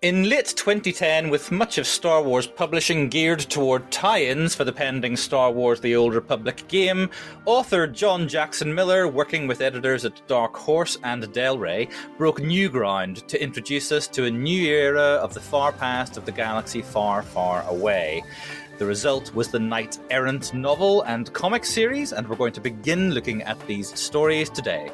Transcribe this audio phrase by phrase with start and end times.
[0.00, 4.72] In late 2010, with much of Star Wars publishing geared toward tie ins for the
[4.72, 7.10] pending Star Wars The Old Republic game,
[7.46, 12.68] author John Jackson Miller, working with editors at Dark Horse and Del Rey, broke new
[12.68, 16.80] ground to introduce us to a new era of the far past of the galaxy
[16.80, 18.22] far, far away.
[18.78, 23.14] The result was the Knight Errant novel and comic series, and we're going to begin
[23.14, 24.92] looking at these stories today.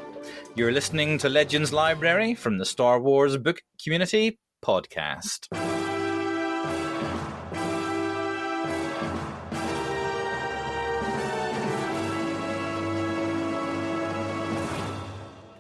[0.55, 5.49] You're listening to Legends Library from the Star Wars book community podcast.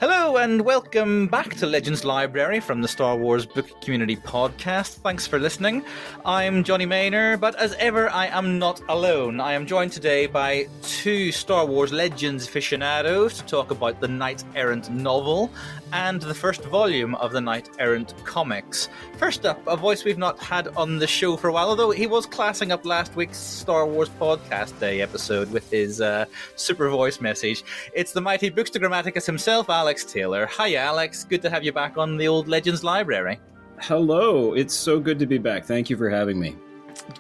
[0.00, 4.96] Hello and welcome back to Legends Library from the Star Wars Book Community Podcast.
[4.96, 5.84] Thanks for listening.
[6.24, 9.40] I'm Jonny Maynor, but as ever, I am not alone.
[9.40, 14.44] I am joined today by two Star Wars Legends aficionados to talk about the Knight
[14.54, 15.50] Errant novel
[15.94, 18.88] and the first volume of the Knight Errant comics.
[19.16, 22.08] First up, a voice we've not had on the show for a while, although he
[22.08, 26.24] was classing up last week's Star Wars Podcast Day episode with his uh,
[26.56, 27.62] super voice message.
[27.94, 30.46] It's the mighty Bookster Grammaticus himself, Alex Taylor.
[30.46, 31.22] Hi, Alex.
[31.22, 33.38] Good to have you back on the old Legends Library.
[33.80, 34.54] Hello.
[34.54, 35.64] It's so good to be back.
[35.64, 36.56] Thank you for having me.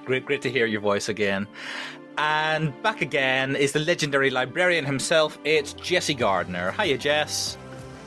[0.04, 1.46] Great, great to hear your voice again.
[2.18, 5.38] And back again is the legendary librarian himself.
[5.44, 6.72] It's Jesse Gardner.
[6.72, 7.56] Hiya, Jess.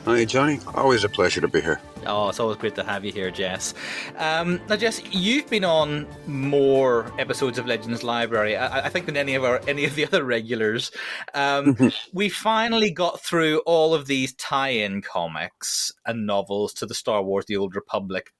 [0.04, 0.58] Hi, Jonny.
[0.74, 1.80] Always a pleasure to be here.
[2.06, 3.74] Oh, it's always great to have you here, Jess.
[4.16, 9.18] Um, now, Jess, you've been on more episodes of Legends Library, I, I think, than
[9.18, 10.90] any of our any of the other regulars.
[11.34, 11.76] Um,
[12.14, 17.44] we finally got through all of these tie-in comics and novels to the Star Wars:
[17.46, 18.32] The Old Republic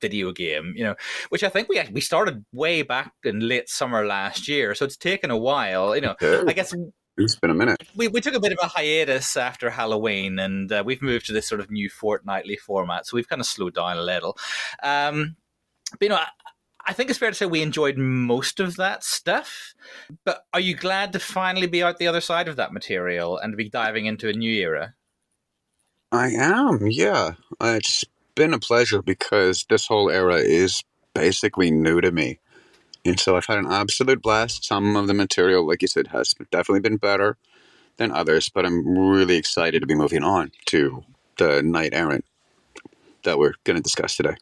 [0.00, 0.94] video game, you know,
[1.28, 4.96] which I think we we started way back in late summer last year, so it's
[4.96, 5.94] taken a while.
[5.94, 6.42] You know, Okay.
[6.48, 6.72] I guess
[7.18, 7.82] It's been a minute.
[7.94, 11.32] we, we took a bit of a hiatus after Halloween, and uh, we've moved to
[11.32, 13.06] this sort of new fortnightly format.
[13.06, 14.38] So we've kind of slowed down a little.
[14.82, 15.36] Um,
[15.92, 16.28] but you know, I,
[16.86, 19.74] I think it's fair to say we enjoyed most of that stuff.
[20.24, 23.56] But are you glad to finally be out the other side of that material and
[23.56, 24.94] be diving into a new era?
[26.10, 27.32] I am, yeah.
[27.60, 28.04] It's
[28.34, 30.82] been a pleasure because this whole era is
[31.14, 32.40] basically new to me.
[33.04, 34.64] And so I've had an absolute blast.
[34.64, 37.36] Some of the material, like you said, has definitely been better
[37.96, 41.04] than others, but I'm really excited to be moving on to
[41.38, 42.24] the Knight Errant
[43.24, 44.36] that we're going to discuss today.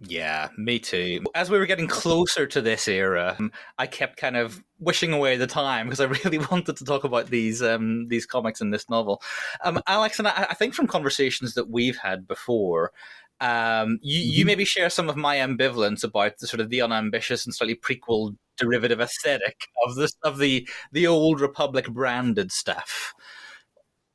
[0.00, 1.24] Yeah, me too.
[1.34, 5.36] As we were getting closer to this era, um, I kept kind of wishing away
[5.36, 8.88] the time because I really wanted to talk about these um, these comics and this
[8.88, 9.20] novel.
[9.64, 12.92] Um, Alex and I, I think from conversations that we've had before,
[13.40, 14.46] um, you, you Mhm.
[14.46, 18.36] maybe share some of my ambivalence about the sort of the unambitious and slightly prequel
[18.56, 23.14] derivative aesthetic of this of the the old Republic branded stuff.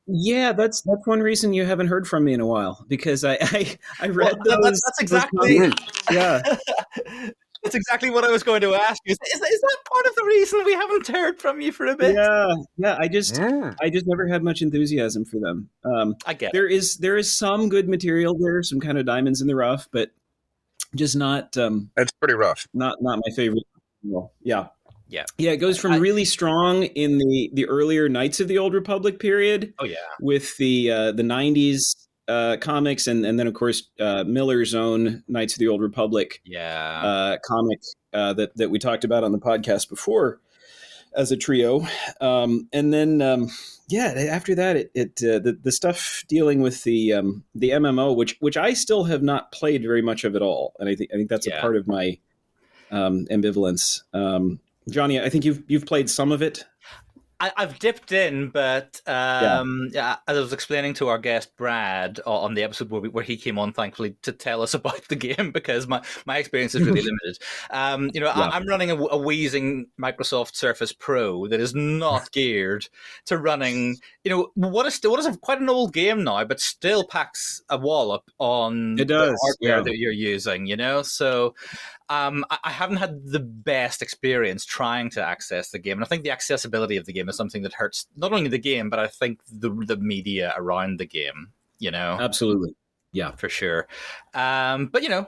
[0.06, 3.38] Yeah, that's that's one reason you haven't heard from me in a while because I
[3.40, 4.64] I, I read Well, those.
[4.64, 5.82] that's, that's exactly comics.
[6.10, 6.42] Yeah,
[7.64, 9.12] that's exactly what I was going to ask you.
[9.12, 11.96] Is, is, is that part of the reason we haven't heard from you for a
[11.96, 12.14] bit?
[12.14, 12.96] yeah, yeah.
[12.98, 13.74] I just Yeah.
[13.80, 15.68] I just never had much enthusiasm for them.
[15.84, 16.52] Um, I get it.
[16.52, 19.88] there is there is some good material there, some kind of diamonds in the rough,
[19.92, 20.10] but
[20.94, 22.66] just not um, It's pretty rough.
[22.74, 23.64] not not my favorite.
[24.04, 24.66] Well, yeah,
[25.08, 25.24] Yeah.
[25.38, 25.52] yeah.
[25.52, 29.18] It goes from I- really strong in the the earlier Knights of the Old Republic
[29.18, 31.80] period Oh yeah, with the uh, the '90s
[32.28, 36.40] uh, comics, and and then of course uh, Miller's own Knights of the Old Republic
[36.44, 37.00] yeah.
[37.02, 37.80] uh, comic
[38.12, 40.40] uh, that that we talked about on the podcast before
[41.16, 41.86] as a trio,
[42.20, 43.48] um, and then um,
[43.88, 48.16] yeah, after that it, it uh, the the stuff dealing with the um, the MMO,
[48.16, 51.10] which which I still have not played very much of at all, and I think
[51.12, 51.58] I think that's Yeah.
[51.58, 52.18] a part of my
[52.90, 54.02] um, ambivalence.
[54.12, 56.64] Um, Jonny, I think you've you've played some of it.
[57.40, 60.16] I, I've dipped in, but um, yeah.
[60.28, 63.36] as I was explaining to our guest Brad on the episode where, we, where he
[63.36, 67.00] came on, thankfully, to tell us about the game because my, my experience is really
[67.02, 67.38] limited.
[67.70, 68.48] Um, you know, Yeah.
[68.48, 72.88] I, I'm running a, a wheezing Microsoft Surface Pro that is not geared
[73.26, 73.96] to running.
[74.22, 77.62] You know, what is what is a, quite an old game now, but still packs
[77.68, 79.82] a wallop on It does, the hardware yeah.
[79.82, 80.66] that you're using.
[80.66, 81.54] You know, so
[82.08, 86.08] um, I, I haven't had the best experience trying to access the game, and I
[86.08, 88.98] think the accessibility of the game is something that hurts not only the game, but
[88.98, 91.52] I think the the media around the game.
[91.78, 92.74] You know, Absolutely.
[93.12, 93.32] Yeah.
[93.32, 93.88] for sure.
[94.32, 95.26] Um, but you know,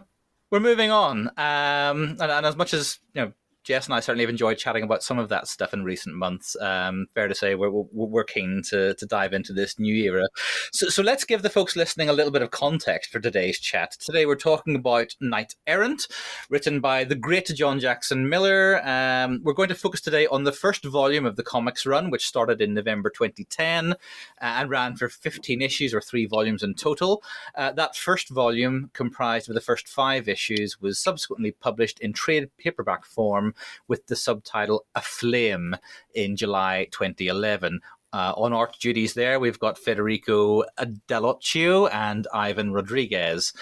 [0.50, 3.32] we're moving on, um, and, and as much as you know.
[3.66, 6.54] Jess and I certainly have enjoyed chatting about some of that stuff in recent months.
[6.60, 10.28] Um, fair to say, we're, we're keen to, to dive into this new era.
[10.72, 13.96] So, so let's give the folks listening a little bit of context for today's chat.
[13.98, 16.06] Today we're talking about Knight Errant,
[16.48, 18.80] written by the great John Jackson Miller.
[18.86, 22.24] Um, we're going to focus today on the first volume of the comics run, which
[22.24, 23.94] started in November 2010 uh,
[24.40, 27.20] and ran for 15 issues or three volumes in total.
[27.56, 32.48] Uh, that first volume, comprised of the first five issues, was subsequently published in trade
[32.58, 33.54] paperback form
[33.88, 35.78] with the subtitle Aflame
[36.14, 37.80] in July 2011.
[38.12, 40.64] Uh, on art duties there, we've got Federico
[41.08, 43.52] Dallocchio and Ivan Rodriguez.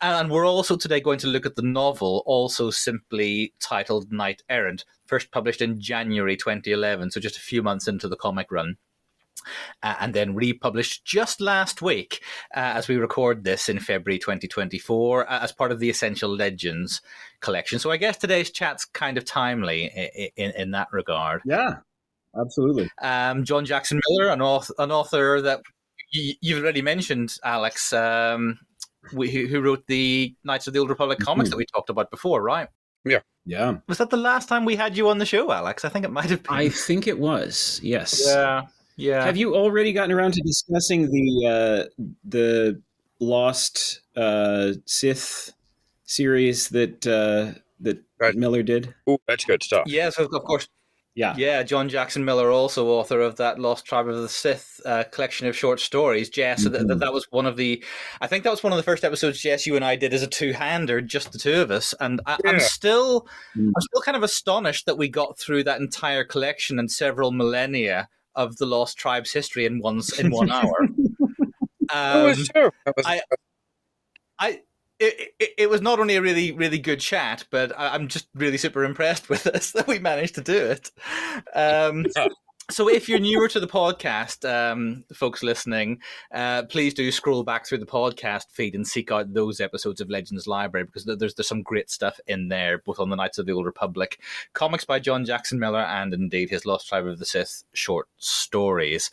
[0.00, 4.84] And we're also today going to look at the novel, also simply titled Knight Errant,
[5.06, 8.76] first published in January 2011, so just a few months into the comic run
[9.82, 12.22] uh, and then republished just last week
[12.56, 17.00] uh, as we record this in February 2024 uh, as part of the Essential Legends
[17.40, 17.78] collection.
[17.78, 21.42] So I guess today's chat's kind of timely in, in, in that regard.
[21.44, 21.76] Yeah,
[22.38, 22.90] absolutely.
[23.00, 25.60] Um, John Jackson Miller, an author, an author that
[26.14, 28.58] y- you've already mentioned, Alex, um,
[29.12, 31.50] we, who wrote the Knights of the Old Republic comics mm-hmm.
[31.50, 32.68] that we talked about before, right?
[33.04, 33.20] Yeah.
[33.46, 33.76] Yeah.
[33.86, 35.84] Was that the last time we had you on the show, Alex?
[35.84, 36.54] I think it might have been.
[36.54, 37.78] I think it was.
[37.82, 38.22] Yes.
[38.26, 38.62] Yeah.
[38.96, 39.24] Yeah.
[39.24, 42.80] Have you already gotten around to discussing the uh, the
[43.20, 45.52] Lost uh, Sith
[46.04, 48.34] series that uh, that right.
[48.34, 48.94] Miller did?
[49.06, 49.84] Oh, that's good stuff.
[49.86, 50.68] Yes, of course.
[51.16, 51.62] Yeah, yeah.
[51.62, 55.56] John Jackson Miller, also author of that Lost Tribe of the Sith uh, collection of
[55.56, 56.28] short stories.
[56.28, 56.88] Jess, mm-hmm.
[56.88, 57.84] that, that was one of the,
[58.20, 60.24] I think that was one of the first episodes Jess, you and I did as
[60.24, 61.94] a two-hander, just the two of us.
[62.00, 63.68] And I, am still, mm.
[63.68, 68.08] I'm still kind of astonished that we got through that entire collection in several millennia
[68.34, 70.88] of the Lost Tribes history in one in one hour.
[71.92, 72.70] Um, was true.
[72.96, 73.20] Was- I,
[74.38, 74.60] I
[74.98, 78.28] it, it, it, was not only a really really good chat, but I, am just
[78.34, 80.90] really super impressed with us that we managed to do it.
[81.54, 82.06] Um,
[82.70, 86.00] so if you're newer to the podcast, um, folks listening,
[86.32, 90.08] uh, please do scroll back through the podcast feed and seek out those episodes of
[90.08, 93.44] Legends Library because there's there's some great stuff in there, both on the Knights of
[93.44, 94.18] the Old Republic,
[94.54, 99.10] comics by John Jackson Miller, and indeed his Lost Tribe of the Sith short stories.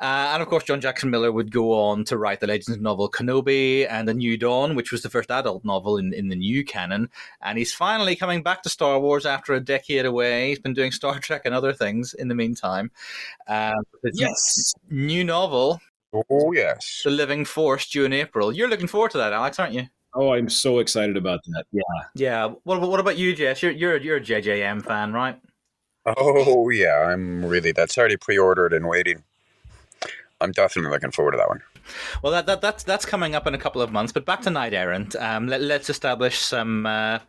[0.00, 3.08] Uh, and of course, John Jackson Miller would go on to write the Legends novel
[3.08, 6.64] Kenobi and A New Dawn, which was the first adult novel in, in the new
[6.64, 7.10] canon.
[7.40, 10.48] And he's finally coming back to Star Wars after a decade away.
[10.48, 12.87] He's been doing Star Trek and other things in the meantime.
[13.46, 13.82] Um,
[14.12, 15.80] yes, new novel.
[16.14, 18.52] Oh yes, The Living Force due in April.
[18.52, 19.84] You're looking forward to that, Alex, aren't you?
[20.14, 21.64] Oh, I'm so excited about that.
[21.70, 21.82] Yeah,
[22.14, 22.46] yeah.
[22.64, 23.62] What What about you, Jess?
[23.62, 25.40] You're you're you're a JJM fan, right?
[26.06, 27.72] Oh yeah, I'm really.
[27.72, 29.22] That's already pre-ordered and waiting.
[30.40, 31.60] I'm definitely looking forward to that one.
[32.22, 34.12] Well, that, that that's that's coming up in a couple of months.
[34.12, 35.16] But back to Knight Errant.
[35.16, 37.20] Um, let, us establish some uh,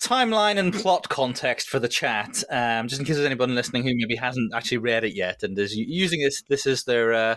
[0.00, 3.94] timeline and plot context for the chat, um, just in case there's anyone listening who
[3.94, 6.42] maybe hasn't actually read it yet and is using this.
[6.48, 7.36] This is their uh,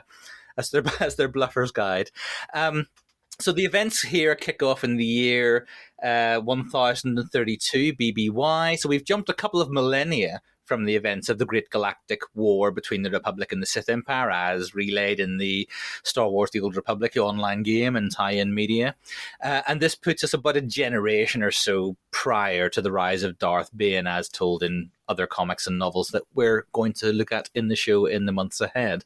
[0.57, 2.11] as their as their bluffer's guide.
[2.53, 2.87] Um,
[3.39, 5.67] so the events here kick off in the year
[6.01, 8.79] uh, 1032 BBY.
[8.79, 12.71] So we've jumped a couple of millennia from the events of the Great Galactic War
[12.71, 15.67] between the Republic and the Sith Empire, as relayed in the
[16.03, 18.95] Star Wars The Old Republic online game and tie in media.
[19.43, 23.39] Uh, and this puts us about a generation or so prior to the rise of
[23.39, 27.49] Darth Bane, as told in other comics and novels that we're going to look at
[27.55, 29.03] in the show in the months ahead.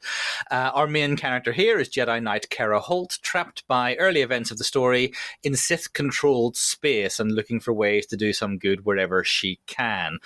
[0.51, 4.57] Uh, our main character here is Jedi Knight Kerra Holt, trapped by early events of
[4.57, 5.13] the story
[5.43, 10.19] in Sith controlled space and looking for ways to do some good wherever she can.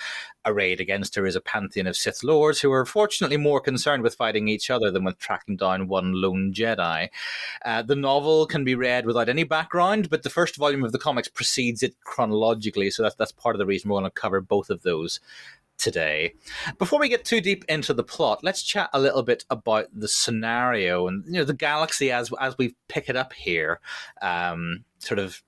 [0.46, 4.14] Arrayed against her is a pantheon of Sith lords who are fortunately more concerned with
[4.14, 7.08] fighting each other than with tracking down one lone Jedi.
[7.64, 10.98] Uh, the novel can be read without any background, but the first volume of the
[10.98, 14.40] comics precedes it chronologically, so that's, that's part of the reason we're going to cover
[14.42, 15.18] both of those
[15.78, 16.34] today.
[16.78, 20.08] Before we get too deep into the plot, let's chat a little bit about the
[20.08, 23.80] scenario and you know the galaxy as as we pick it up here.
[24.22, 25.42] Um, sort of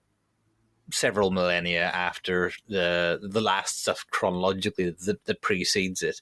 [0.91, 6.21] several millennia after the the last stuff chronologically that, that precedes it.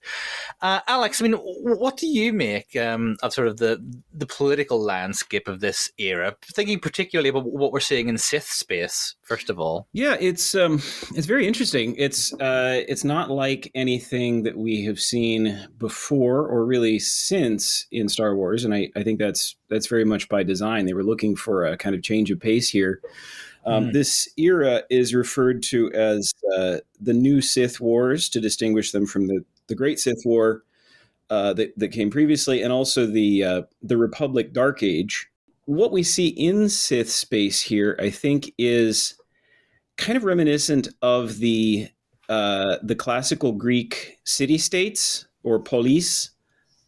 [0.61, 3.79] Uh, Alex, I mean, what do you make um, of sort of the
[4.13, 6.35] the political landscape of this era?
[6.43, 9.89] Thinking particularly about what we're seeing in Sith space, first of all.
[9.93, 10.83] Yeah, it's um,
[11.15, 11.95] it's very interesting.
[11.97, 18.09] It's uh, it's not like anything that we have seen before or really since in
[18.09, 20.87] Star Wars, and I, I think that's that's very much by design.
[20.87, 23.01] They were looking for a kind of change of pace here.
[23.67, 23.93] Um, mm.
[23.93, 29.27] This era is referred to as uh, the New Sith Wars to distinguish them from
[29.27, 30.65] the, the Great Sith War
[31.31, 35.29] uh, that, that came previously, and also the uh, the Republic Dark Age.
[35.67, 39.15] What we see in Sith space here, I think, is
[39.97, 41.89] kind of reminiscent of the
[42.29, 46.31] uh, the classical Greek city states or polis,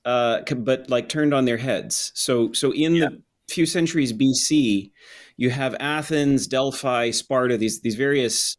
[0.05, 2.13] uh, but like turned on their heads.
[2.15, 3.09] So, so in yeah.
[3.09, 4.91] the few centuries BC,
[5.37, 8.57] you have Athens, Delphi, Sparta, these these various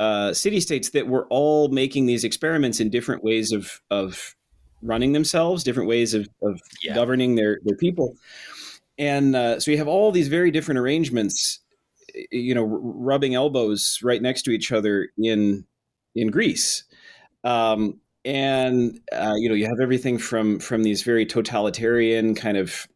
[0.00, 4.34] uh, city states that were all making these experiments in different ways of of
[4.82, 6.94] running themselves, different ways of, of yeah.
[6.94, 8.16] governing their their people,
[8.98, 11.60] and uh, so you have all these very different arrangements,
[12.30, 15.64] you know, r- rubbing elbows right next to each other in
[16.14, 16.84] in Greece.
[17.44, 22.86] Um, and uh, you know you have everything from from these very totalitarian kind of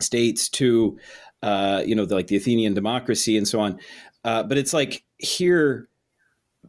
[0.00, 0.98] states to
[1.42, 3.78] uh, you know the, like the Athenian democracy and so on.
[4.24, 5.88] Uh, but it's like here,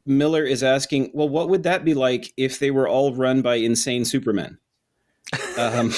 [0.05, 3.55] Miller is asking, well, what would that be like if they were all run by
[3.55, 4.57] insane supermen?
[5.57, 5.93] Um,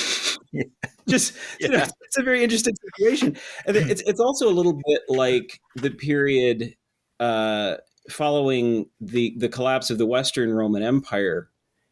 [0.51, 0.63] yeah.
[1.08, 1.68] Just yeah.
[1.68, 5.60] You know, it's a very interesting situation, and it's it's also a little bit like
[5.75, 6.75] the period
[7.20, 7.75] uh,
[8.10, 11.50] following the the collapse of the Western Roman Empire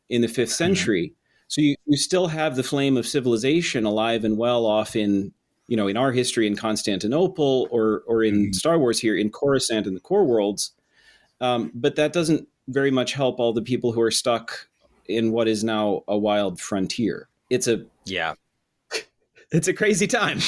[0.09, 0.49] in the 5th mm-hmm.
[0.51, 1.07] century.
[1.07, 1.15] Mm-hmm.
[1.49, 5.33] So you, you still have the flame of civilization alive and well off in
[5.67, 8.51] you know in our history in Constantinople or or in mm-hmm.
[8.53, 10.71] Star Wars here in Coruscant and the core worlds,
[11.39, 14.67] um, but that doesn't very much help all the people who are stuck
[15.07, 17.27] in what is now a wild frontier.
[17.49, 18.35] It's a yeah,
[19.51, 20.39] it's a crazy time.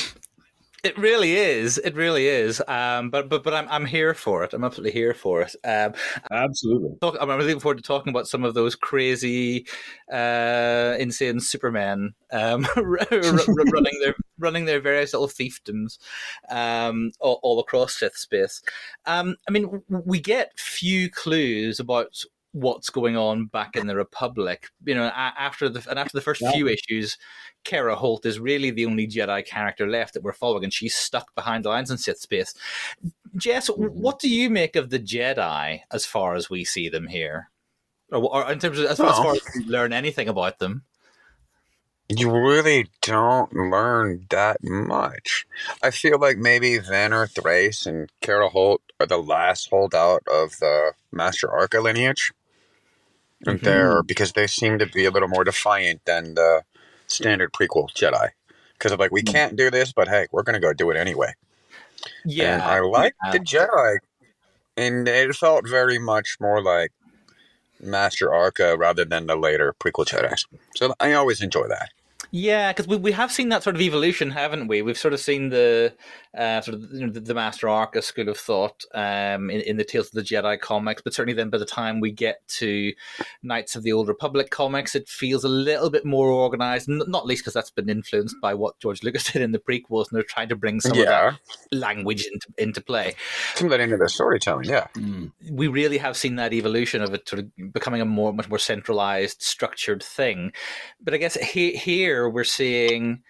[0.84, 1.77] It really is.
[1.77, 2.62] It really is.
[2.67, 4.53] Um, but but but I'm I'm here for it.
[4.53, 5.55] I'm absolutely here for it.
[5.63, 5.93] Um,
[6.29, 6.98] absolutely.
[7.00, 9.65] Talk, I'm really looking forward to talking about some of those crazy,
[10.12, 15.97] uh, insane supermen um, running their running their various little fiefdoms
[16.50, 18.62] um, all, all, across Sith space.
[19.05, 22.23] Um, I mean, we get few clues about
[22.53, 24.69] what's going on back in the Republic.
[24.85, 26.51] You know, after the and after the first yeah.
[26.51, 27.17] few issues,
[27.65, 31.33] Kerra Holt is really the only Jedi character left that we're following, and she's stuck
[31.35, 32.53] behind the lines in Sith space.
[33.35, 33.85] Jess, mm-hmm.
[33.85, 37.50] what do you make of the Jedi as far as we see them here,
[38.12, 40.83] or, or in terms of as well, as far as we learn anything about them?
[42.10, 45.48] You really don't learn that much.
[45.81, 50.93] I feel like maybe Vannar Treece and Kerra Holt are the last holdout of the
[51.12, 52.33] Master Arca lineage
[53.45, 53.63] mm-hmm.
[53.63, 56.63] there because they seem to be a little more defiant than the
[57.07, 58.29] standard prequel Jedi.
[58.74, 59.31] Because of like, we mm.
[59.31, 61.33] can't do this, but hey, we're gonna go do it anyway.
[62.25, 63.31] Yeah, and I like yeah.
[63.31, 63.98] the Jedi,
[64.75, 66.91] and it felt very much more like
[67.83, 70.45] Master Arca rather than the later prequel Jedi.
[70.75, 71.91] So I always enjoy that.
[72.35, 74.81] Yeah, because we, we have seen that sort of evolution, haven't we?
[74.81, 75.93] We've sort of seen the
[76.35, 79.77] uh, sort of you know, the, the, Master Arca school of thought um, in, in
[79.77, 82.91] the Tales of the Jedi comics, but certainly then by the time we get to
[83.43, 86.87] Knights of the Old Republic comics, it feels a little bit more organized.
[86.89, 90.17] Not least because that's been influenced by what George Lucas did in the prequels, and
[90.17, 91.03] they're trying to bring some yeah.
[91.03, 93.13] of that language into into play.
[93.53, 94.87] Some of that into the storytelling, yeah.
[94.95, 95.33] Mm.
[95.51, 98.57] We really have seen that evolution of it sort of becoming a more much more
[98.57, 100.51] centralized, structured thing.
[100.99, 103.23] But I guess he, here we're seeing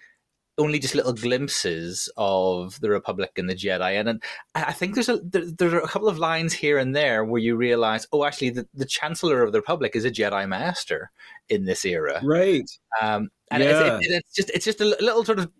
[0.56, 4.22] only just little glimpses of the Republic and the Jedi, and, and
[4.54, 7.40] I think there's a there, there, are a couple of lines here and there where
[7.40, 11.10] you realize, oh, actually, the, the Chancellor of the Republic is a Jedi Master
[11.48, 12.70] in this era, right?
[13.02, 13.98] Um, and yeah.
[13.98, 15.50] it's, it, it's just it's just a little sort of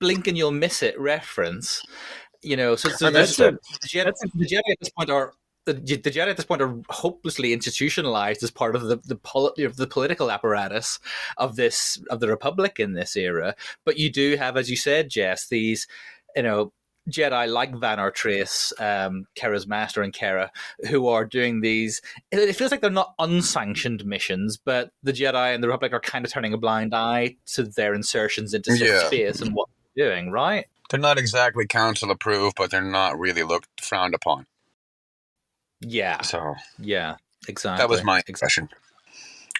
[0.00, 1.82] blink and you'll miss it reference,
[2.42, 2.76] you know.
[2.76, 5.34] So, so the, Jedi, the Jedi at this point are
[5.66, 9.66] the, the Jedi at this point are hopelessly institutionalized as part of the the, poli-
[9.66, 10.98] the political apparatus
[11.36, 13.54] of this of the Republic in this era.
[13.84, 15.86] But you do have, as you said, Jess, these
[16.34, 16.72] you know
[17.08, 20.50] Jedi like Vannar Treece, um, Kerra's master, and Kerra,
[20.88, 22.00] who are doing these.
[22.30, 26.24] It feels like they're not unsanctioned missions, but the Jedi and the Republic are kind
[26.24, 29.06] of turning a blind eye to their insertions into yeah.
[29.06, 30.66] space and what they're doing, right?
[30.90, 34.46] They're not exactly council approved, but they're not really looked frowned upon.
[35.80, 36.20] Yeah.
[36.22, 37.16] So yeah,
[37.48, 37.82] exactly.
[37.82, 38.68] That was my impression.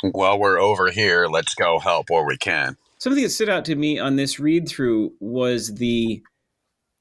[0.03, 2.77] While we're over here, let's go help where we can.
[2.99, 6.23] Something that stood out to me on this read through was the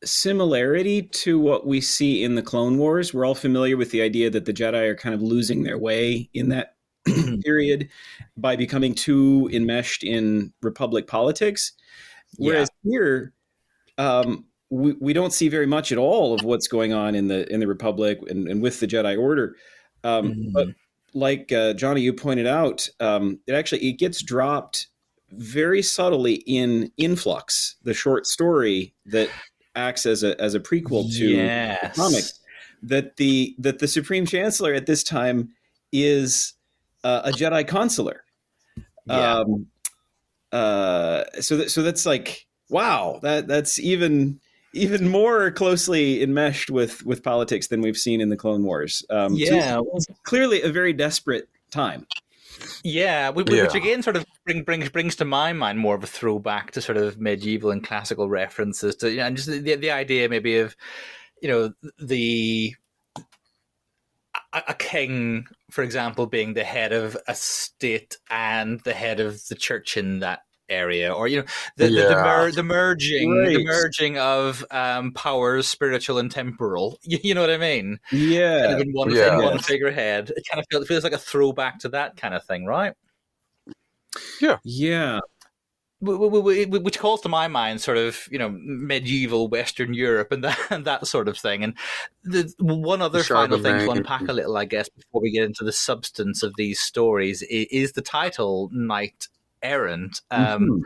[0.04, 3.14] similarity to what we see in the Clone Wars.
[3.14, 6.30] We're all familiar with the idea that the Jedi are kind of losing their way
[6.34, 6.76] in that
[7.44, 7.90] period
[8.38, 11.74] by becoming too enmeshed in Republic politics.
[12.38, 12.92] Whereas yeah.
[12.92, 13.34] here,
[13.98, 17.52] um, we, we don't see very much at all of what's going on in the
[17.52, 19.56] in the Republic and, and with the Jedi Order.
[20.04, 20.52] Um, mm-hmm.
[20.52, 20.68] But
[21.14, 24.88] like uh, Jonny, you pointed out, um, it actually it gets dropped
[25.32, 29.30] very subtly in Influx, the short story that
[29.76, 31.82] acts as a as a prequel to yes.
[31.82, 32.24] the comic.
[32.82, 35.50] That the that the Supreme Chancellor at this time
[35.92, 36.54] is
[37.04, 38.24] uh, a Jedi consular.
[39.06, 39.40] Yeah.
[39.40, 39.68] Um,
[40.52, 44.40] uh, so that, so that's like wow that that's even
[44.74, 49.04] even more closely enmeshed with with politics than we've seen in the Clone Wars.
[49.10, 52.06] Um, so Yeah, it's clearly a very desperate time.
[52.84, 53.64] Yeah, which, Yeah.
[53.64, 56.82] which again sort of bring, brings brings to my mind more of a throwback to
[56.82, 60.58] sort of medieval and classical references to, you know, and just the the idea maybe
[60.58, 60.76] of,
[61.42, 62.76] you know, the
[64.54, 69.48] a, a king, for example, being the head of a state and the head of
[69.48, 71.46] the church in that area, or you know,
[71.78, 77.00] the the, the, mer- the merging, the merging of um, powers, spiritual and temporal.
[77.10, 78.00] You, you know what I mean?
[78.12, 79.38] kind Yeah, of in one, Yeah.
[79.38, 80.32] in one figurehead.
[80.36, 82.94] It kind of feels, feels like a throwback to that kind of thing, right?
[84.64, 85.20] yeah,
[86.02, 90.60] w- Which calls to my mind sort of, you know, medieval Western Europe and that,
[90.70, 91.64] and that sort of thing.
[91.64, 91.74] And
[92.24, 93.98] the one other final thing to Charlemagne.
[93.98, 97.94] unpack a little, I guess, before we get into the substance of these stories is
[97.94, 99.28] the title Knight
[99.62, 100.22] Errant.
[100.32, 100.82] Um, Mhm.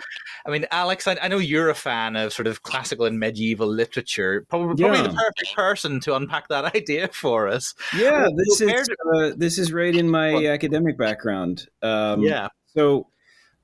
[0.46, 3.68] I mean, Alex, I, I know you're a fan of sort of classical and medieval
[3.68, 4.46] literature.
[4.50, 5.08] Probably, probably Yeah.
[5.08, 7.74] the perfect person to unpack that idea for us.
[7.98, 8.24] yeah.
[8.24, 10.46] Well, This is uh, this is right in my What?
[10.46, 11.68] academic background.
[11.82, 12.48] Um, yeah.
[12.76, 13.08] So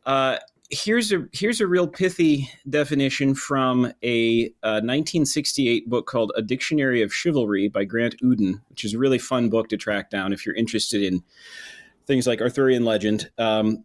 [0.05, 0.37] uh,
[0.69, 7.01] here's a here's a real pithy definition from a uh, 1968 book called A Dictionary
[7.01, 10.45] of Chivalry by Grant Uden, which is a really fun book to track down if
[10.45, 11.23] you're interested in
[12.05, 13.29] things like Arthurian legend.
[13.37, 13.83] Um,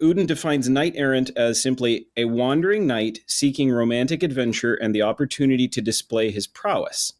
[0.00, 5.66] Uden defines knight errant as simply a wandering knight seeking romantic adventure and the opportunity
[5.68, 7.12] to display his prowess.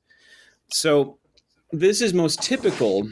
[0.73, 1.19] So
[1.73, 3.09] this is most typical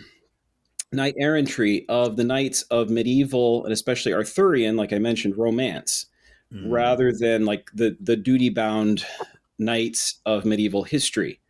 [0.93, 6.07] knight errantry of the knights of medieval and especially Arthurian, like I mentioned, romance,
[6.53, 6.71] Mm.
[6.71, 9.05] rather than like the the duty bound
[9.59, 11.41] knights of medieval history.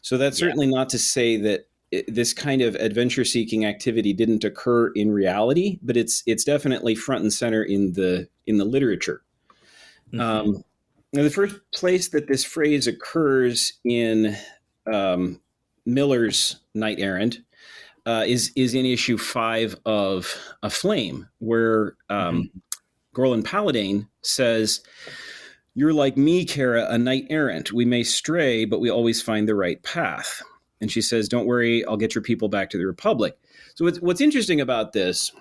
[0.00, 0.46] So that's Yeah.
[0.46, 1.66] certainly not to say that
[2.08, 7.22] this kind of adventure seeking activity didn't occur in reality, but it's it's definitely front
[7.22, 9.22] and center in the in the literature.
[10.12, 10.20] Mhm.
[10.20, 10.64] Um,
[11.12, 14.36] now, the first place that this phrase occurs in
[14.92, 15.40] um,
[15.86, 17.38] Miller's Knight Errant
[18.06, 22.50] uh, is is in issue five of Aflame, where um,
[23.14, 24.80] Gorlan Paladane says,
[25.74, 27.72] "You're like me, Kerra, a knight errant.
[27.72, 30.42] We may stray, but we always find the right path."
[30.84, 33.38] And she says, "Don't worry, I'll get your people back to the Republic."
[33.74, 35.32] So what's, what's interesting about this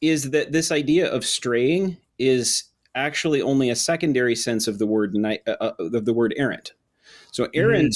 [0.00, 2.64] is that this idea of straying is
[2.94, 6.72] actually only a secondary sense of the word uh, uh, of the word errant.
[7.32, 7.94] So errant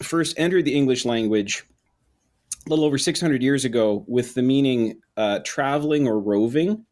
[0.00, 1.64] first entered the English language
[2.64, 6.86] a little over 600 years ago with the meaning uh, traveling or roving.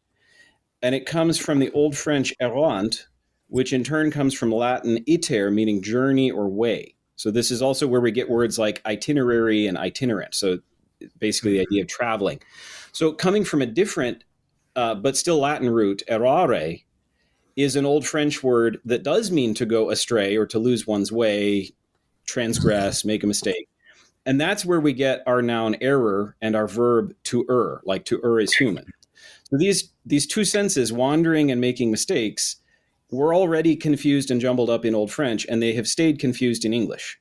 [0.83, 3.07] And it comes from the Old French errant,
[3.47, 6.95] which in turn comes from Latin iter, meaning journey or way.
[7.16, 10.35] So this is also where we get words like itinerary and itinerant.
[10.35, 10.59] So
[11.18, 12.40] basically the idea of traveling.
[12.92, 14.24] So coming from a different
[14.76, 16.83] uh, but still Latin root, errare,
[17.57, 21.11] is an old French word that does mean to go astray or to lose one's
[21.11, 21.70] way,
[22.26, 23.68] transgress, make a mistake.
[24.26, 28.20] And that's where we get our noun error and our verb to err, like to
[28.22, 28.85] err is human.
[29.50, 32.57] So these these two senses, wandering and making mistakes,
[33.11, 36.73] were already confused and jumbled up in Old French, and they have stayed confused in
[36.75, 37.21] English.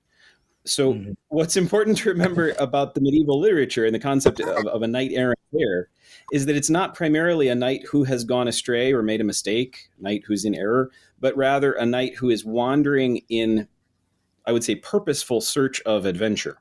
[0.67, 1.15] So Mhm.
[1.27, 5.11] what's important to remember about the medieval literature and the concept of, of a knight
[5.13, 5.89] errant there
[6.33, 9.89] is that it's not primarily a knight who has gone astray or made a mistake,
[9.99, 13.67] knight who's in error, but rather a knight who is wandering in,
[14.47, 16.57] I would say, purposeful search of adventure.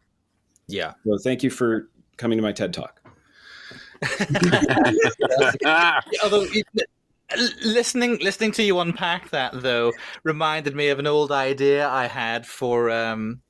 [0.67, 0.93] Yeah.
[1.07, 3.01] So thank you for coming to my TED talk.
[6.23, 6.67] Although it-
[7.65, 9.93] listening listening to you unpack that though
[10.23, 13.41] reminded me of an old idea I had for um,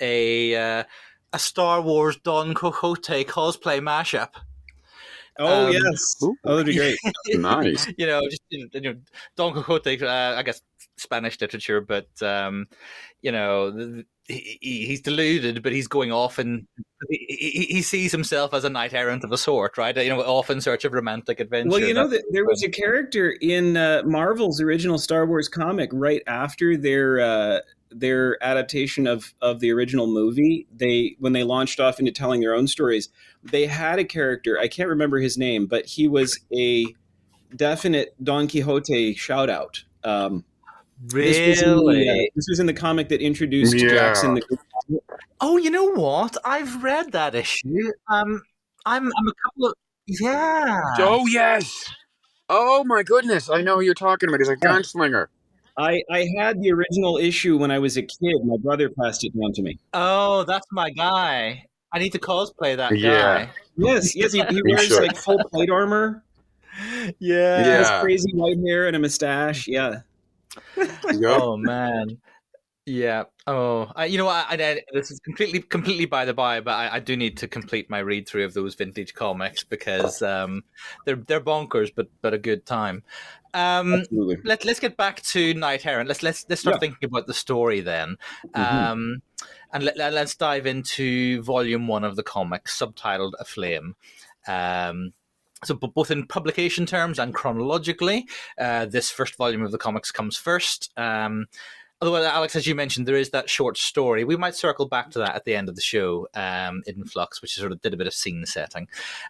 [0.00, 0.84] a uh,
[1.32, 4.30] a Star Wars Don Quixote cosplay mashup.
[5.38, 6.36] Oh Um, yes, Ooh.
[6.44, 6.98] oh that'd be great.
[7.38, 7.86] nice.
[7.96, 8.94] you know, just you know,
[9.36, 10.02] Don Quixote.
[10.04, 10.60] Uh, I guess
[10.96, 12.66] Spanish literature, but um,
[13.22, 16.66] you know, the, he, he- he's deluded, but he's going off and
[17.08, 19.96] he, he, sees himself as a knight errant of a sort, right?
[19.96, 21.70] You know, off in search of romantic adventure.
[21.70, 25.90] Well, you know that there was a character in uh, Marvel's original Star Wars comic
[25.92, 27.58] right after their uh,
[27.90, 30.66] their adaptation of of the original movie.
[30.74, 33.08] They when they launched off into telling their own stories,
[33.42, 34.58] they had a character.
[34.58, 36.86] I can't remember his name, but he was a
[37.56, 39.84] definite Don Quixote shout out.
[40.04, 40.44] Um,
[41.06, 42.08] this was in the, really.
[42.08, 43.90] uh, this was in the comic that introduced Yeah.
[44.14, 44.40] Jaxxon.
[44.88, 45.00] The,
[45.40, 46.36] Oh, you know what?
[46.44, 47.90] I've read that issue.
[48.08, 48.42] Um,
[48.86, 49.74] I'm I'm a couple of
[50.06, 50.80] yeah.
[50.98, 51.84] Oh yes.
[52.48, 53.48] Oh my goodness!
[53.48, 54.40] I know who you're talking about.
[54.40, 55.28] He's a gunslinger.
[55.78, 58.34] I I had the original issue when I was a kid.
[58.44, 59.78] My brother passed it down to me.
[59.94, 61.64] Oh, that's my guy.
[61.92, 63.44] I need to cosplay that Yeah.
[63.46, 63.50] guy.
[63.76, 65.00] Yes, yes, he, he wears should.
[65.02, 66.22] like full plate armor,
[66.94, 67.10] Yeah.
[67.18, 67.64] Yeah.
[67.64, 69.66] has crazy white hair and a mustache.
[69.68, 70.04] Yeah, Yep.
[71.22, 72.18] Oh man.
[72.86, 73.24] Yeah.
[73.46, 76.96] Oh, I, you know, I, I, this is completely, completely by the by, but I,
[76.96, 80.64] I, do need to complete my read through of those vintage comics because um,
[81.04, 83.04] they're they're bonkers, but but a good time.
[83.54, 84.38] Um, Absolutely.
[84.44, 86.08] Let Let's get back to Knight Errant.
[86.08, 86.80] Let's let's let's start yeah.
[86.80, 88.16] thinking about the story then,
[88.48, 88.60] mm-hmm.
[88.60, 89.22] um,
[89.72, 93.94] and let, let, us dive into volume one of the comic, subtitled "Aflame."
[94.48, 95.12] Um,
[95.64, 98.26] so, both in publication terms and chronologically,
[98.58, 100.90] uh, this first volume of the comics comes first.
[100.96, 101.46] Um,
[102.02, 104.24] Although, Alex, as you mentioned, there is that short story.
[104.24, 107.54] We might circle back to that at the end of the show, um, Influx, which
[107.54, 108.88] sort of did a bit of scene setting.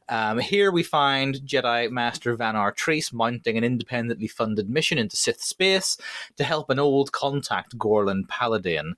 [0.09, 5.41] Um, here we find Jedi Master Vannar Treece mounting an independently funded mission into Sith
[5.41, 5.97] space
[6.37, 8.93] to help an old contact, Gorlan Paladane.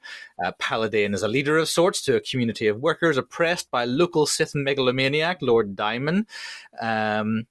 [0.45, 4.27] Uh, Paladane is a leader of sorts to a community of workers oppressed by local
[4.27, 6.27] Sith megalomaniac, Lord Daiman.
[6.79, 7.47] Um,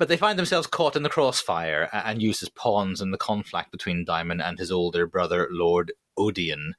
[0.00, 3.70] but they find themselves caught in the crossfire and used as pawns in the conflict
[3.70, 6.72] between Daiman and his older brother, Lord Odion.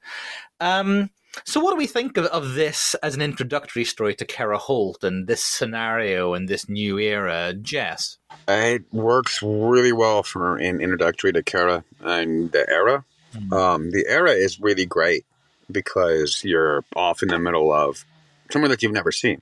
[0.58, 1.10] Um,
[1.44, 5.04] so, what do we think of, of, this as an introductory story to Kerra Holt
[5.04, 8.18] and this scenario and this new era, Jess?
[8.48, 13.04] It works really well for an introductory to Kerra and the era.
[13.36, 13.52] Mm.
[13.52, 15.24] Um, the era is really great
[15.70, 18.04] because you're off in the middle of
[18.50, 19.40] somewhere that you've never seen.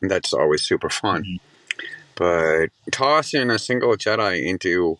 [0.00, 1.22] And that's always super fun.
[1.22, 1.51] Mm-hmm.
[2.14, 4.98] But tossing a single Jedi into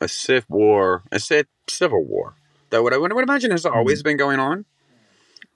[0.00, 2.34] a Sith war, a Sith civil war,
[2.70, 4.08] that what I would, imagine has always mm-hmm.
[4.08, 4.64] been going on.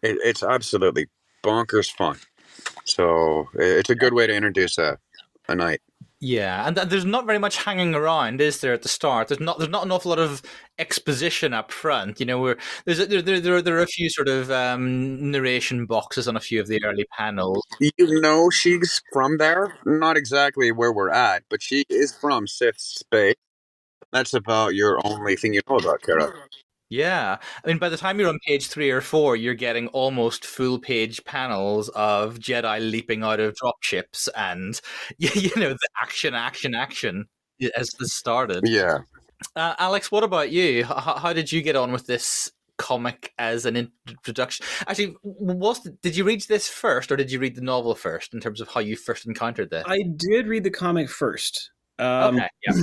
[0.03, 1.09] It, it's absolutely
[1.43, 2.19] bonkers fun.
[2.85, 4.99] So it's a good way to introduce a,
[5.49, 5.81] a knight.
[6.23, 8.75] Yeah, and there's not very much hanging around, is there?
[8.75, 10.43] At the start, there's not there's not an awful lot of
[10.79, 12.21] exposition up front.
[12.21, 15.87] You know, where there's a, there, there there are a few sort of um, narration
[15.87, 17.67] boxes on a few of the early panels.
[17.81, 22.79] You know, she's from there, not exactly where we're at, but she is from Sith
[22.79, 23.37] space.
[24.13, 26.35] That's about your only thing you know about Kerra.
[26.91, 27.39] Yeah.
[27.65, 30.79] I mean, by the time you're on page three or four, you're getting almost full
[30.79, 34.79] page panels of Jedi leaping out of dropships and,
[35.19, 37.27] you know, the action, action, action
[37.77, 38.65] as this started.
[38.67, 38.99] Yeah.
[39.57, 40.85] Uh, Alex, what about you?
[40.85, 43.77] How, how did you get on with this comic as an
[44.09, 44.67] introduction?
[44.89, 48.41] Actually, was did you read this first or did you read the novel first in
[48.41, 49.85] terms of how you first encountered this?
[49.87, 51.71] I did read the comic first.
[52.01, 52.49] Um, okay.
[52.67, 52.75] Yeah.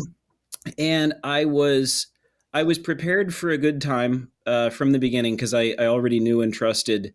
[0.77, 2.07] And I was
[2.57, 6.19] I was prepared for a good time uh, from the beginning because I, I already
[6.19, 7.13] knew and trusted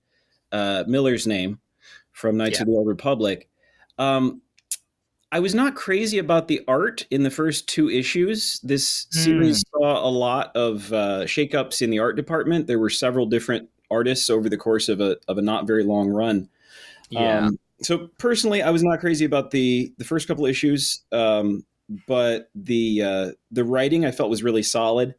[0.53, 1.59] uh, Miller's name
[2.13, 2.63] from Knights yeah.
[2.63, 3.49] of the Old Republic.
[3.99, 4.41] Um,
[5.33, 8.61] I was not crazy about the art in the first two issues.
[8.63, 9.15] This mm.
[9.15, 12.69] series saw a lot of uh, shakeups in the art department.
[12.69, 16.09] There were several different artists over the course of a of a not very long
[16.11, 16.51] run.
[17.11, 17.47] Yeah.
[17.47, 21.65] Um, so personally, I was not crazy about the the first couple issues, um,
[22.07, 25.17] but the uh, the writing I felt was really solid.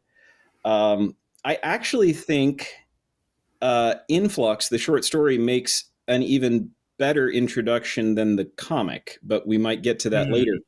[0.64, 2.72] Um, I actually think
[3.60, 9.58] uh, Influx, the short story, makes an even better introduction than the comic, but we
[9.58, 10.34] might get to that mm-hmm.
[10.34, 10.58] later.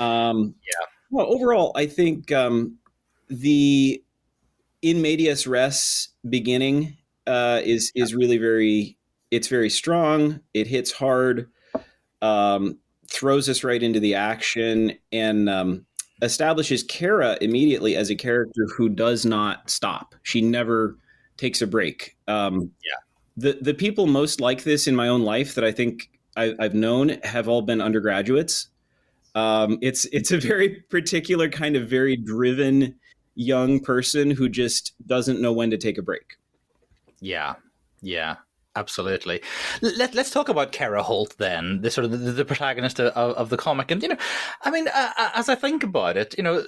[0.00, 0.86] Um, yeah.
[1.10, 2.78] Well, overall, I think um,
[3.28, 4.02] the
[4.80, 8.96] in medias res beginning uh, is is really very
[9.30, 10.40] it's very strong.
[10.54, 11.48] It hits hard,
[12.20, 12.78] um,
[13.10, 15.86] throws us right into the action, and um,
[16.22, 20.14] establishes Kerra immediately as a character who does not stop.
[20.22, 20.96] She never
[21.36, 22.16] takes a break.
[22.28, 22.98] Um, yeah.
[23.36, 26.74] The the people most like this in my own life that I think I, have
[26.74, 28.68] known have all been undergraduates.
[29.34, 32.94] Um, it's it's a very particular kind of very driven
[33.34, 36.36] young person who just doesn't know when to take a break.
[37.20, 37.54] Yeah,
[38.02, 38.36] yeah.
[38.74, 39.42] Absolutely.
[39.82, 43.50] Let, us talk about Kerra Holt then, the sort of the, the protagonist of, of,
[43.50, 43.90] the comic.
[43.90, 44.16] And, you know,
[44.62, 46.64] I mean, uh, uh, as I think about it, you know,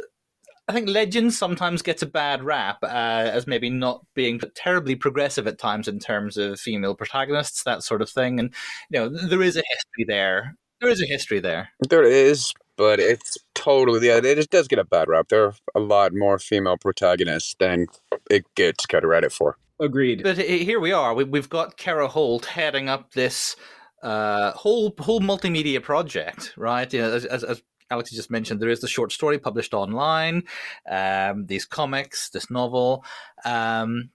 [0.68, 5.46] I think Legends sometimes gets a bad rap uh, as maybe not being terribly progressive
[5.46, 8.38] at times in terms of female protagonists, that sort of thing.
[8.38, 8.54] And,
[8.90, 10.56] you know, there is a history there.
[10.80, 11.70] There is a history there.
[11.88, 15.28] There is, but it's totally, yeah, it does get a bad rap.
[15.28, 17.86] There are a lot more female protagonists than
[18.30, 19.56] it gets credit for.
[19.80, 20.22] Agreed.
[20.22, 21.14] But here we are.
[21.14, 23.56] We, have got Kerra Holt heading up this
[24.02, 26.92] uh, whole whole multimedia project, right?
[26.92, 30.44] You know, as, as, as, Alex just mentioned, there is the short story published online,
[30.90, 33.04] um, these comics, this novel.
[33.44, 34.10] Um,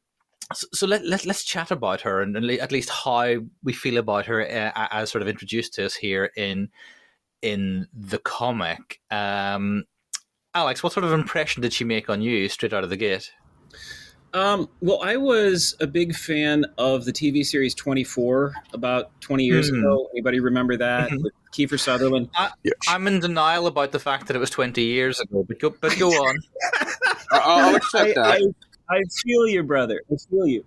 [0.53, 4.41] so, let, let, let's chat about her and at least how we feel about her
[4.41, 6.69] uh, as sort of introduced to us here in
[7.41, 8.99] in the comic.
[9.11, 9.83] Um,
[10.55, 13.31] Alex, what sort of impression did she make on you straight out of the gate?
[14.33, 19.71] Um, well, I was a big fan of the TV series 24 about 20 years
[19.71, 19.79] mm.
[19.79, 20.07] ago.
[20.13, 21.09] Anybody remember that?
[21.09, 21.23] Mm-hmm.
[21.23, 22.29] With Kiefer Sutherland?
[22.35, 22.51] I,
[22.87, 25.97] am in denial about the fact that it was 20 years ago, but go, but
[25.97, 26.37] go on.
[27.31, 28.25] I'll accept that.
[28.89, 30.01] I, I feel you, brother.
[30.11, 30.65] I feel you.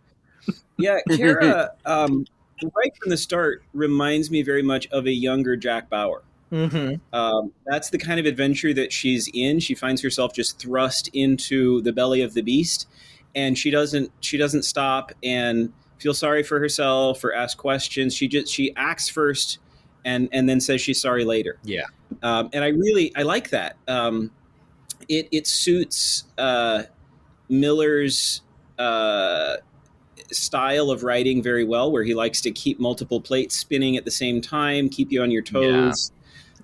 [0.77, 2.27] Yeah, Kerra, um,
[2.63, 6.23] right from the start, reminds me very much of a younger Jack Bauer.
[6.53, 7.17] Mm-hmm.
[7.17, 9.59] Um, that's the kind of adventure that she's in.
[9.59, 12.87] She finds herself just thrust into the belly of the beast,
[13.35, 18.15] and she doesn't she doesn't stop and feel sorry for herself or ask questions.
[18.15, 19.59] She just she acts first,
[20.05, 21.59] and and then says she's sorry later.
[21.63, 21.85] Yeah.
[22.23, 23.77] Um, and I really I like that.
[23.89, 24.31] Um,
[25.09, 26.85] it it suits uh,
[27.49, 28.43] Miller's
[28.79, 29.57] uh,
[30.31, 34.11] style of writing very well, where he likes to keep multiple plates spinning at the
[34.11, 36.13] same time, keep you on your toes.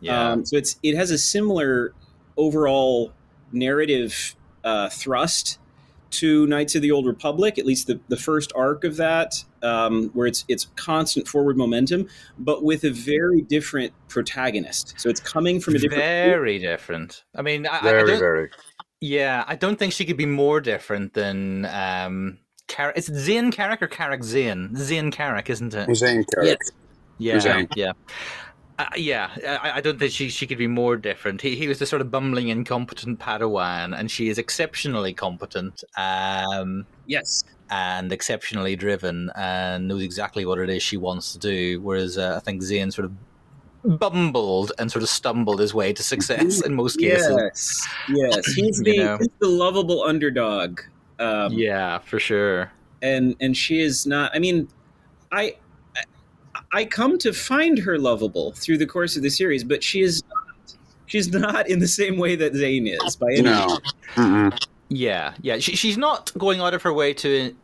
[0.00, 0.32] Yeah.
[0.32, 1.92] Um, so it's it has a similar
[2.36, 3.12] overall
[3.52, 5.58] narrative uh, thrust
[6.10, 10.10] to Knights of the Old Republic, at least the, the first arc of that, um,
[10.14, 14.94] where it's it's constant forward momentum, but with a very different protagonist.
[14.96, 16.02] So it's coming from a different.
[16.02, 17.24] very different.
[17.34, 18.50] I mean, I, I Very, don't, very.
[19.00, 23.82] yeah, I don't think she could be more different than um, Car- It's Zayne Carrick
[23.82, 24.74] or Carrick Zayne?
[24.76, 25.94] Zayne Carrick, isn't it?
[25.94, 26.58] Zayne Carrick.
[27.18, 27.68] Yeah, Zayne.
[27.74, 27.92] yeah.
[28.78, 29.28] Uh, yeah,
[29.62, 31.40] I, I don't think she she could be more different.
[31.40, 36.86] He he was the sort of bumbling, incompetent Padawan, and she is exceptionally competent um,
[37.06, 37.42] Yes.
[37.70, 41.80] and exceptionally driven, and knows exactly what it is she wants to do.
[41.80, 46.02] Whereas uh, I think Zayne sort of bumbled and sort of stumbled his way to
[46.02, 47.28] success in most cases.
[47.36, 47.88] Yes.
[48.08, 48.46] Yes.
[48.54, 49.16] He's You the know.
[49.18, 50.80] he's the lovable underdog.
[51.18, 52.70] Um, Yeah, for sure.
[53.02, 54.68] and and she is not i mean
[55.30, 55.54] i
[56.72, 60.00] I- i come to find her lovable through the course of the series but she
[60.02, 60.74] is not,
[61.06, 63.78] she's not in the same way that zayne is by any No.
[64.14, 64.66] Mm-mm.
[64.90, 65.58] Yeah, yeah.
[65.58, 67.54] She, she's not going out of her way to,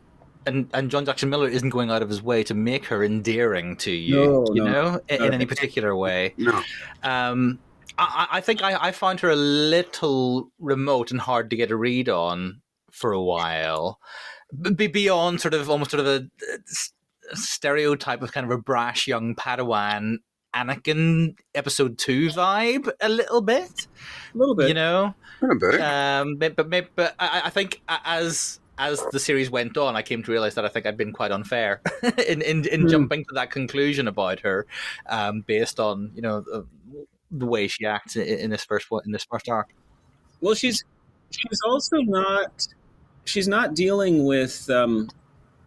[0.44, 3.76] and and John Jackson Miller isn't going out of his way to make her endearing
[3.76, 4.16] to you.
[4.16, 4.70] No, you no.
[4.72, 5.26] know, in, No.
[5.28, 6.34] in any particular way.
[6.36, 6.62] No.
[7.02, 7.58] Um,
[7.96, 11.70] I, I I think I, I found her a little remote and hard to get
[11.70, 13.98] a read on for a while,
[14.76, 16.26] B- beyond sort of almost sort of a,
[16.68, 16.92] s-
[17.32, 20.16] stereotype of kind of a brash young Padawan.
[20.54, 23.88] Anakin episode two vibe a little bit,
[24.32, 25.12] a little bit you know.
[25.42, 25.80] A bit.
[25.80, 30.02] Um, but but, but, but I, I think as as the series went on, I
[30.02, 31.80] came to realize that I think I'd been quite unfair
[32.28, 32.88] in in, in Hmm.
[32.88, 34.64] jumping to that conclusion about her,
[35.08, 36.64] um, based on you know the,
[37.32, 39.70] the way she acts in, in this first one in this first arc.
[40.40, 40.84] well she's
[41.32, 42.68] she's also not
[43.24, 45.08] she's not dealing with um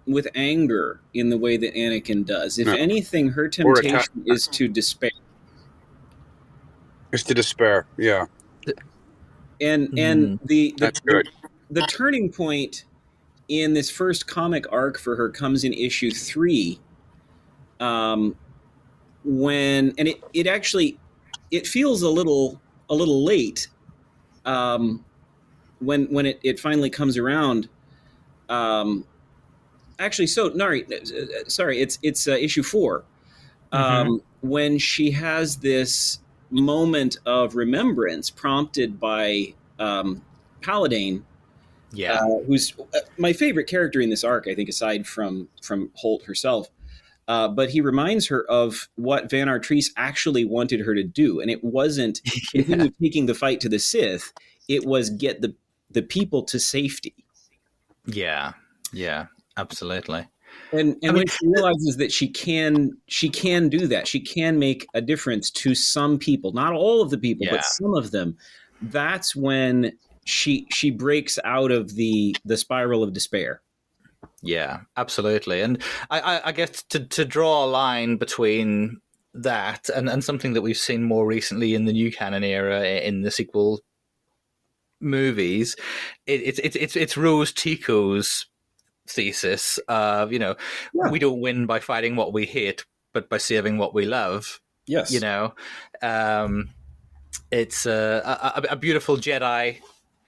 [0.07, 2.73] with anger in the way that anakin does if No.
[2.75, 4.09] anything her temptation attack.
[4.25, 5.11] is to despair
[7.11, 7.85] It's to despair.
[7.97, 8.25] Yeah.
[9.61, 11.29] and and the, the That's good.
[11.71, 12.85] the turning point
[13.49, 16.79] in this first comic arc for her comes in issue three
[17.79, 18.35] um
[19.23, 20.97] when and it it actually
[21.51, 23.67] it feels a little a little late
[24.45, 25.03] um
[25.79, 27.69] when when it, it finally comes around
[28.49, 29.05] um
[29.99, 33.03] actually so nari uh, sorry it's it's uh, issue 4
[33.71, 40.21] um when she has this moment of remembrance prompted by um
[40.62, 41.23] paladane
[41.93, 45.89] Yeah, uh, who's uh, my favorite character in this arc, I think, aside from from
[45.95, 46.69] Holt herself.
[47.27, 51.51] Uh, but he reminds her of what Vannar Treece actually wanted her to do, and
[51.51, 54.33] it wasn't continue taking the fight to the Sith.
[54.67, 55.55] It was get the
[55.89, 57.15] the people to safety.
[58.05, 58.53] yeah,
[58.91, 60.27] yeah, absolutely.
[60.71, 64.19] And and I when mean- she realizes that she can she can do that, she
[64.19, 67.55] can make a difference to some people, not all of the people, Yeah.
[67.57, 68.37] but some of them.
[68.81, 69.91] That's when
[70.25, 73.61] she she breaks out of the the spiral of despair.
[74.41, 75.61] Yeah, absolutely.
[75.61, 78.97] And I, I, I guess to, to draw a line between
[79.33, 83.21] that and, and something that we've seen more recently in the new canon era in
[83.21, 83.81] the sequel
[84.99, 85.75] movies,
[86.25, 88.45] it, it's it's it's it's Rose Tico's
[89.09, 90.55] thesis of you know
[90.93, 91.09] Yeah.
[91.11, 94.59] we don't win by fighting what we hate, but by saving what we love.
[94.85, 95.53] Yes, You know,
[96.01, 96.69] um,
[97.51, 98.21] it's a,
[98.69, 99.79] a, a beautiful Jedi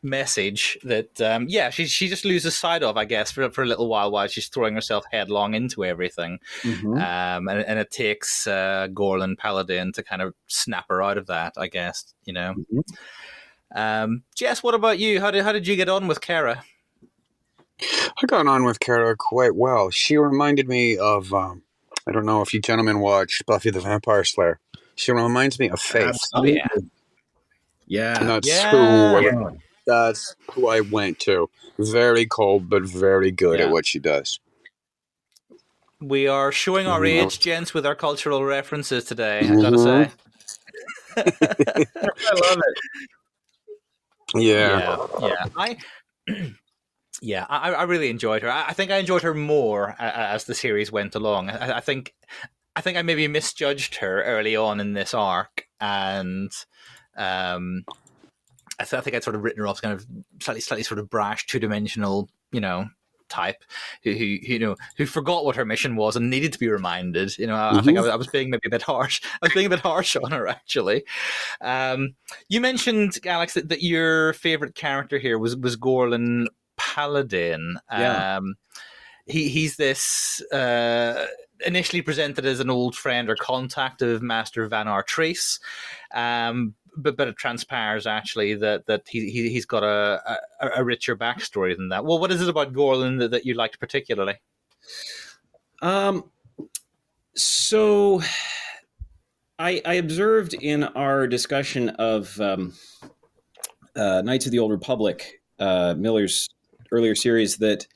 [0.02, 3.66] message that um, yeah she she just loses sight of I guess for for a
[3.66, 6.96] little while while she's throwing herself headlong into everything Mhm.
[7.02, 11.28] um, and and it takes uh, Gorlan Paladane to kind of snap her out of
[11.28, 12.84] that I guess you know Mhm.
[13.76, 16.64] um, Jess what about you how did how did you get on with Kerra
[17.82, 19.90] I got on with Kerra quite well.
[19.90, 21.64] She reminded me of, um,
[22.08, 24.60] I don't know if you gentlemen watched Buffy the Vampire Slayer.
[24.96, 26.08] She reminds me of Faith.
[26.08, 26.62] Absolutely.
[26.76, 26.82] Oh,
[27.88, 28.20] yeah.
[28.20, 28.72] And that's Yeah.
[28.72, 29.50] who Yeah.
[29.88, 31.50] that's who I went to.
[31.80, 33.66] Very cold, but very good Yeah.
[33.68, 34.40] at what she does.
[36.02, 37.26] we are showing our Mhm.
[37.26, 39.84] age gents with our cultural references today I gotta Mhm.
[39.84, 40.12] say
[41.18, 42.80] I love it.
[44.36, 44.80] Yeah.
[45.20, 45.46] yeah, yeah.
[45.58, 45.78] I
[47.22, 48.50] Yeah, I, I really enjoyed her.
[48.50, 51.50] I, I think I enjoyed her more uh, as the series went along.
[51.50, 52.14] I, I think,
[52.76, 56.52] I think I maybe misjudged her early on in this arc, and
[57.18, 57.84] um,
[58.80, 60.06] I, th- think I'd sort of written her off as kind of
[60.42, 62.88] slightly, slightly sort of brash, two dimensional, you know,
[63.30, 63.64] type
[64.04, 67.38] who, who, you know who forgot what her mission was and needed to be reminded.
[67.38, 69.22] You know, I, I think I was, I was, being maybe a bit harsh.
[69.42, 71.04] I was being a bit harsh on her actually.
[71.62, 72.16] Um,
[72.50, 76.48] you mentioned Alex that, that your favorite character here was was Gorlan
[76.80, 77.76] Paladane.
[77.92, 78.38] Yeah.
[78.38, 78.56] Um,
[79.26, 81.28] he he's this uh,
[81.66, 85.60] initially presented as an old friend or contact of Master Vannar Treece,
[86.14, 90.22] um, but but it transpires actually that that he, he has got a,
[90.62, 92.06] a, a richer backstory than that.
[92.06, 94.36] Well, what is it about Gorlan that, that you liked particularly?
[95.82, 96.32] Um,
[97.36, 98.22] so
[99.58, 102.74] I, I observed in our discussion of um,
[103.96, 106.50] uh, Knights of the Old Republic, uh, Miller's
[106.92, 107.88] earlier series, that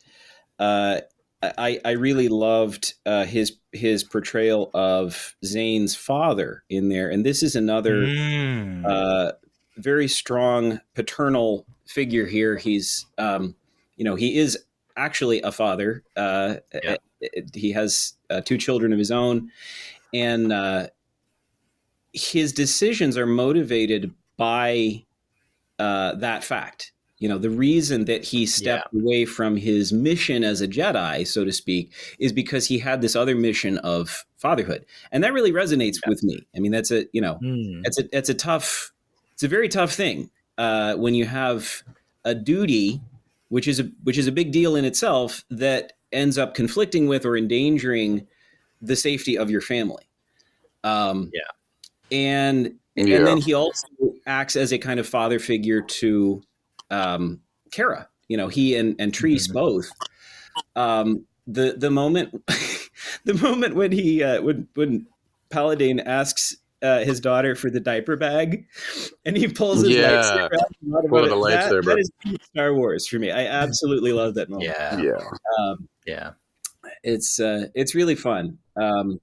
[0.59, 1.01] uh,
[1.41, 7.43] I, I really loved uh, his his portrayal of Zayne's father in there, and this
[7.43, 8.85] is another Mm.
[8.85, 9.31] uh,
[9.77, 12.57] very strong paternal figure here.
[12.57, 13.55] He's, um,
[13.97, 14.57] you know, he is
[14.95, 16.03] actually a father.
[16.15, 16.95] Uh, Yeah.
[17.53, 19.49] He has uh, two children of his own,
[20.13, 20.87] and uh,
[22.13, 25.03] his decisions are motivated by
[25.79, 26.92] uh, that fact.
[27.23, 31.45] You know, the reason that he stepped away from his mission as a Jedi, so
[31.45, 35.99] to speak, is because he had this other mission of fatherhood, and that really resonates
[36.05, 36.45] with me.
[36.53, 37.81] I mean, that's a you know, Mm.
[37.85, 38.91] it's a it's a tough
[39.31, 41.83] it's a very tough thing uh, when you have
[42.25, 42.99] a duty
[43.47, 47.25] which is a which is a big deal in itself that ends up conflicting with
[47.25, 48.27] or endangering
[48.81, 50.03] the safety of your family
[50.83, 52.17] um, Yeah.
[52.17, 53.15] and Yeah.
[53.17, 53.87] and then he also
[54.27, 56.43] acts as a kind of father figure to
[56.93, 57.39] um,
[57.71, 59.53] Kerra you know he and and Treece Mhm.
[59.53, 59.89] both
[60.75, 62.29] um, the the moment
[63.25, 65.05] the moment when he uh, when when
[65.49, 68.65] Paladane asks uh, his daughter for the diaper bag,
[69.25, 70.21] and he pulls his Yeah.
[70.21, 70.71] lightsaber out.
[70.81, 71.29] and Pull the it.
[71.29, 71.85] That- lightsaber.
[71.85, 73.31] that is peak Star Wars for me.
[73.31, 74.69] I absolutely love that moment.
[74.69, 75.19] Yeah, yeah.
[75.59, 76.31] Um, yeah,
[77.03, 78.57] it's uh, it's really fun.
[78.75, 79.19] Um,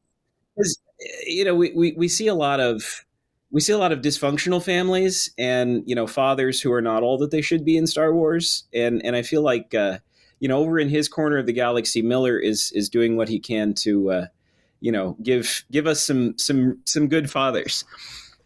[0.56, 0.78] 'cause,
[1.26, 3.04] you know, we, we we see a lot of
[3.50, 7.18] we see a lot of dysfunctional families, and you know, fathers who are not all
[7.18, 8.64] that they should be in Star Wars.
[8.72, 9.98] And and I feel like uh,
[10.38, 13.38] you know, over in his corner of the galaxy, Miller is is doing what he
[13.38, 14.26] can to uh,
[14.80, 17.84] you know give give us some some some good fathers.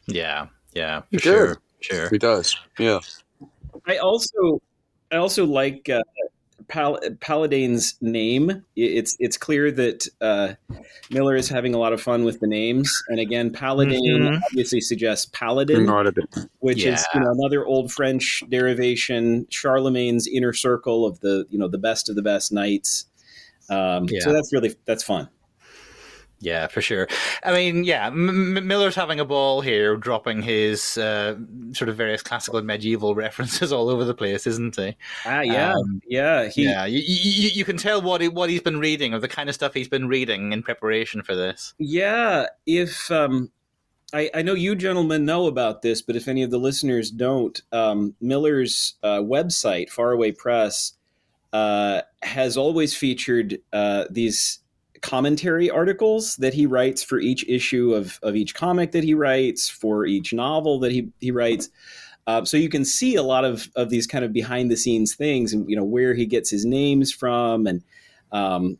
[0.06, 1.22] yeah, yeah, for Good.
[1.22, 2.08] sure, sure.
[2.10, 2.56] He does.
[2.78, 3.00] Yeah.
[3.86, 4.62] I also
[5.12, 6.02] I also like uh,
[6.68, 8.64] Pal- Paladane's name.
[8.76, 10.54] It's it's clear that uh,
[11.10, 14.40] Miller is having a lot of fun with the names, and again, Paladane Mhm.
[14.50, 16.26] obviously suggests paladin, Not a bit.
[16.60, 21.68] which is you know another old French derivation, Charlemagne's inner circle of the you know
[21.68, 23.06] the best of the best knights.
[23.70, 24.20] Um, Yeah.
[24.20, 25.28] So that's really that's fun.
[26.44, 27.08] Yeah, for sure.
[27.42, 31.36] I mean, yeah, M- Miller's having a ball here, dropping his uh,
[31.72, 34.94] sort of various classical and medieval references all over the place, isn't he?
[35.24, 36.48] Ah, yeah, Um, yeah.
[36.48, 39.28] He, yeah, you, you, you can tell what he, what he's been reading or the
[39.28, 41.72] kind of stuff he's been reading in preparation for this.
[41.78, 43.50] Yeah, if um,
[44.12, 47.58] I, I know you gentlemen know about this, but if any of the listeners don't,
[47.72, 50.92] um, Miller's uh, website, Faraway Press,
[51.54, 54.58] uh, has always featured uh, these
[55.04, 59.68] commentary articles that he writes for each issue of, of each comic that he writes,
[59.68, 61.68] for each novel that he, he writes.
[62.26, 65.14] Uh, so you can see a lot of, of these kind of behind the scenes
[65.14, 67.82] things and you know where he gets his names from and
[68.32, 68.78] um,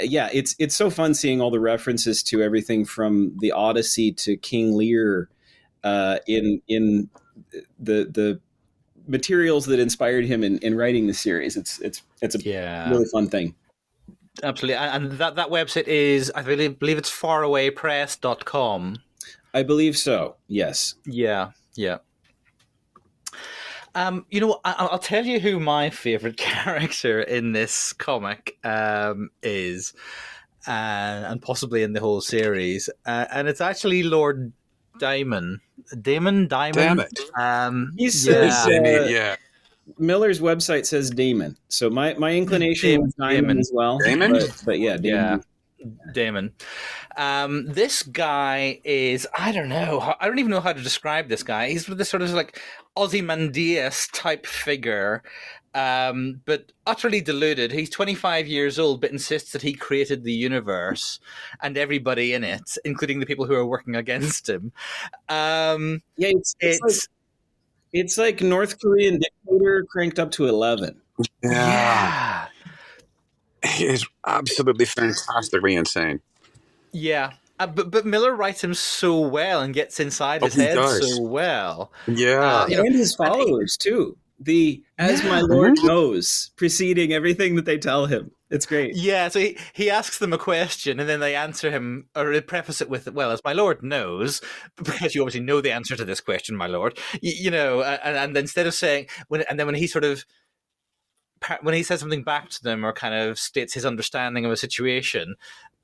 [0.00, 4.36] yeah, it's it's so fun seeing all the references to everything from the Odyssey to
[4.36, 5.28] King Lear
[5.84, 7.08] uh, in in
[7.78, 8.40] the the
[9.06, 11.56] materials that inspired him in, in writing the series.
[11.56, 13.54] It's it's it's a Yeah, really fun thing.
[14.42, 14.76] Absolutely.
[14.76, 18.98] And and that, that website is, I believe, believe it's farawaypress.com.
[19.54, 20.36] I believe so.
[20.48, 20.94] Yes.
[21.06, 21.98] Yeah, yeah.
[23.94, 29.30] Um, you know, I, I'll tell you who my favorite character in this comic um,
[29.42, 29.92] is,
[30.66, 34.52] uh, and possibly in the whole series, uh, and it's actually Lord
[34.98, 35.56] Daiman.
[35.94, 36.72] Daiman, Daiman.
[36.72, 37.20] Damn it.
[37.36, 38.10] Um, He yeah.
[38.10, 39.36] says, They need- yeah.
[39.98, 43.60] Miller's website says Daiman, so my, my inclination Daiman- was Daiman Daiman.
[43.60, 43.98] as well.
[44.00, 44.32] Daiman?
[44.32, 45.04] but, but yeah, Daiman.
[45.04, 45.38] Yeah.
[46.14, 46.52] Daiman.
[47.16, 51.42] Um, this guy is, I don't know, I don't even know how to describe this
[51.42, 51.70] guy.
[51.70, 52.60] He's this sort of like
[52.96, 55.24] Ozymandias type figure,
[55.74, 57.72] um, but utterly deluded.
[57.72, 61.18] He's 25 years old, but insists that he created the universe
[61.62, 64.70] and everybody in it, including the people who are working against him.
[65.28, 67.08] Um, Yeah, it's, it's, it's.
[67.08, 67.08] like,
[67.92, 71.00] it's like North Korean dictator cranked up to eleven.
[71.42, 72.46] Yeah.
[73.64, 76.20] He is absolutely fantastically insane.
[76.92, 77.32] Yeah.
[77.60, 80.74] Uh, but but Miller writes him so well and gets inside Oh, his he head
[80.74, 81.16] does.
[81.16, 81.92] so well.
[82.08, 82.62] Yeah.
[82.62, 84.16] Uh, you know, and his I think- followers too.
[84.44, 88.30] The as my lord knows, preceding everything that they tell him.
[88.50, 88.94] It's great.
[88.94, 92.40] Yeah, so he, he asks them a question and then they answer him or they
[92.42, 94.42] preface it with, "Well, as my lord knows,
[94.76, 98.16] because you obviously know the answer to this question, my lord." You, you know, and,
[98.16, 100.24] and instead of saying when, and then when he sort of
[101.40, 104.52] pa- when he says something back to them or kind of states his understanding of
[104.52, 105.34] a situation,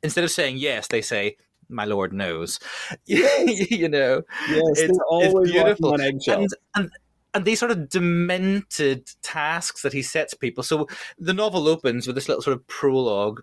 [0.02, 1.36] instead of saying yes, they say,
[1.70, 2.60] "My lord knows."
[3.06, 5.92] you know, Yes, It's- they're it's beautiful.
[5.94, 6.54] on eggshells.
[6.74, 6.90] and and
[7.34, 10.62] and these sort of demented tasks that he sets people.
[10.62, 10.86] So
[11.18, 13.42] the novel opens with this little sort of prologue.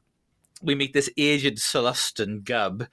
[0.61, 2.87] We meet this aged Sullustan Gubb,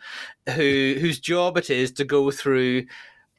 [0.51, 2.85] who whose job it is to go through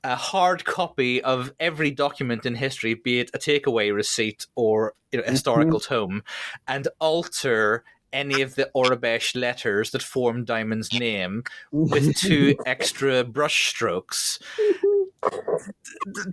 [0.04, 5.18] a hard copy of every document in history, be it a takeaway receipt or you
[5.18, 5.34] know, a mm-hmm.
[5.34, 6.24] historical tome,
[6.68, 13.70] and alter any of the Aurebesh letters that form Daiman's name with two extra brush
[13.70, 14.93] strokes mm-hmm.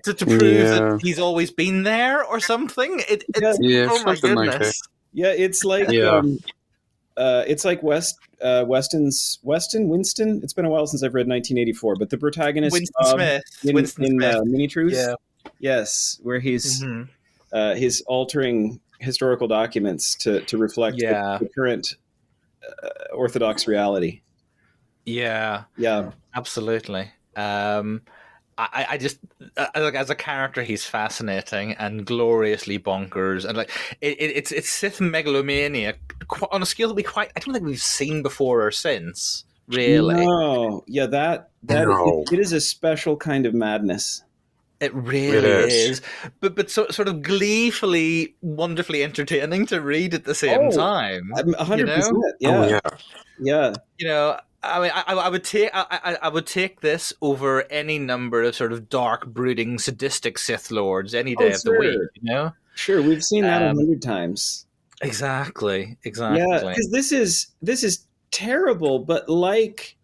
[0.05, 0.63] To, to prove Yeah.
[0.63, 3.01] that he's always been there or something.
[3.09, 4.81] It, it's, Yeah, oh my something like goodness.
[5.13, 6.11] Yeah, it's like Yeah.
[6.19, 6.39] um,
[7.17, 10.41] uh, it's like West uh, Weston's Weston Winston.
[10.43, 13.43] It's been a while since I've read 1984, but the protagonist Winston of- Smith.
[13.65, 14.35] in, Winston in Smith.
[14.37, 14.97] uh, Mini Truths.
[14.97, 15.15] Yeah.
[15.59, 17.09] Yes, where he's Mhm.
[17.53, 21.39] uh, he's altering historical documents to to reflect the- Yeah.
[21.41, 21.97] the, current
[22.83, 24.21] uh, Orthodox reality.
[25.05, 25.65] Yeah.
[25.77, 27.11] Yeah, Absolutely.
[27.37, 28.03] Um,
[28.73, 29.19] I, I just
[29.57, 34.53] uh, like as a character, he's fascinating and gloriously bonkers, and like it, it, it's
[34.53, 35.95] it's Sith megalomania
[36.29, 39.45] qu- on a scale that we quite I don't think we've seen before or since.
[39.69, 42.25] Really, No, yeah, that that No.
[42.29, 44.23] it- it is a special kind of madness.
[44.81, 45.73] it really It is.
[45.91, 46.03] is.
[46.41, 51.31] But but so, sort of gleefully, wonderfully entertaining to read at the same Oh, time.
[51.59, 51.97] A hundred know?
[51.97, 52.17] percent.
[52.17, 52.81] Oh, Yeah, yeah.
[53.41, 53.75] yeah.
[53.99, 57.63] you know i mean i, I would take I, I I would take this over
[57.71, 61.73] any number of sort of dark brooding sadistic sith lords any day Oh, of the
[61.73, 62.11] week sure.
[62.15, 64.67] you know Sure, we've seen that a Um, hundred times.
[65.03, 69.97] exactly exactly Yeah, because this is this is terrible, but like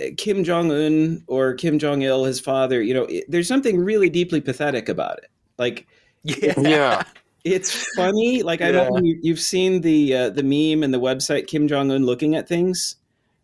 [0.00, 3.78] uh, Kim Jong Un or Kim Jong Il, his father, you know, it, there's something
[3.78, 5.30] really deeply pathetic about it.
[5.58, 5.86] Like
[6.22, 7.04] yeah Yeah.
[7.44, 8.42] it's funny.
[8.42, 8.72] Like I Yeah.
[8.72, 12.04] don't know, you, you've seen the uh, the meme and the website Kim Jong Un
[12.06, 12.96] looking at things,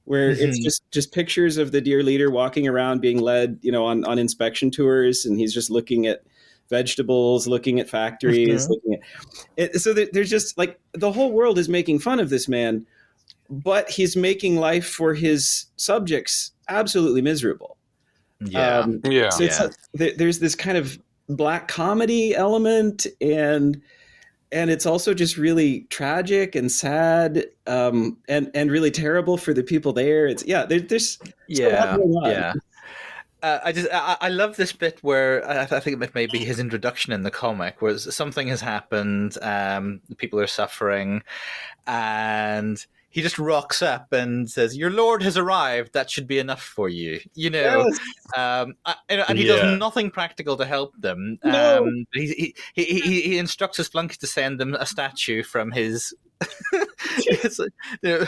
[0.04, 0.62] where it's Mhm.
[0.62, 4.18] just just pictures of the dear leader walking around being led, you know, on on
[4.18, 6.22] inspection tours, and he's just looking at
[6.70, 8.70] vegetables, looking at factories, Mhm.
[8.70, 9.00] looking at.
[9.56, 12.86] It, so there's just like the whole world is making fun of this man,
[13.50, 17.76] but he's making life for his subjects absolutely miserable.
[18.46, 19.30] yeah Um, Yeah.
[19.30, 19.68] so it's Yeah.
[19.94, 20.98] there, there's this kind of
[21.28, 23.80] black comedy element and
[24.54, 29.62] and it's also just really tragic and sad um and and really terrible for the
[29.62, 30.26] people there.
[30.26, 32.54] It's yeah there, there's yeah yeah.
[33.42, 36.38] Uh, I just I, I love this bit where I, I think it may be
[36.38, 41.22] his introduction in the comic, where something has happened, um, the people are suffering,
[41.86, 45.92] and he just rocks up and says, "Your lord has arrived.
[45.92, 47.98] That should be enough for you." You know, Yes.
[48.36, 48.74] um,
[49.08, 49.54] and, and he Yeah.
[49.56, 51.38] does nothing practical to help them.
[51.44, 51.84] No.
[51.84, 55.70] Um, he, he, he, he, he instructs his flunky to send them a statue from
[55.70, 56.12] his.
[57.26, 57.68] It's, you
[58.02, 58.26] know,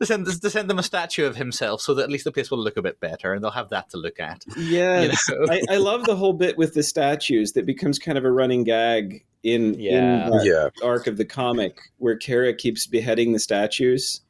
[0.00, 2.50] to send, to send them a statue of himself so that at least the place
[2.50, 4.44] will look a bit better and they'll have that to look at.
[4.56, 5.46] Yeah, You know?
[5.50, 8.64] I, I love the whole bit with the statues that becomes kind of a running
[8.64, 10.26] gag in Yeah.
[10.26, 10.86] in that Yeah.
[10.86, 14.20] arc of the comic where Kerra keeps beheading the statues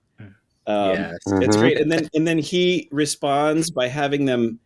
[0.67, 1.13] um, yes.
[1.27, 1.61] It's Mhm.
[1.61, 4.61] great, and then and then he responds by having them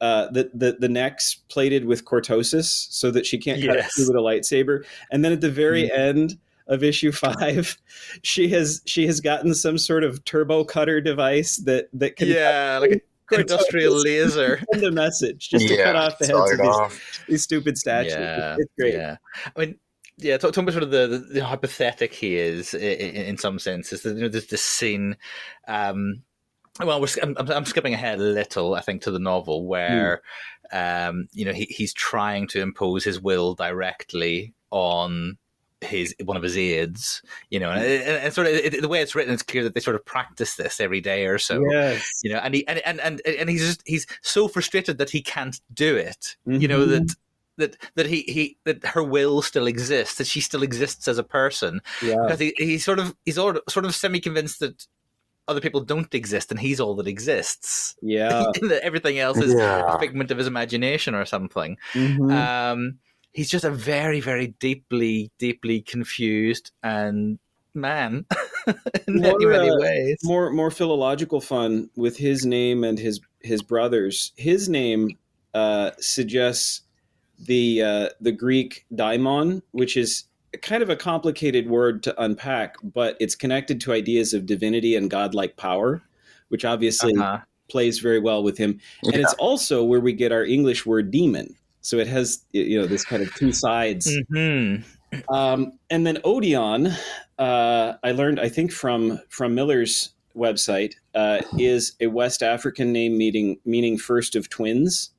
[0.00, 4.06] uh, the the the necks plated with cortosis so that she can't cut it through
[4.08, 4.82] with a lightsaber.
[5.10, 7.76] And then at the very end of issue five,
[8.22, 12.78] she has she has gotten some sort of turbo cutter device that that can Yeah,
[12.80, 14.60] like an cut industrial laser.
[14.72, 18.12] send a message just to cut off the heads of these, these stupid statues.
[18.12, 18.94] Yeah, It's great.
[18.94, 19.16] Yeah,
[19.56, 19.78] I mean,
[20.18, 20.36] yeah.
[20.36, 23.58] Talk, talk about sort of the, the, the how pathetic he is in, in some
[23.58, 24.04] senses.
[24.04, 25.16] You know, there's this scene.
[25.66, 26.22] Um,
[26.80, 30.22] well, we're, I'm, I'm I'm skipping ahead a little, I think, to the novel where,
[30.72, 35.36] um, you know, he, he's trying to impose his will directly on
[35.82, 37.22] his one of his aides.
[37.50, 39.74] You know, and, and, and sort of it, the way it's written, it's clear that
[39.74, 42.20] they sort of practice this every day or so Yes.
[42.22, 45.20] you know and he and and and, and he's just he's so frustrated that he
[45.22, 47.14] can't do it you know that
[47.58, 51.22] that that he he that her will still exists that she still exists as a
[51.24, 52.16] person Yeah.
[52.22, 54.86] because he, he's sort of he's sort of, sort of semi convinced that
[55.48, 58.44] other people don't exist and he's all that exists Yeah.
[58.62, 59.94] that everything else is Yeah.
[59.94, 62.32] a figment of his imagination or something Mhm.
[62.32, 62.98] um
[63.32, 67.38] he's just a very, very deeply, deeply confused and
[67.74, 68.26] man
[68.66, 70.18] in More, many, many uh, ways.
[70.24, 74.32] more more philological fun with his name and his his brothers.
[74.36, 75.16] His name
[75.54, 76.82] uh, suggests
[77.38, 80.24] the uh, the Greek daimon, which is
[80.60, 85.10] kind of a complicated word to unpack, but it's connected to ideas of divinity and
[85.10, 86.02] godlike power,
[86.48, 87.38] which obviously Uh-huh.
[87.70, 88.78] plays very well with him.
[89.04, 91.56] And it's also where we get our English word demon.
[91.82, 94.10] So it has you know this kind of two sides.
[94.30, 94.84] Mhm.
[95.28, 96.96] Um, and then Odion,
[97.38, 103.18] uh, I learned, I think from from Miller's website, uh, is a West African name
[103.18, 105.10] meaning meaning first of twins.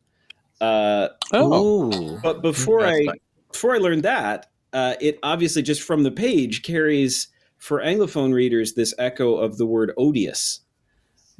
[0.59, 3.19] Uh, Oh, but before I Interesting.
[3.51, 7.27] before I learned that, uh, it obviously just from the page carries
[7.59, 10.61] for Anglophone readers this echo of the word odious.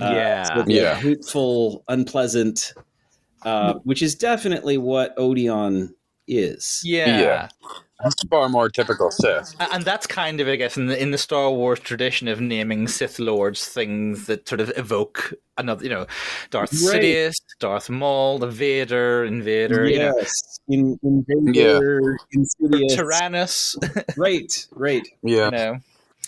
[0.01, 0.43] Uh, Yeah.
[0.43, 0.95] so the Yeah.
[0.95, 2.73] hateful, unpleasant,
[3.45, 5.93] uh, which is definitely what Odion
[6.27, 6.81] is.
[6.83, 7.19] yeah.
[7.19, 7.49] Yeah.
[8.01, 9.55] that's far more typical Sith.
[9.59, 12.87] And that's kind of, I guess, in the in the Star Wars tradition of naming
[12.87, 16.05] Sith lords things that sort of evoke another, you know,
[16.49, 17.01] Darth Right.
[17.01, 23.75] Sidious, Darth Maul, the Vader, Invader, you know, yes, in Invader, Insidious, Tyrannus,
[24.17, 25.45] right, right, Yeah.
[25.45, 25.77] you know,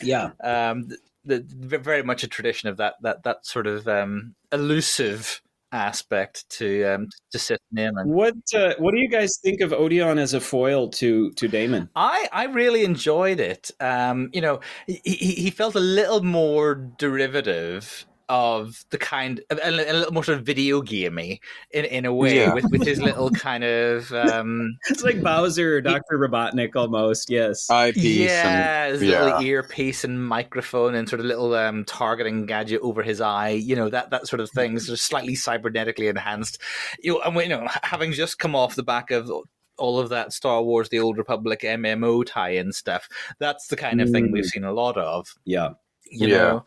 [0.01, 0.89] yeah, um,
[1.23, 5.41] the, the, very much a tradition of that that that sort of um, elusive
[5.75, 8.07] aspect to um, to Sith naming.
[8.07, 11.89] What uh, what do you guys think of Odion as a foil to to Daiman?
[11.95, 13.71] I, I really enjoyed it.
[13.79, 19.71] Um, you know, he he felt a little more derivative of the kind, a, a
[19.71, 21.39] little more sort of video gamey
[21.71, 22.53] in, in a way, Yeah.
[22.53, 27.29] with, with his little kind of um, It's like Bowser or Doctor Robotnik almost.
[27.29, 27.69] Yes.
[27.69, 29.23] Eyepiece yeah, and his yeah.
[29.23, 33.49] little earpiece and microphone and sort of little um, targeting gadget over his eye.
[33.49, 36.59] You know that that sort of thing, sort of slightly cybernetically enhanced.
[37.03, 39.29] You know, and you know, having just come off the back of
[39.77, 43.07] all of that Star Wars: The Old Republic MMO tie-in stuff,
[43.39, 44.49] that's the kind of thing we've Mm.
[44.49, 45.27] seen a lot of.
[45.45, 45.69] yeah.
[46.09, 46.37] You Yeah.
[46.37, 46.65] know,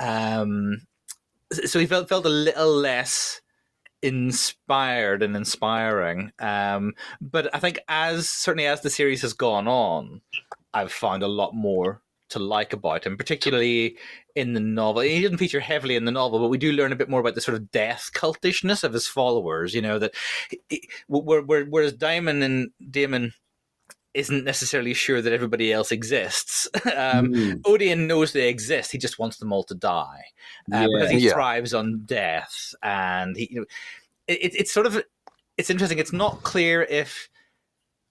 [0.00, 0.82] um,
[1.52, 3.40] so he felt felt a little less
[4.02, 6.30] inspired and inspiring.
[6.38, 10.20] Um, but I think as certainly as the series has gone on,
[10.72, 13.96] I've found a lot more to like about him, particularly
[14.36, 15.02] in the novel.
[15.02, 17.34] He didn't feature heavily in the novel, but we do learn a bit more about
[17.34, 19.74] the sort of death cultishness of his followers.
[19.74, 20.14] You know that
[20.50, 23.32] he- he- where- where- whereas Daiman and Daiman
[24.14, 26.66] isn't necessarily sure that everybody else exists.
[26.86, 28.90] um, Mm, Odion knows they exist.
[28.92, 30.24] He just wants them all to die
[30.72, 30.86] uh, yeah.
[30.92, 31.32] because he Yeah.
[31.34, 33.48] thrives on death, and he.
[33.50, 33.66] You know,
[34.26, 35.02] it, it- it's sort of
[35.56, 35.98] it's interesting.
[35.98, 37.28] It's not clear if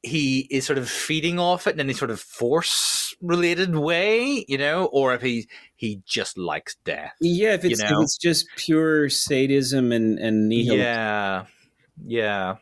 [0.04, 4.58] he is sort of feeding off it in any sort of force related way, you
[4.58, 7.14] know, or if he he just likes death.
[7.20, 8.00] Yeah, if it's, you know?
[8.00, 10.76] if it's just pure sadism and and nihil.
[10.78, 11.46] Yeah,
[12.06, 12.56] yeah.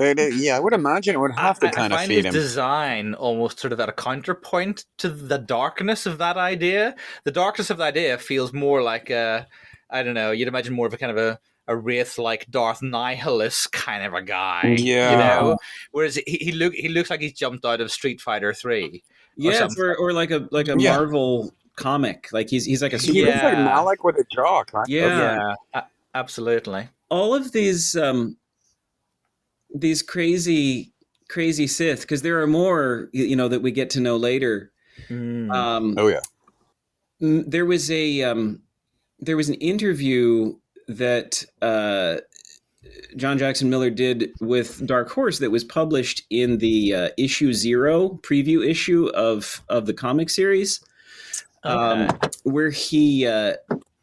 [0.00, 2.08] It- it- yeah, I would imagine it would have I, to kind I of find
[2.08, 2.40] feed his him.
[2.40, 6.94] design almost sort of at a counterpoint to the darkness of that idea.
[7.24, 9.46] The darkness of the idea feels more like a,
[9.90, 11.38] I don't know, you'd imagine more of a kind of a,
[11.68, 14.76] a wraith like Darth Nihilus kind of a guy.
[14.78, 15.10] Yeah.
[15.12, 15.16] You
[15.50, 15.56] know?
[15.92, 19.04] Whereas he, he look he looks like he's jumped out of Street Fighter Three.
[19.36, 19.80] Yeah, something.
[19.82, 20.96] or, or like a like a Yeah.
[20.96, 22.28] Marvel comic.
[22.32, 23.26] Like he's he's like a He super.
[23.30, 23.64] looks like Yeah.
[23.64, 24.64] Malak with a jaw.
[24.64, 24.88] Kind of.
[24.88, 25.54] Yeah.
[25.74, 25.84] a-
[26.14, 26.88] absolutely.
[27.10, 28.36] all of these um
[29.74, 30.92] these crazy
[31.28, 34.72] crazy Sith because there are more you know that we get to know later.
[35.08, 35.52] Mm.
[35.54, 36.20] Um, Oh yeah.
[37.20, 38.60] There was a um,
[39.18, 40.54] there was an interview
[40.88, 42.16] that uh,
[43.16, 48.18] John Jackson Miller did with Dark Horse that was published in the uh, issue zero
[48.22, 50.80] preview issue of of the comic series,
[51.64, 52.08] um,
[52.44, 53.54] where he uh,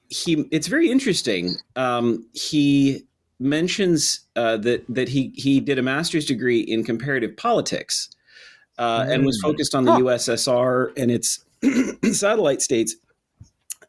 [0.10, 1.56] he it's very interesting.
[1.76, 3.07] Um, he
[3.40, 8.10] mentions uh, that that he he did a master's degree in comparative politics.
[8.80, 9.48] Uh, and was Mm.
[9.50, 9.98] focused on the Huh.
[10.02, 11.44] USSR and its
[12.16, 12.96] satellite states.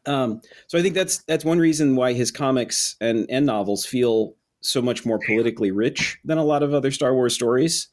[0.07, 4.33] Um, so I think that's that's one reason why his comics and, and novels feel
[4.61, 7.89] so much more politically rich than a lot of other Star Wars stories.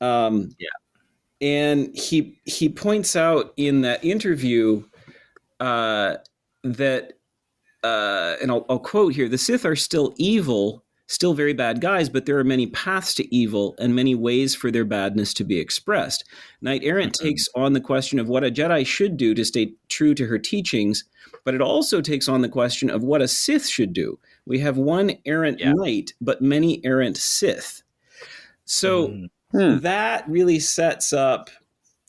[0.00, 0.68] Um, Yeah.
[1.42, 4.82] and he he points out in that interview
[5.60, 6.14] uh,
[6.62, 7.18] that,
[7.84, 12.08] uh, and I'll, I'll quote here: "The Sith are still evil." Still very bad guys,
[12.08, 15.58] but there are many paths to evil and many ways for their badness to be
[15.60, 16.24] expressed.
[16.62, 17.22] Knight Errant Mhm.
[17.22, 20.38] takes on the question of what a Jedi should do to stay true to her
[20.38, 21.04] teachings,
[21.44, 24.18] but it also takes on the question of what a Sith should do.
[24.46, 25.74] We have one errant Yeah.
[25.74, 27.82] knight, but many errant Sith.
[28.64, 29.26] So Mm.
[29.52, 29.78] Hmm.
[29.80, 31.50] that really sets up,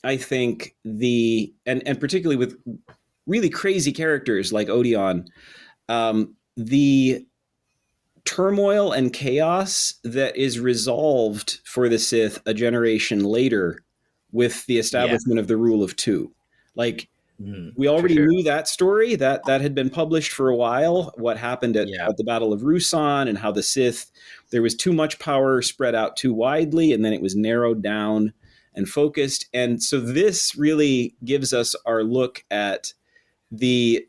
[0.04, 2.56] I think, the and and particularly with
[3.26, 5.26] really crazy characters like Odion,
[5.88, 7.26] um, the
[8.24, 13.82] turmoil and chaos that is resolved for the Sith a generation later
[14.32, 15.40] with the establishment yeah.
[15.40, 16.32] of the rule of two.
[16.74, 17.08] Like
[17.40, 18.26] mm, we already sure.
[18.26, 21.14] knew that story that that had been published for a while.
[21.16, 22.08] What happened at, yeah.
[22.08, 24.10] at the Battle of Ruusan and how the Sith
[24.50, 28.32] there was too much power spread out too widely, and then it was narrowed down
[28.74, 29.46] and focused.
[29.54, 32.92] And so this really gives us our look at
[33.50, 34.06] the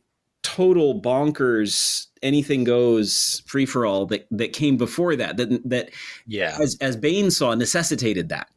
[0.47, 5.89] total bonkers anything goes free for all that that came before that that that
[6.25, 8.47] yeah as as Bane saw necessitated that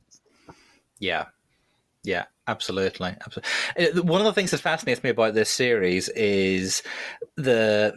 [1.01, 1.25] yeah
[2.05, 6.85] yeah absolutely absolutely one of the things that fascinates me about this series is
[7.35, 7.93] the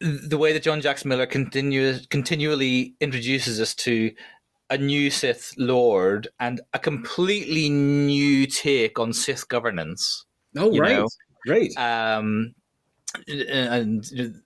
[0.00, 4.12] the way that John Jacks Miller continues continually introduces us to
[4.70, 10.24] a new Sith Lord and a completely new take on Sith governance.
[10.56, 11.08] Oh, right, know?
[11.46, 11.76] great.
[11.76, 12.54] Um,
[13.28, 14.42] and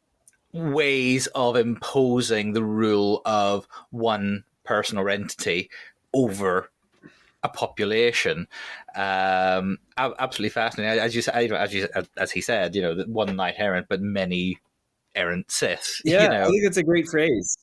[0.52, 5.70] ways of imposing the rule of one person or entity
[6.12, 6.70] over
[7.42, 8.48] a population.
[8.94, 10.98] Um, absolutely fascinating.
[10.98, 14.58] As you said, as you as he said, you know, one knight errant, but many
[15.14, 16.00] errant Sith.
[16.04, 17.56] Yeah, you know, I think that's a great phrase.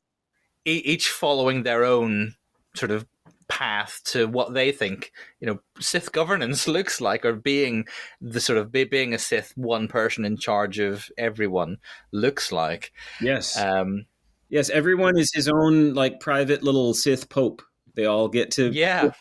[0.66, 2.36] Each following their own
[2.74, 3.06] sort of
[3.54, 7.86] path to what they think you know Sith governance looks like, or being
[8.20, 11.78] the sort of being a Sith one person in charge of everyone
[12.12, 12.92] looks like.
[13.22, 14.06] Yes, um,
[14.50, 17.62] yes, everyone is his own like private little Sith pope.
[17.96, 19.12] They all get to yeah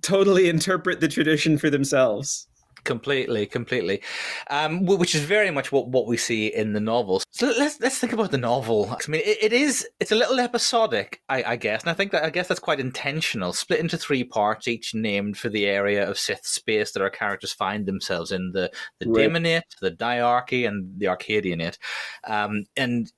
[0.00, 2.48] totally interpret the tradition for themselves
[2.84, 4.02] completely, completely.
[4.50, 7.24] Um, which is very much what, what we see in the novels.
[7.30, 8.90] So let's let's think about the novel.
[8.90, 12.12] I mean, it, it is it's a little episodic, I, I, guess, and I think
[12.12, 13.52] that I guess that's quite intentional.
[13.52, 17.52] Split into three parts, each named for the area of Sith space that our characters
[17.52, 18.70] find themselves in: the
[19.00, 19.28] the right.
[19.28, 21.78] Daimanate, the Diarchy, and the Arcadianate.
[22.26, 23.10] Um, and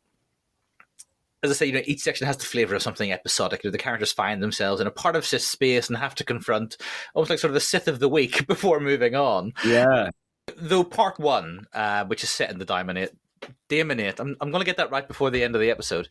[1.47, 3.65] as I say, you know, each section has the flavor of something episodic.
[3.65, 6.25] You know, the characters find themselves in a part of Sith space and have to
[6.25, 6.77] confront
[7.15, 9.53] almost like sort of the Sith of the week before moving on.
[9.65, 10.11] Yeah.
[10.57, 13.11] Though part one, uh, which is set in the Daimanate,
[13.69, 16.09] Daimanate, I'm, I'm going to get that right before the end of the episode,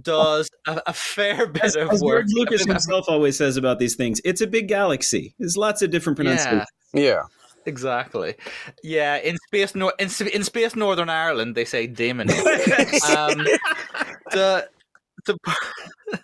[0.00, 2.26] does a, a fair bit as, of as work.
[2.26, 5.34] George Lucas himself always says about these things, it's a big galaxy.
[5.38, 6.64] There's lots of different pronunciations.
[6.92, 7.00] Yeah.
[7.02, 7.22] yeah.
[7.66, 8.36] Exactly.
[8.82, 12.30] Yeah, in space, nor- in, in space, Northern Ireland, they say Damon.
[12.30, 13.44] um,
[14.30, 14.68] the
[15.26, 15.38] the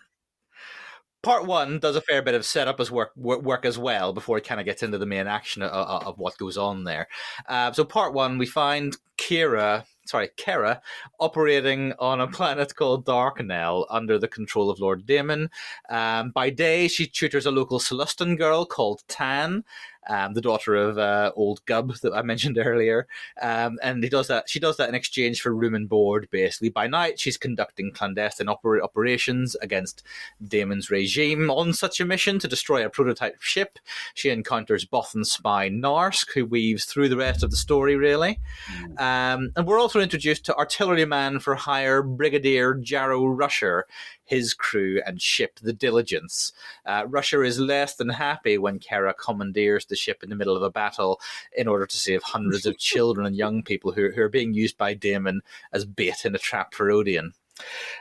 [1.22, 4.44] part one does a fair bit of setup as work work as well before it
[4.44, 5.70] kind of gets into the main action of,
[6.06, 7.08] of what goes on there.
[7.48, 10.82] Uh, so part one, we find Kira, sorry, Kerra,
[11.20, 15.48] operating on a planet called Darkknell under the control of Lord Daiman.
[15.88, 19.64] Um, by day, she tutors a local Sullustan girl called Tan,
[20.08, 23.06] um, the daughter of uh, old Gub that I mentioned earlier,
[23.40, 24.48] um, and he does that.
[24.48, 26.28] She does that in exchange for room and board.
[26.30, 30.02] Basically, by night she's conducting clandestine oper- operations against
[30.44, 31.50] Daiman's regime.
[31.50, 33.78] On such a mission to destroy a prototype ship,
[34.14, 37.96] she encounters Bothan spy Narsk, who weaves through the rest of the story.
[37.96, 38.38] Really,
[38.76, 39.00] mm.
[39.00, 43.86] um, and we're also introduced to artilleryman for hire Brigadier Jarrow Rusher
[44.32, 46.52] his crew and ship, the Diligence.
[46.86, 50.62] Uh, Rusher is less than happy when Kerra commandeers the ship in the middle of
[50.62, 51.20] a battle
[51.54, 54.78] in order to save hundreds of children and young people who, who are being used
[54.78, 57.32] by Daiman as bait in a trap for Odion.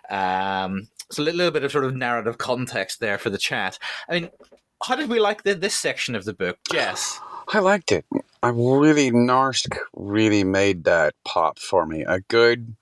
[0.10, 3.78] Um, so a little bit of sort of narrative context there for the chat.
[4.08, 4.30] I mean,
[4.82, 7.20] how did we like the, this section of the book, Jess?
[7.50, 8.06] I liked it.
[8.42, 12.06] I really Narsk really made that pop for me.
[12.08, 12.78] A good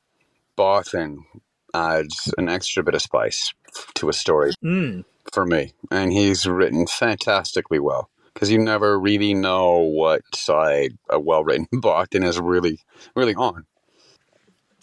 [0.55, 1.23] Bothan
[1.73, 3.53] adds an extra bit of spice
[3.95, 5.03] to a story mm.
[5.31, 11.19] for me, and he's written fantastically well because you never really know what side a
[11.19, 12.79] well-written Bothan is really,
[13.15, 13.65] really on.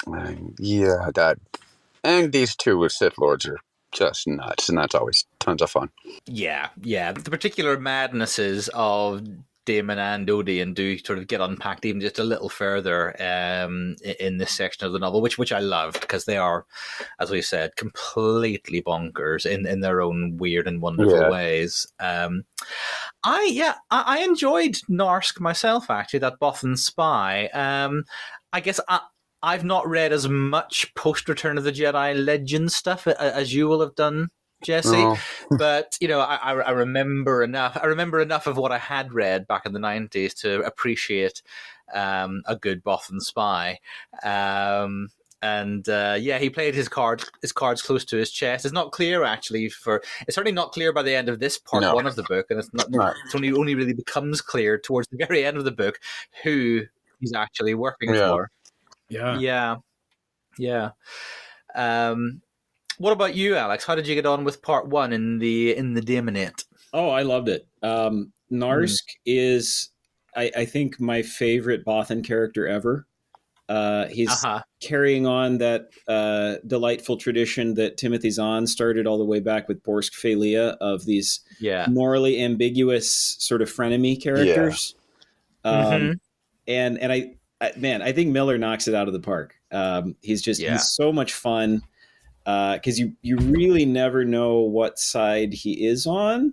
[0.07, 1.39] And yeah, that
[2.05, 3.59] and these two Sith Lords are
[3.93, 5.91] just nuts, and that's always tons of fun.
[6.27, 7.13] Yeah, yeah.
[7.13, 9.27] The particular madnesses of
[9.67, 14.39] Daiman and Odion do sort of get unpacked even just a little further um, in
[14.39, 16.65] this section of the novel, which which I loved because they are,
[17.21, 21.31] as we said, completely bonkers in, in their own weird and wonderful yeah.
[21.31, 21.87] ways.
[22.01, 22.45] Um,
[23.25, 27.49] I yeah, I, I, enjoyed Narsk myself actually, that Bothan spy.
[27.49, 28.05] Um,
[28.53, 29.01] I guess I,
[29.43, 33.81] I've not read as much post Return of the Jedi Legend stuff as you will
[33.81, 34.31] have done
[34.63, 34.97] Jesse.
[34.97, 35.19] Oh.
[35.59, 37.79] but you know, I, I remember enough.
[37.81, 41.43] I remember enough of what I had read back in the nineties to appreciate
[41.93, 43.79] um, a good Bothan spy.
[44.23, 45.09] Um,
[45.43, 48.65] and uh, yeah, he played his cards his cards close to his chest.
[48.65, 51.83] It's not clear actually for it's certainly not clear by the end of this part
[51.83, 51.95] no.
[51.95, 53.13] one of the book, and it's not no.
[53.25, 56.01] it's only only really becomes clear towards the very end of the book
[56.43, 56.83] who
[57.21, 58.29] he's actually working yeah.
[58.29, 58.51] for.
[59.09, 59.77] Yeah, yeah,
[60.59, 60.91] yeah.
[61.75, 62.41] Um,
[62.99, 63.85] what about you, Alex?
[63.85, 66.65] How did you get on with part one in the in the Daimanate?
[66.93, 67.67] Oh, I loved it.
[67.83, 69.17] Um, Narsk mm.
[69.27, 69.91] is,
[70.37, 73.07] I, I, think, my favorite Bothan character ever.
[73.69, 74.63] Uh, he's uh-huh.
[74.81, 79.83] carrying on that uh, delightful tradition that Timothy Zahn started all the way back with
[79.83, 81.87] Borsk Fey'lya of these yeah.
[81.91, 84.95] morally ambiguous sort of frenemy characters.
[85.65, 85.71] Yeah.
[85.71, 86.13] Um, mm-hmm.
[86.69, 89.57] And and I, I, man, I think Miller knocks it out of the park.
[89.73, 90.73] Um, he's just yeah.
[90.73, 91.83] he's so much fun
[92.47, 96.53] because uh, you you really never know what side he is on.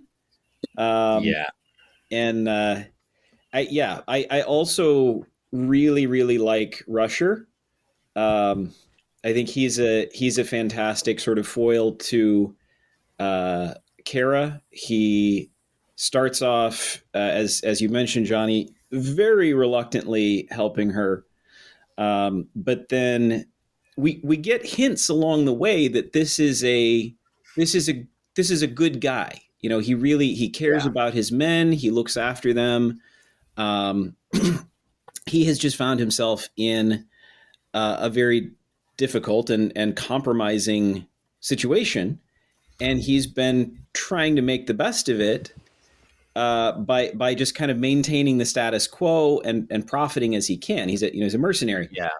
[0.76, 1.50] Um, yeah,
[2.10, 2.80] and uh,
[3.52, 7.46] I yeah I I also really really like Rusher.
[8.16, 8.72] Um,
[9.24, 12.56] I think he's a he's a fantastic sort of foil to
[13.20, 13.74] uh,
[14.04, 14.60] Kerra.
[14.70, 15.52] He
[15.94, 21.24] starts off uh, as as you mentioned, Jonny, very reluctantly helping her,
[21.98, 23.46] um, but then
[23.96, 27.14] we we get hints along the way that this is a
[27.56, 29.40] this is a this is a good guy.
[29.60, 30.90] You know, he really he cares yeah.
[30.90, 31.72] about his men.
[31.72, 33.00] He looks after them.
[33.56, 34.16] Um,
[35.26, 37.06] he has just found himself in
[37.72, 38.52] uh, a very
[38.96, 41.06] difficult and and compromising
[41.40, 42.20] situation,
[42.80, 45.54] and he's been trying to make the best of it
[46.36, 50.56] uh, by by just kind of maintaining the status quo and and profiting as he
[50.56, 50.88] can.
[50.88, 51.88] He's a you know he's a mercenary.
[51.92, 52.10] Yeah,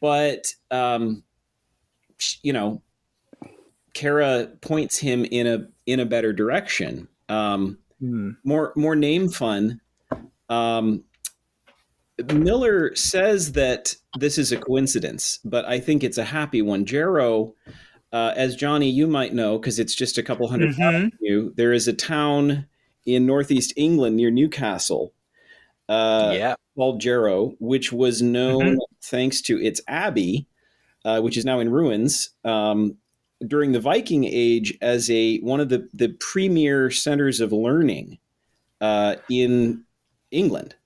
[0.00, 1.22] but um,
[2.42, 2.82] you know,
[3.94, 7.08] Kerra points him in a in a better direction.
[7.28, 8.36] Um, mm.
[8.44, 9.80] More more name fun.
[10.48, 11.04] Um,
[12.32, 16.84] Miller says that this is a coincidence, but I think it's a happy one.
[16.84, 17.54] Jarrow,
[18.12, 21.08] uh, as Jonny, you might know because it's just a couple 100 mm-hmm.
[21.20, 21.52] you.
[21.56, 22.66] There is a town
[23.06, 25.14] in northeast England near Newcastle,
[25.90, 26.54] uh, yeah.
[27.58, 28.78] which was known mm-hmm.
[29.02, 30.46] thanks to its abbey,
[31.04, 32.30] uh, which is now in ruins.
[32.44, 32.96] Um,
[33.46, 38.18] during the Viking Age, as a one of the the premier centers of learning
[38.80, 39.84] uh, in
[40.30, 40.76] England.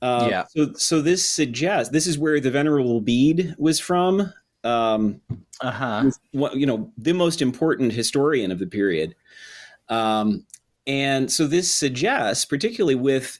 [0.00, 0.44] Uh, yeah.
[0.48, 4.32] So, so this suggests this is where the Venerable Bede was from.
[4.64, 5.20] Um,
[5.60, 6.10] uh huh.
[6.32, 9.14] You know, the most important historian of the period.
[9.90, 10.46] Um,
[10.86, 13.38] and so this suggests, particularly with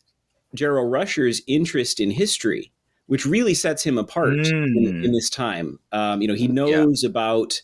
[0.55, 2.73] Jarrow Rusher's interest in history,
[3.07, 4.53] which really sets him apart mm.
[4.53, 5.79] in, in, this time.
[5.93, 7.11] Um, you know, he knows yeah.
[7.11, 7.61] about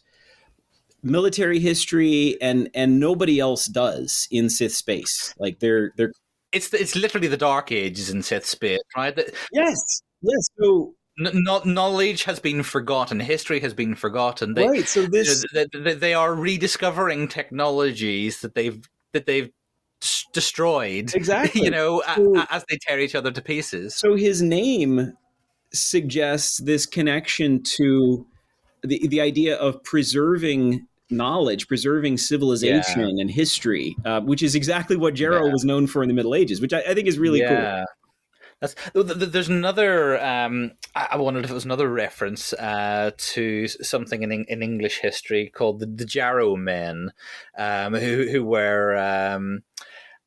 [1.03, 5.35] military history, and and nobody else does in Sith space.
[5.39, 6.13] Like they're they're
[6.53, 9.17] it's it's literally the Dark Ages in Sith space, right?
[9.53, 10.49] Yes, yes.
[10.59, 13.21] So N- knowledge has been forgotten.
[13.21, 14.55] History has been forgotten.
[14.55, 14.89] They, right.
[14.89, 19.51] So this they, they, are rediscovering technologies that they've that they've
[20.33, 21.13] destroyed.
[21.27, 21.63] Exactly.
[21.63, 23.95] You know, so, as they tear each other to pieces.
[23.95, 25.15] So his name
[25.73, 28.27] suggests this connection to
[28.83, 33.23] the the idea of preserving knowledge, preserving civilization yeah.
[33.23, 35.53] and history, uh, which is exactly what Jarrow yeah.
[35.53, 37.85] was known for in the Middle Ages, which I, I think is really yeah.
[37.85, 37.87] cool.
[38.61, 40.23] That's, there's another.
[40.23, 45.51] Um, I wondered if it was another reference uh, to something in in English history
[45.55, 47.13] called the, the Jarrow Men,
[47.59, 49.61] um, who who were, um,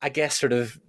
[0.02, 0.80] I guess, sort of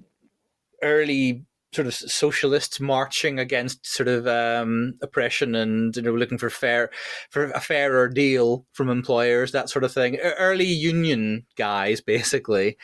[0.83, 6.51] early sort of socialists marching against sort of um, oppression and you know looking for
[6.51, 6.91] fair
[7.31, 10.17] for a fairer deal from employers that sort of thing.
[10.19, 12.77] Early union guys basically.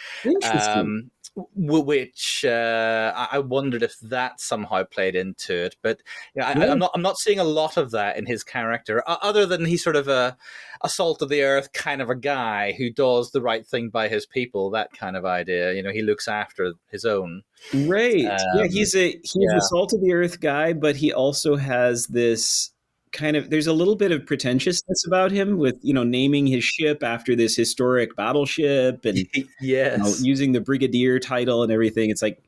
[0.81, 1.11] Um,
[1.55, 5.77] which uh, I wondered if that somehow played into it.
[5.83, 6.01] But
[6.35, 9.45] yeah, I, am not I'm not seeing a lot of that in his character, other
[9.45, 10.37] than he's sort of a,
[10.83, 14.09] a salt of the earth kind of a guy who does the right thing by
[14.09, 14.71] his people.
[14.71, 17.43] That kind of idea, you know, he looks after his own.
[17.75, 18.25] Right.
[18.25, 19.59] Um, yeah, he's a he's yeah.
[19.59, 22.71] a salt of the earth guy, but he also has this
[23.17, 26.63] kind of there's a little bit of pretentiousness about him with you know naming his
[26.63, 29.27] ship after this historic battleship and
[29.61, 29.99] yes.
[29.99, 32.11] You know, using the brigadier title and everything.
[32.11, 32.39] It's like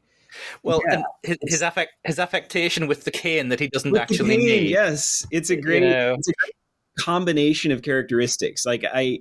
[0.63, 4.69] well yeah, his his, affect, his affectation with the cane that he doesn't actually need.
[4.69, 5.27] yes.
[5.31, 6.15] It's a great, you know.
[6.15, 6.55] it's a great
[7.01, 8.67] combination of characteristics.
[8.67, 9.21] Like i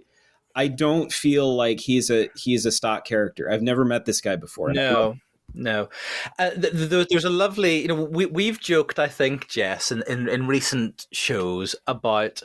[0.55, 3.49] i don't feel like he's a he's a stock character.
[3.49, 5.15] I've never met this guy before no
[5.57, 5.89] no.
[6.39, 10.03] Uh, th- th- there's a lovely, you know, we, we've joked, I think, Jess, in,
[10.07, 12.41] in, in recent shows about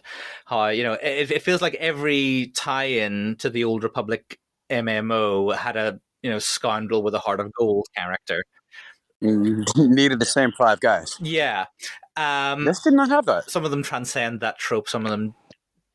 [0.47, 4.39] how, you know, it, it feels like every tie in to the Old Republic
[4.71, 8.43] MMO had a, you know, scoundrel with a heart of gold character.
[9.21, 11.17] needed the same five guys.
[11.21, 11.67] Yeah.
[12.17, 13.51] Um, this did not have that.
[13.51, 15.35] Some of them transcend that trope, some of them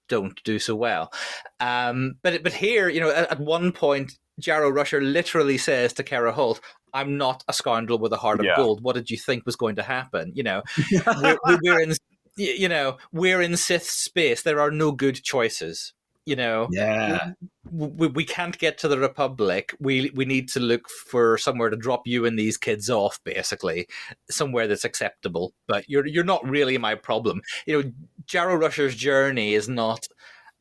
[0.08, 1.12] don't do so well.
[1.60, 6.04] Um, but but here, you know, at, at one point, Jarrow Rusher literally says to
[6.04, 6.62] Kerra Holt,
[6.94, 8.56] I'm not a scoundrel with a heart of yeah.
[8.56, 8.82] gold.
[8.82, 10.32] What did you think was going to happen?
[10.36, 10.64] You know,
[11.22, 11.94] we're, we're in,
[12.36, 14.44] you know, we're in Sith space.
[14.44, 15.94] There are no good choices.
[16.26, 17.32] You know, Yeah.
[17.72, 19.74] we, we can't get to the Republic.
[19.80, 23.88] We we need to look for somewhere to drop you and these kids off, basically,
[24.30, 25.54] somewhere that's acceptable.
[25.68, 27.42] But you're you're not really my problem.
[27.66, 27.92] You know,
[28.26, 30.06] Jarrow Rusher's journey is not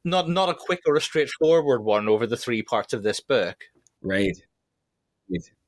[0.05, 3.57] not not a quick or a straightforward one over the three parts of this book.
[4.03, 4.37] Right.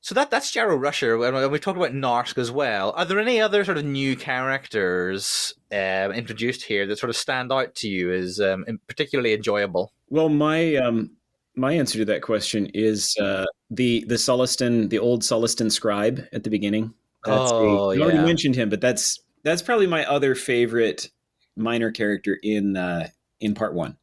[0.08, 2.92] So that that's Jarrow Rusher, and we talked about Narsk as well.
[2.96, 7.52] Are there any other sort of new characters um, introduced here that sort of stand
[7.52, 9.92] out to you as um, particularly enjoyable?
[10.08, 11.10] Well, my um,
[11.56, 16.42] my answer to that question is uh, the the Sullustan, the old Sullustan scribe at
[16.42, 16.94] the beginning.
[17.26, 21.10] That's Oh, a, you already mentioned him, but that's that's probably my other favorite
[21.54, 23.08] minor character in uh,
[23.40, 23.98] in part one.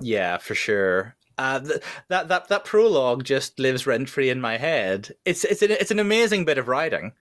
[0.00, 1.16] Yeah, for sure.
[1.40, 5.10] Uh, th- that that that prologue just lives rent free in my head.
[5.24, 7.12] It's it's an, it's an amazing bit of writing.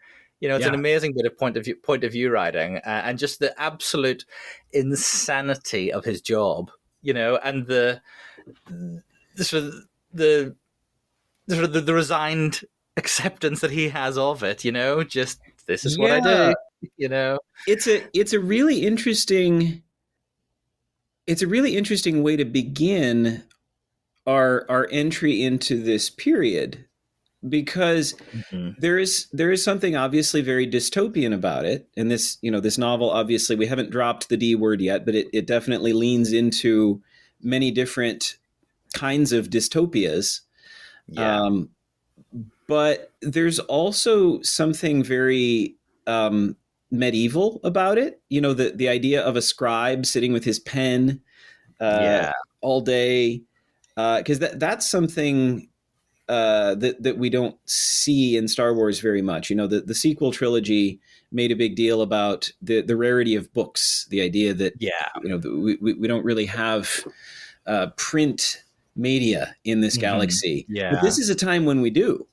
[0.41, 3.01] You know, it's an amazing bit of point of view point of view writing, uh,
[3.05, 4.25] and just the absolute
[4.73, 6.69] insanity of his job.
[7.01, 8.01] You know, and the
[9.35, 9.73] the sort of
[10.13, 10.53] the
[11.47, 12.65] the, sort of the, the resigned
[12.97, 14.65] acceptance that he has of it.
[14.65, 16.53] You know, just this is what I do.
[16.97, 19.81] You know, it's a it's a really interesting
[21.25, 23.43] it's a really interesting way to begin
[24.29, 26.85] our our entry into this period
[27.47, 28.15] because
[28.77, 31.89] there is there is something obviously very dystopian about it.
[31.97, 35.15] And this you know this novel obviously we haven't dropped the d word yet but
[35.15, 37.01] it, it definitely leans into
[37.41, 38.37] many different
[38.93, 40.41] kinds of dystopias.
[41.07, 41.69] Yeah, um,
[42.67, 45.75] but there's also something very
[46.05, 46.55] um,
[46.91, 48.21] medieval about it.
[48.29, 51.21] You know, the the idea of a scribe sitting with his pen
[51.79, 53.41] uh, yeah, all day,
[54.17, 55.69] because that that's something
[56.27, 59.49] uh, that that we don't see in Star Wars very much.
[59.49, 60.99] You know, the the sequel trilogy
[61.31, 64.91] made a big deal about the the rarity of books, the idea that yeah,
[65.23, 67.05] you know we, we, don't really have
[67.65, 68.63] uh, print
[68.95, 70.01] media in this Mhm.
[70.01, 70.91] galaxy yeah.
[70.91, 72.27] but this is a time when we do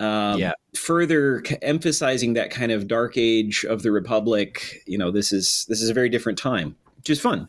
[0.00, 0.52] um, Yeah.
[0.74, 5.82] further emphasizing that kind of dark age of the republic you know this is this
[5.82, 7.48] is a very different time which is fun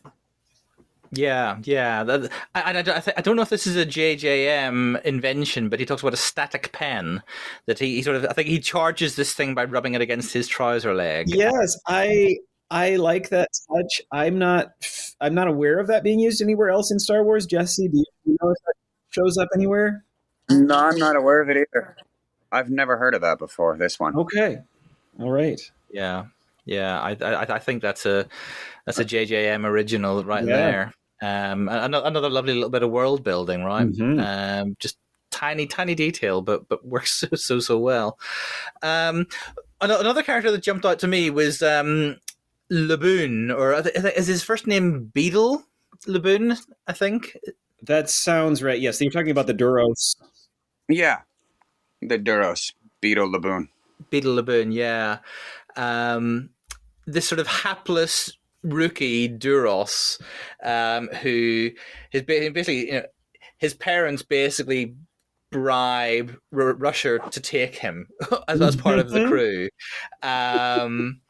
[1.12, 2.04] Yeah, yeah.
[2.04, 5.86] That, I, I, I, I don't know if this is a JJM invention, but he
[5.86, 7.22] talks about a static pen
[7.66, 8.26] that he, he sort of.
[8.26, 11.28] I think he charges this thing by rubbing it against his trouser leg.
[11.28, 12.36] yes i
[12.70, 14.68] i like that touch i'm not
[15.20, 18.36] i'm not aware of that being used anywhere else in star wars jesse do you
[18.42, 18.74] know if that
[19.10, 20.04] shows up anywhere
[20.50, 21.96] No, I'm not aware of it either.
[22.52, 23.76] I've never heard of that before.
[23.76, 24.16] This one.
[24.16, 24.58] okay
[25.20, 26.26] all right yeah,
[26.66, 27.00] yeah.
[27.00, 28.26] I, I, I think that's a
[28.84, 30.56] that's a JJM original right Yeah.
[30.56, 30.94] there.
[31.22, 33.86] Um, and ano- another lovely little bit of world building, right?
[33.88, 34.20] Mhm.
[34.20, 34.98] Um, just
[35.30, 38.18] tiny, tiny detail, but but works so so so well.
[38.82, 39.26] Um,
[39.80, 42.16] ano- another character that jumped out to me was um,
[42.70, 43.72] Laboon, or
[44.14, 45.64] is his first name Beetle
[46.06, 46.58] Laboon?
[46.86, 47.36] I think.
[47.82, 50.16] that sounds right yes you're talking about the duros
[50.88, 51.20] Yeah,
[52.02, 53.68] the Duros Beetle Laboon.
[54.10, 55.18] Beetle Laboon, yeah.
[55.76, 56.50] Um,
[57.06, 60.20] this sort of hapless rookie Duros,
[60.62, 61.70] um, who
[62.10, 63.06] his basically, you know,
[63.58, 64.96] his parents basically
[65.52, 68.08] bribe R- Rusher to take him
[68.48, 69.28] as, as part of the Mhm.
[69.28, 69.68] crew.
[70.22, 71.20] Um,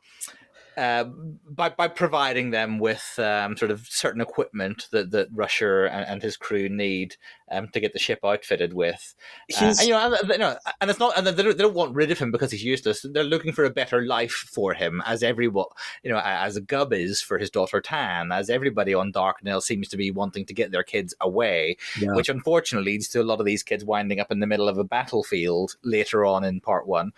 [0.76, 1.04] uh,
[1.48, 6.22] by by providing them with um, sort of certain equipment that that Rusher and, and
[6.22, 7.16] his crew need
[7.50, 9.14] um, to get the ship outfitted with,
[9.60, 11.74] uh, and, you know, and, you know, and it's not, and they don't, they don't
[11.74, 13.06] want rid of him because he's useless.
[13.08, 15.66] They're looking for a better life for him, as everyone,
[16.02, 19.88] you know, as a Gub is for his daughter Tan, as everybody on Darkknell seems
[19.88, 22.14] to be wanting to get their kids away, Yeah.
[22.14, 24.78] which unfortunately leads to a lot of these kids winding up in the middle of
[24.78, 27.12] a battlefield later on in part one.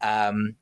[0.00, 0.54] Um,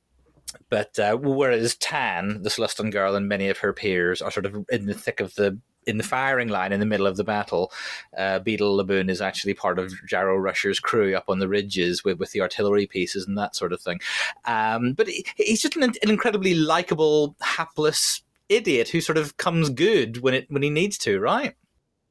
[0.69, 4.65] but uh, whereas Tan, the Sullustan girl, and many of her peers are sort of
[4.71, 7.73] in the thick of the in the firing line in the middle of the battle,
[8.17, 12.19] uh, Beetle Laboon is actually part of Jarrow Rusher's crew up on the ridges with,
[12.19, 13.99] with the artillery pieces and that sort of thing.
[14.45, 19.71] Um, but he, he's just an, an incredibly likable, hapless idiot who sort of comes
[19.71, 21.55] good when it when he needs to, right?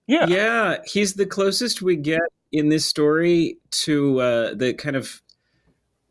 [0.08, 0.26] Yeah.
[0.28, 2.22] Yeah, he's the closest we get
[2.52, 5.22] in this story to uh, the kind of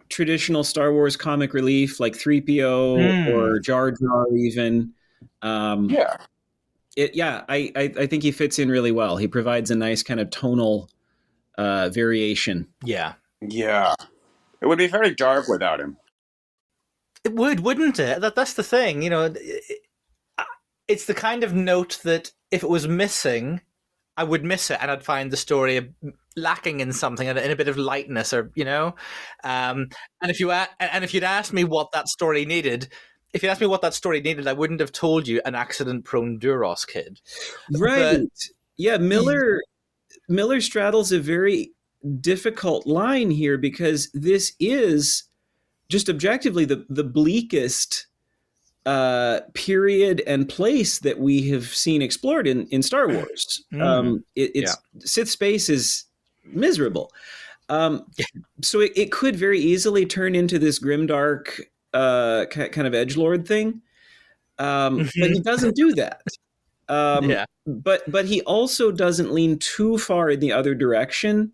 [0.08, 3.28] traditional Star Wars comic relief, like 3PO Hmm.
[3.34, 4.92] or Jar Jar, even.
[5.42, 6.16] Um, Yeah.
[6.96, 9.16] it, yeah, I, I, I think he fits in really well.
[9.16, 10.88] He provides a nice kind of tonal
[11.56, 12.66] uh, variation.
[12.84, 13.14] Yeah.
[13.40, 13.94] Yeah.
[14.60, 15.96] It would be very dark without him.
[17.24, 18.20] It would, wouldn't it?
[18.20, 19.24] That that's the thing, you know.
[19.26, 19.82] it- it-
[20.88, 23.60] It's the kind of note that if it was missing,
[24.16, 25.92] I would miss it, and I'd find the story
[26.38, 28.94] lacking in something, and in a bit of lightness, or you know.
[29.44, 29.88] Um,
[30.22, 32.88] and if you a- and if you'd asked me what that story needed,
[33.32, 36.40] if you asked me what that story needed, I wouldn't have told you an accident-prone
[36.40, 37.20] Duros kid.
[37.72, 38.26] Right.
[38.76, 39.62] yeah, Miller
[40.28, 41.72] Miller straddles a very
[42.20, 45.24] difficult line here because this is
[45.88, 48.06] just objectively the the bleakest
[48.86, 53.62] uh, period and place that we have seen explored in in Star Wars.
[53.72, 53.82] Mm.
[53.82, 56.04] Um, it, it's Sith space is
[56.52, 57.12] miserable.
[57.68, 58.06] Um,
[58.62, 61.60] so it, it could very easily turn into this grimdark
[61.92, 63.82] uh, kind of edge lord thing,
[64.58, 66.22] um, but he doesn't do that.
[66.88, 67.44] Um, yeah.
[67.66, 71.52] but but he also doesn't lean too far in the other direction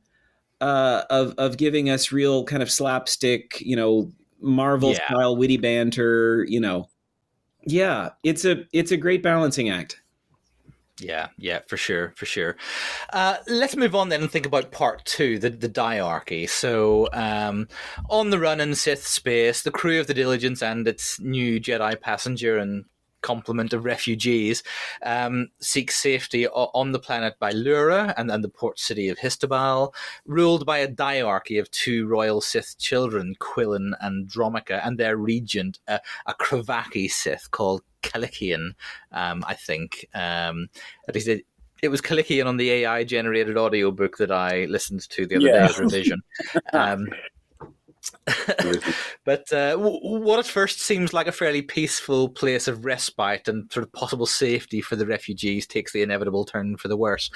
[0.61, 5.07] uh, of of giving us real kind of slapstick, you know, Marvel Yeah.
[5.07, 6.47] style witty banter.
[6.49, 6.89] You know,
[7.67, 10.01] yeah, it's a it's a great balancing act.
[11.01, 12.57] Yeah, yeah, for sure, for sure.
[13.13, 16.47] Uh, let's move on then and think about part two, the the diarchy.
[16.47, 17.67] So, um,
[18.09, 22.01] on the run in Sith space, the crew of the Diligence and its new Jedi
[22.01, 22.85] passenger and
[23.25, 24.63] complement of refugees
[25.03, 29.95] um, seek safety on the planet Bylura and, and the port city of Histobal,
[30.27, 35.79] ruled by a diarchy of two royal Sith children, Quillan and Dromika, and their regent,
[35.89, 38.75] a, a Kravaki Sith called Kalikian,
[39.13, 40.07] um, I think.
[40.15, 40.69] Um,
[41.09, 41.47] at least it,
[41.83, 45.53] it was Kalikian on the AI generated audiobook that I listened to the other Yeah.
[45.53, 46.23] day as revision.
[46.73, 47.09] Um,
[49.25, 53.85] but uh, what at first seems like a fairly peaceful place of respite and sort
[53.85, 57.31] of possible safety for the refugees takes the inevitable turn for the worse.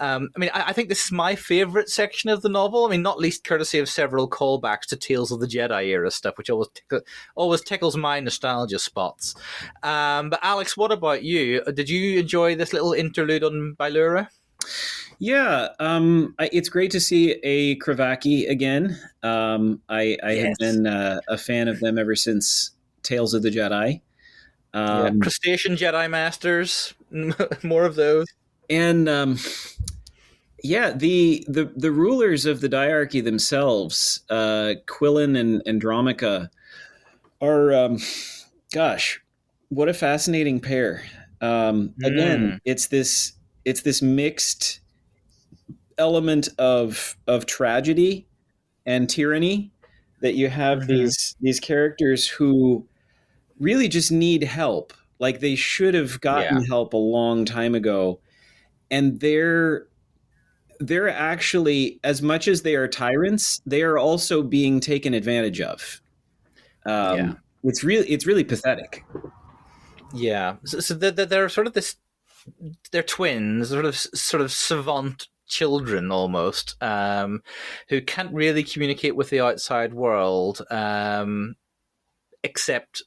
[0.00, 2.86] Um, I mean, I, I think this is my favourite section of the novel.
[2.86, 6.38] I mean, not least courtesy of several callbacks to Tales of the Jedi era stuff,
[6.38, 7.00] which always tickle,
[7.34, 9.34] always tickles my nostalgia spots.
[9.82, 11.62] Um, but Alex, what about you?
[11.64, 14.28] Did you enjoy this little interlude on Bylura?
[15.18, 18.98] Yeah, um, I, it's great to see a Kravaki again.
[19.22, 20.46] Um, I, I Yes.
[20.46, 24.00] have been uh, a fan of them ever since Tales of the Jedi.
[24.74, 25.06] yeah.
[25.06, 26.94] Um, Crustacean Jedi Masters,
[27.62, 28.26] more of those.
[28.68, 29.38] and um,
[30.62, 36.48] yeah, the, the the rulers of the diarchy themselves, uh, Quillan and Andromica,
[37.40, 37.98] are um,
[38.72, 39.20] gosh,
[39.68, 41.04] what a fascinating pair.
[41.40, 43.34] Um, Again, it's this
[43.64, 44.80] it's this mixed
[45.98, 48.26] element of of tragedy
[48.86, 49.70] and tyranny
[50.20, 50.86] that you have Mhm.
[50.88, 52.86] these these characters who
[53.60, 58.18] really just need help like they should have gotten help a long time ago
[58.90, 59.86] and they're
[60.80, 66.00] they're actually as much as they are tyrants they are also being taken advantage of
[66.86, 67.32] um, Yeah.
[67.62, 69.04] it's really it's really pathetic
[70.14, 71.96] Yeah, so, so they're- they're sort of this.
[72.92, 77.42] They're twins, sort of sort of savant children almost, um,
[77.88, 81.54] who can't really communicate with the outside world, um,
[82.42, 83.02] except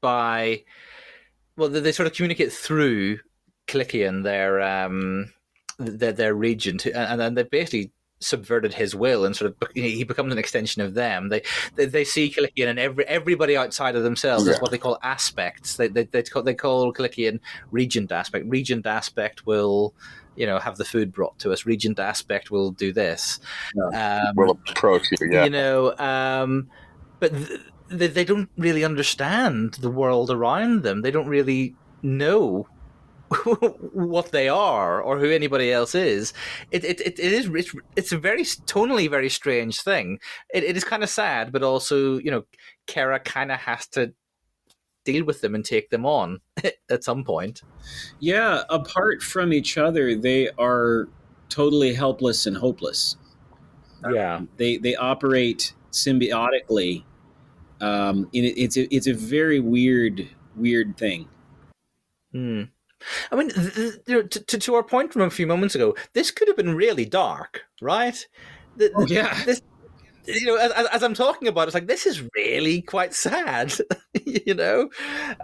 [0.00, 0.62] by
[1.56, 3.18] well, they, they sort of communicate through
[3.66, 5.32] Clician, their um,
[5.78, 7.92] their, their regent, and then they basically
[8.22, 11.28] subverted his will and sort of he becomes an extension of them.
[11.30, 11.42] They
[11.76, 14.60] they, they see Clician and every everybody outside of themselves as Yeah.
[14.60, 15.76] what they call aspects.
[15.76, 16.94] They they they call, they call
[17.70, 18.44] regent aspect.
[18.48, 19.94] Regent aspect will
[20.36, 21.66] you know have the food brought to us.
[21.66, 23.40] Regent aspect will do this.
[23.94, 25.30] Um, will approach you.
[25.30, 25.44] Yeah.
[25.44, 26.68] you know um
[27.18, 32.66] but th- they, they don't really understand the world around them they don't really know
[33.92, 36.32] what they are or who anybody else is
[36.72, 40.18] it it, it, it is it's, it's a very tonally very strange thing
[40.52, 42.44] it, it is kind of sad but also you know
[42.86, 44.12] Kerra kind of has to
[45.04, 46.40] deal with them and take them on
[46.90, 47.62] at some point
[48.18, 51.08] yeah apart from each other they are
[51.48, 53.16] totally helpless and hopeless
[54.12, 57.04] yeah they they operate symbiotically
[57.80, 61.28] um and it, it's a, it's a very weird weird thing
[62.32, 62.62] Hmm.
[63.32, 66.30] I mean, th- th- to, to, to our point from a few moments ago, this
[66.30, 68.24] could have been really dark, right?
[68.76, 69.42] The- Oh, yeah.
[69.44, 69.62] This,
[70.34, 73.14] you know, as, as- as I'm talking about, it, it's like this is really quite
[73.14, 73.72] sad,
[74.24, 74.90] you know,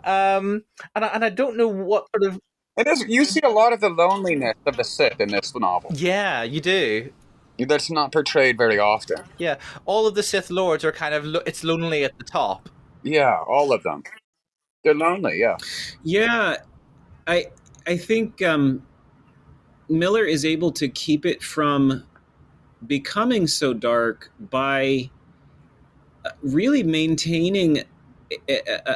[0.04, 0.62] um,
[0.94, 2.40] and I, and I don't know what sort of
[2.76, 3.04] It is.
[3.08, 5.90] You see a lot of the loneliness of the Sith in this novel.
[5.94, 7.12] yeah you do.
[7.58, 9.18] That's not portrayed very often.
[9.38, 9.56] Yeah,
[9.86, 12.68] all of the Sith lords are kind of lo- it's lonely at the top.
[13.02, 14.02] Yeah, all of them.
[14.84, 15.38] They're lonely.
[15.40, 15.56] Yeah.
[16.02, 16.56] Yeah,
[17.26, 17.46] I
[17.86, 18.82] I think um,
[19.88, 22.04] Miller is able to keep it from
[22.86, 25.10] becoming so dark by
[26.24, 27.82] uh, really maintaining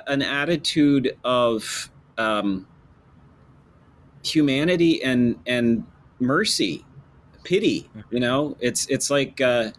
[0.08, 2.66] an attitude of um,
[4.24, 5.84] humanity and and
[6.18, 6.84] mercy,
[7.44, 7.88] pity.
[8.10, 9.70] You know, it's it's like uh,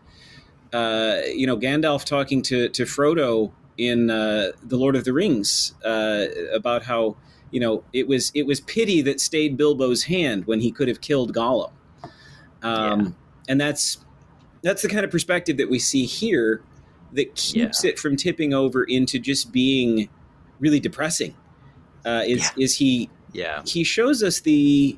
[0.74, 5.74] uh, you know Gandalf talking to to Frodo in uh, the Lord of the Rings
[5.84, 7.18] uh, about how
[7.52, 11.02] you know, it was it was pity that stayed Bilbo's hand when he could have
[11.02, 11.72] killed Gollum.
[12.64, 13.16] Um.
[13.52, 13.98] And that's
[14.64, 16.62] that's the kind of perspective that we see here
[17.14, 20.08] that keeps it from tipping over into just being
[20.60, 21.36] really depressing.
[22.06, 23.62] Uh, is is he Yeah.
[23.66, 24.98] he shows us the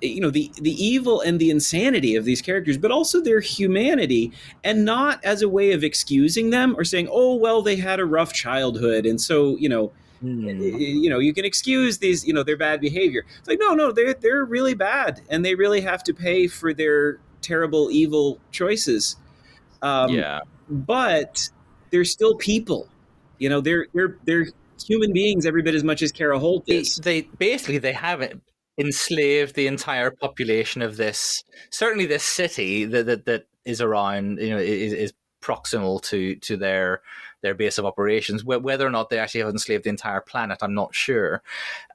[0.00, 4.32] you know the the evil and the insanity of these characters but also their humanity
[4.62, 8.04] and not as a way of excusing them or saying oh well they had a
[8.04, 10.48] rough childhood and so you know Hmm.
[10.48, 13.92] you know you can excuse these you know their bad behavior it's like no no
[13.92, 19.16] they're they're really bad and they really have to pay for their terrible evil choices.
[19.82, 20.40] Um yeah.
[20.68, 21.50] but
[21.90, 22.88] they're still people.
[23.38, 24.46] You know they're they're they're
[24.86, 26.96] human beings every bit as much as Kerra Holt They, is.
[26.96, 28.42] they basically they haven't
[28.78, 34.50] enslaved the entire population of this certainly this city that that, that is around you
[34.50, 37.00] know is, is proximal to to their
[37.42, 38.42] their base of operations.
[38.42, 41.42] Whether or not they actually have enslaved the entire planet i'm not sure.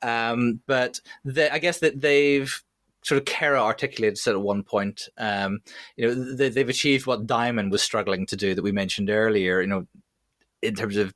[0.04, 2.64] Um, but the, i guess that they've
[3.04, 5.60] sort of Kerra articulated at one point um,
[5.96, 9.62] you know they, they've achieved what Daiman was struggling to do that we mentioned earlier
[9.62, 9.88] you know
[10.62, 11.14] in terms of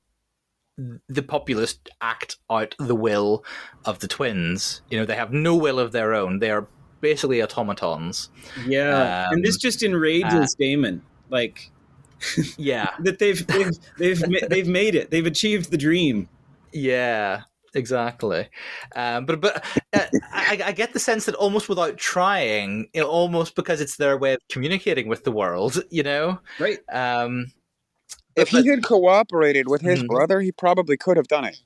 [1.07, 3.43] the populace act out the will
[3.85, 4.81] of the twins.
[4.89, 6.39] You know, they have no will of their own.
[6.39, 6.67] They are
[7.01, 8.29] basically automatons.
[8.65, 11.69] yeah and this Um, just enrages Daiman like
[12.57, 15.11] Yeah, that they've they've they've, they've made it.
[15.11, 16.29] They've achieved the dream.
[16.71, 17.41] yeah,
[17.73, 18.49] exactly.
[18.95, 19.63] Um, but but
[19.93, 23.97] uh, I, I get the sense that almost without trying, you know, almost because it's
[23.97, 25.81] their way of communicating with the world.
[25.89, 26.79] You know, Right.
[26.91, 27.51] um,
[28.35, 30.07] If but- he had cooperated with his Mhm.
[30.07, 31.57] brother, he probably could have done it.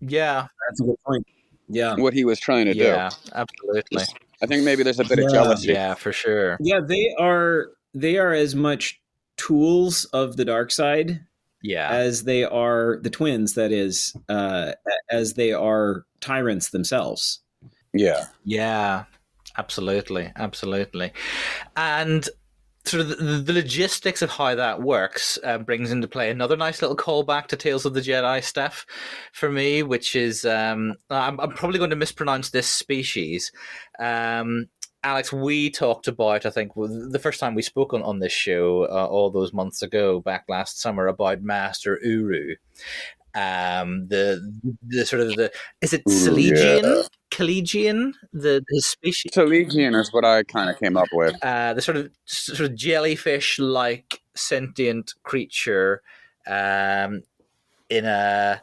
[0.00, 1.26] yeah, That's a good point.
[1.68, 1.94] Yeah.
[1.96, 2.88] What he was trying to yeah, do.
[2.90, 4.02] Yeah, absolutely,
[4.42, 5.24] I think maybe there's a bit Yeah.
[5.26, 5.68] of jealousy.
[5.72, 6.58] yeah, for sure.
[6.60, 9.00] Yeah, they are they are as much
[9.36, 11.20] tools of the dark side
[11.64, 14.72] Yeah, as they are the twins that is uh
[15.10, 17.40] as they are tyrants themselves.
[17.94, 18.26] Yeah.
[18.44, 19.04] Yeah,
[19.56, 21.12] absolutely, absolutely.
[21.74, 22.28] And
[22.84, 26.82] sort of the, the logistics of how that works uh, brings into play another nice
[26.82, 28.84] little callback to Tales of the Jedi stuff
[29.32, 33.50] for me, which is um, I'm, I'm probably going to mispronounce this species.
[33.98, 34.66] Um,
[35.04, 38.84] Alex, we talked about, I think, the first time we spoke on, on this show
[38.84, 42.56] uh, all those months ago, back last summer, about Master Ooroo.
[43.36, 44.40] Um, the
[44.86, 45.52] the sort of the
[45.82, 46.82] is it Celegian?
[46.82, 47.02] yeah.
[47.30, 51.34] Celegian, the his species, Telegian is what I kind of came up with.
[51.44, 56.00] uh, the sort of sort of jellyfish-like sentient creature,
[56.46, 57.22] um,
[57.90, 58.62] in a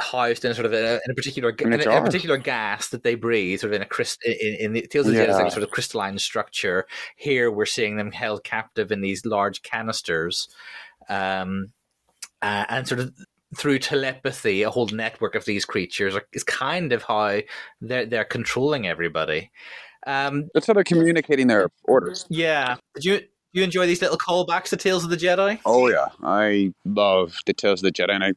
[0.00, 3.02] housed in sort of a, in a particular In a in a, particular gas that
[3.02, 5.52] they breathe, sort of in a crystal in, in the Tales of the Jedi, like
[5.52, 6.86] sort of crystalline structure.
[7.16, 10.48] Here, we're seeing them held captive in these large canisters,
[11.08, 11.66] um,
[12.42, 13.12] uh, and sort of
[13.56, 17.40] through telepathy, a whole network of these creatures are, is kind of how
[17.80, 19.50] they're they're controlling everybody.
[20.06, 22.26] Um, That's how they're communicating their orders.
[22.30, 23.20] yeah, did you
[23.52, 25.60] you enjoy these little callbacks to Tales of the Jedi?
[25.66, 28.32] Oh yeah, I love the Tales of the Jedi, and I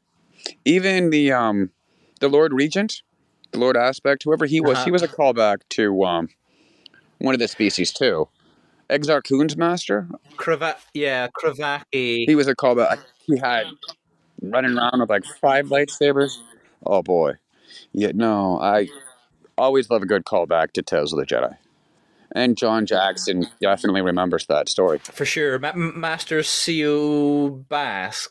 [0.66, 1.70] even the um
[2.20, 3.02] the Lord Regent,
[3.52, 4.86] the Lord Aspect, whoever he was, Uh-huh.
[4.86, 6.30] he was a callback to um
[7.20, 8.28] one of the species too.
[8.90, 12.26] Exar Kun's master, Krava- yeah, Kravaki.
[12.28, 13.00] he was a callback.
[13.26, 13.66] He had
[14.42, 16.38] running around with like five lightsabers.
[16.86, 17.34] Oh boy,
[17.94, 18.12] yeah.
[18.14, 18.90] No, I
[19.58, 21.56] always love a good callback to Tales of the Jedi,
[22.34, 25.00] and John Jackson definitely remembers that story.
[25.00, 28.28] For sure, Ma- Master Siosk Baas,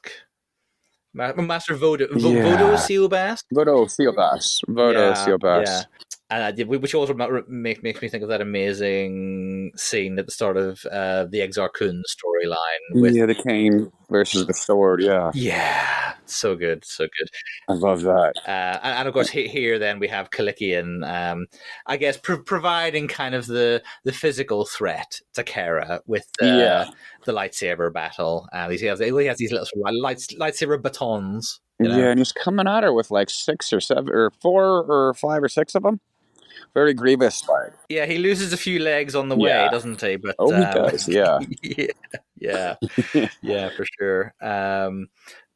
[1.15, 2.45] Master Vodo, Vo- Yeah.
[2.57, 3.45] Vodo Siosk Baas.
[3.53, 4.61] Vodo Sealbass.
[4.69, 5.69] Vodo yeah, Sealbass.
[5.69, 5.85] yeah.
[6.33, 10.33] And did, which also ma- make, makes me think of that amazing scene at the
[10.33, 13.03] start of uh, the Exar Kun storyline.
[13.03, 15.03] With Yeah, the cane versus the sword.
[15.03, 17.29] Yeah, yeah, so good, so good.
[17.69, 18.33] I love that.
[18.47, 21.47] Uh, and, and of course, here then we have Kalikian, um,
[21.87, 26.91] I guess, pro- providing kind of the the physical threat to Kerra with uh, Yeah.
[27.27, 28.49] the lightsaber battle.
[28.53, 31.61] Uh, he has he has these little sort of lights, lightsaber batons.
[31.79, 31.99] You know?
[31.99, 35.43] Yeah, and he's coming at her with like six or seven or four or five
[35.43, 36.01] or six of them.
[36.75, 37.47] Very grievous.
[37.49, 40.17] Like, Yeah, he loses a few legs on the way, doesn't he?
[40.17, 41.09] But oh, he um, does.
[41.09, 41.39] Yeah.
[41.63, 41.87] yeah,
[42.39, 44.35] yeah, yeah, for sure.
[44.41, 45.09] Um,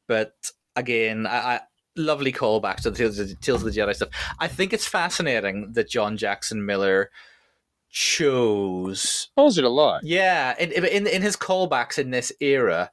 [0.06, 0.34] but
[0.74, 1.60] again, I, I
[1.96, 4.08] lovely callback to the Tales of, Tales of the Jedi stuff.
[4.38, 7.10] I think it's fascinating that John Jackson Miller
[7.90, 10.02] chose Pulls it a lot.
[10.04, 12.90] yeah, in, in in his callbacks in this era,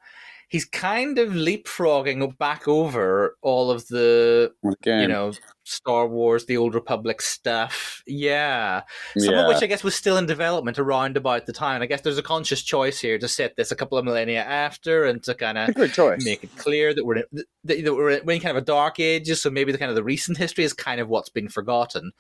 [0.54, 6.58] he's kind of leapfrogging back over all of the Again, you know Star Wars, the
[6.58, 8.04] Old Republic stuff.
[8.06, 8.84] Yeah,
[9.18, 9.42] some yeah.
[9.42, 11.82] of which I guess was still in development around about the time.
[11.82, 15.06] I guess there's a conscious choice here to set this a couple of millennia after
[15.06, 15.76] and to kind of
[16.24, 17.24] make it clear that we're in,
[17.64, 19.42] that, that we're in kind of a dark ages.
[19.42, 22.12] So maybe the kind of the recent history is kind of what's been forgotten.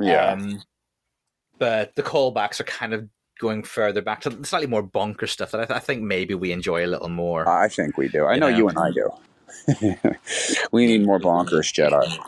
[0.00, 0.32] yeah.
[0.32, 0.62] Um,
[1.58, 3.08] but the callbacks are kind of
[3.38, 6.52] going further back to slightly more bonker stuff that I, th- I think maybe we
[6.52, 7.48] enjoy a little more.
[7.48, 8.24] I think we do.
[8.24, 8.56] I You know know.
[8.56, 9.10] you and I do.
[10.72, 12.18] we need more bonkers Jedi.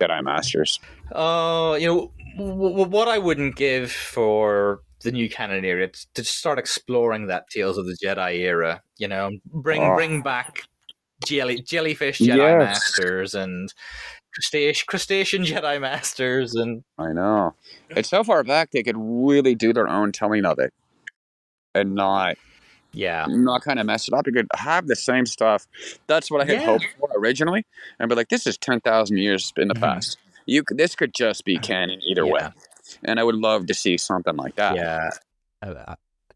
[0.00, 0.78] Jedi Masters.
[1.12, 6.24] Oh, you know, w- w- what I wouldn't give for the new canon era to
[6.24, 8.82] start exploring that Tales of the Jedi era.
[8.98, 9.94] You know, bring Oh.
[9.94, 10.62] bring back
[11.24, 12.58] jelly jellyfish Jedi Yes.
[12.58, 13.72] masters and
[14.36, 17.54] crustacean crustacean Jedi masters and I know.
[17.90, 20.72] It's so far back they could really do their own telling of it.
[21.74, 22.36] And not
[22.92, 24.26] yeah, not kind of mess it up.
[24.26, 25.66] You could have the same stuff.
[26.06, 26.64] That's what I had Yeah.
[26.66, 27.66] hoped for originally.
[27.98, 29.80] And be like, this is ten thousand years in the Mhm.
[29.80, 30.16] past.
[30.46, 32.48] You could, this could just be canon either way.
[33.04, 34.76] And I would love to see something like that.
[34.76, 35.10] yeah,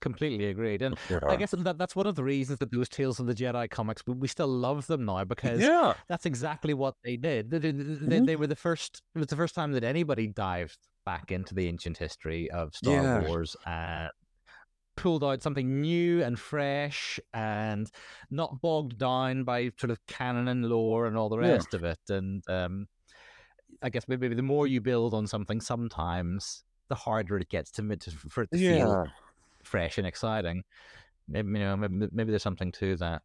[0.00, 0.82] completely agreed.
[0.82, 0.96] And
[1.28, 4.02] I guess that that's one of the reasons that those Tales of the Jedi comics,
[4.06, 5.94] we, we still love them now because Yeah.
[6.08, 7.50] that's exactly what they did.
[7.50, 8.26] They, they, Mhm.
[8.26, 9.02] they were the first.
[9.14, 12.94] It was the first time that anybody dived back into the ancient history of Star
[12.94, 13.20] Yeah.
[13.28, 14.10] Wars and
[14.96, 17.90] pulled out something new and fresh and
[18.30, 21.52] not bogged down by sort of canon and lore and all the Yeah.
[21.52, 22.00] rest of it.
[22.10, 22.86] And um,
[23.82, 27.96] I guess maybe the more you build on something, sometimes the harder it gets to,
[27.96, 29.06] to for it to feel
[29.70, 30.62] fresh and exciting.
[31.28, 33.22] Maybe you know, maybe, maybe there's something to that.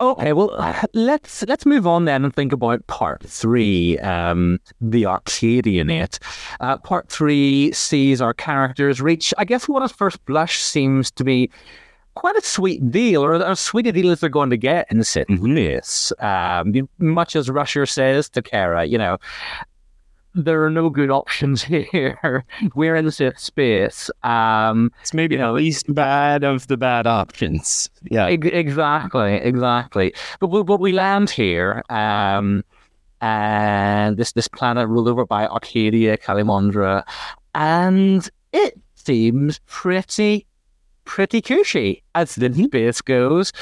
[0.00, 0.50] Okay, well,
[0.94, 6.18] let's let's move on then and think about part three, um, the Arcadianate.
[6.60, 11.24] Uh, part three sees our characters reach, I guess, what at first blush seems to
[11.24, 11.50] be
[12.14, 15.04] quite a sweet deal, or as sweet a deal as they're going to get in
[15.04, 16.12] Sitting this.
[16.18, 19.18] Um, much as Rusher says to Kerra, you know,
[20.36, 22.44] there are no good options here.
[22.74, 24.10] We're in safe space.
[24.22, 27.90] Um, It's maybe the least bad of the bad options.
[28.10, 28.26] Yeah.
[28.26, 30.14] Ex- Exactly, exactly.
[30.40, 32.62] But we, but we land here, um,
[33.20, 37.02] and this this planet ruled over by Arcadia, Calimandra,
[37.54, 40.45] and it seems pretty
[41.06, 43.52] pretty cushy as the space goes.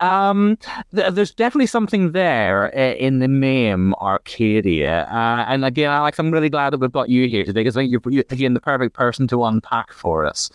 [0.00, 0.58] Um,
[0.94, 6.32] th- there's definitely something there uh, in the name Arcadia, uh, and again, Alex, I'm
[6.32, 8.60] really glad that we've got you here today because I think you're, you're again the
[8.60, 10.50] perfect person to unpack for us.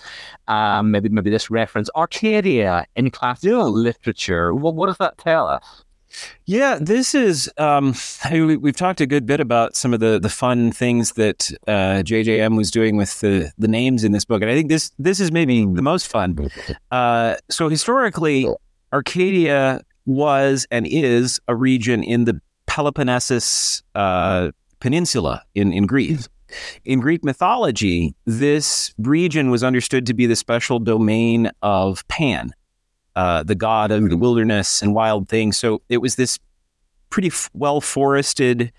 [0.48, 4.54] Um, maybe maybe this reference Arcadia in classical literature.
[4.54, 5.86] What, what does that tell us?
[6.45, 7.52] Yeah, this is.
[7.57, 7.94] Um,
[8.31, 12.02] we, we've talked a good bit about some of the, the fun things that uh,
[12.03, 15.19] JJM was doing with the, the names in this book, and I think this this
[15.19, 16.49] is maybe the most fun.
[16.91, 18.48] Uh, so historically,
[18.91, 26.27] Arcadia was and is a region in the Peloponnesus uh, Peninsula in in Greece.
[26.84, 32.52] In Greek mythology, this region was understood to be the special domain of Pan,
[33.15, 35.57] uh, the god of the wilderness and wild things.
[35.57, 36.40] So it was this
[37.10, 38.72] pretty f- well forested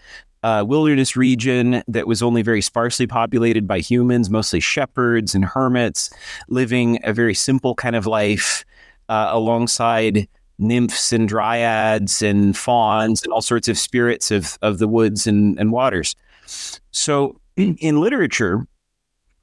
[0.43, 6.11] uh, wilderness region that was only very sparsely populated by humans, mostly shepherds and hermits,
[6.49, 8.65] living a very simple kind of life
[9.09, 10.27] uh, alongside
[10.59, 15.59] nymphs and dryads and fauns and all sorts of spirits of, of the woods and,
[15.59, 16.15] and waters.
[16.91, 18.67] So in, in literature,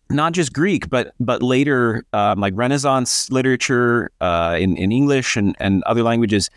[0.09, 5.55] not just Greek, but but later um, like Renaissance literature uh, in in English and
[5.59, 6.49] and other languages,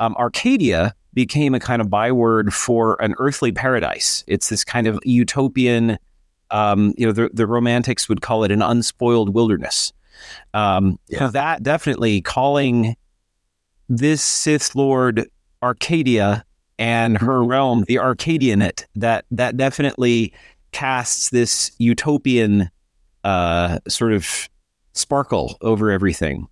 [0.00, 4.22] um, Arcadia became a kind of byword for an earthly paradise.
[4.26, 5.98] It's this kind of utopian.
[6.50, 9.92] Um, you know, the, the Romantics would call it an unspoiled wilderness.
[10.54, 11.28] Um, Yeah.
[11.28, 12.96] That definitely calling
[13.88, 15.28] this Sith Lord
[15.62, 16.44] Arcadia
[16.78, 18.86] and her realm the Arcadianate.
[18.94, 20.32] That that definitely
[20.72, 22.70] casts this utopian
[23.26, 24.48] uh, sort of
[24.92, 26.46] sparkle over everything.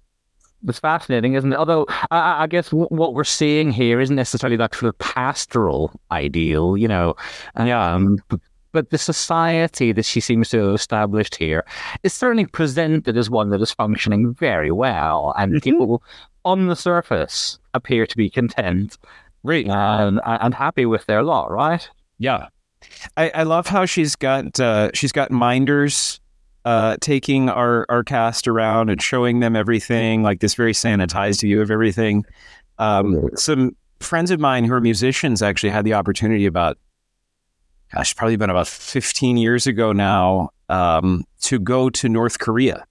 [0.66, 1.56] It's fascinating, isn't it?
[1.58, 5.92] Although I, I guess w- what we're seeing here isn't necessarily that sort of pastoral
[6.10, 7.14] ideal, you know.
[7.54, 8.18] And, um,
[8.72, 11.64] but the society that she seems to have established here
[12.02, 15.62] is certainly presented as one that is functioning very well, and Mhm.
[15.62, 16.02] people
[16.44, 18.96] on the surface appear to be content
[19.42, 19.66] Right.
[19.68, 21.86] and, and happy with their lot, right?
[22.18, 22.48] Yeah.
[23.16, 26.20] I, I love how she's got uh, she's got minders
[26.64, 31.60] uh, taking our, our cast around and showing them everything, like this very sanitized view
[31.60, 32.24] of everything.
[32.78, 36.78] Um, some friends of mine who are musicians actually had the opportunity about,
[37.92, 42.84] gosh, probably been about 15 years ago now, um, to go to North Korea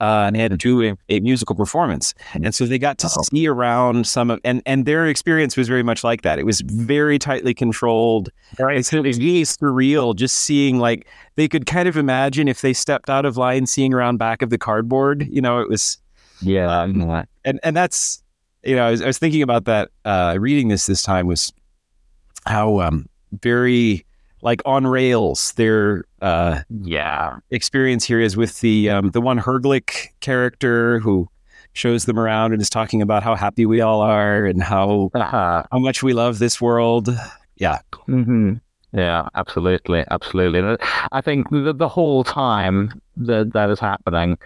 [0.00, 2.14] uh, and they had to do a, a, musical performance.
[2.32, 3.22] And so they got to Uh-oh.
[3.22, 6.38] see around some of, and, and their experience was very much like that.
[6.38, 8.30] It was very tightly controlled.
[8.58, 8.78] Right.
[8.78, 11.06] It's, it was really surreal just seeing like
[11.36, 14.48] they could kind of imagine if they stepped out of line, seeing around back of
[14.50, 15.28] the cardboard.
[15.28, 15.98] You know, it was,
[16.40, 16.80] yeah.
[16.80, 18.22] Um, and, and that's,
[18.64, 21.52] you know, I was, I was thinking about that, uh, reading this this time was
[22.46, 23.06] how um,
[23.42, 24.06] very
[24.42, 30.08] like on rails their uh, yeah experience here is with the um, the one Herglic
[30.20, 31.28] character who
[31.72, 35.64] shows them around and is talking about how happy we all are and how uh-huh.
[35.70, 37.08] how much we love this world.
[37.56, 37.78] Yeah.
[38.08, 38.54] Mm-hmm.
[38.92, 40.76] Yeah, absolutely, absolutely.
[41.12, 44.36] I think the, the whole time that that is happening,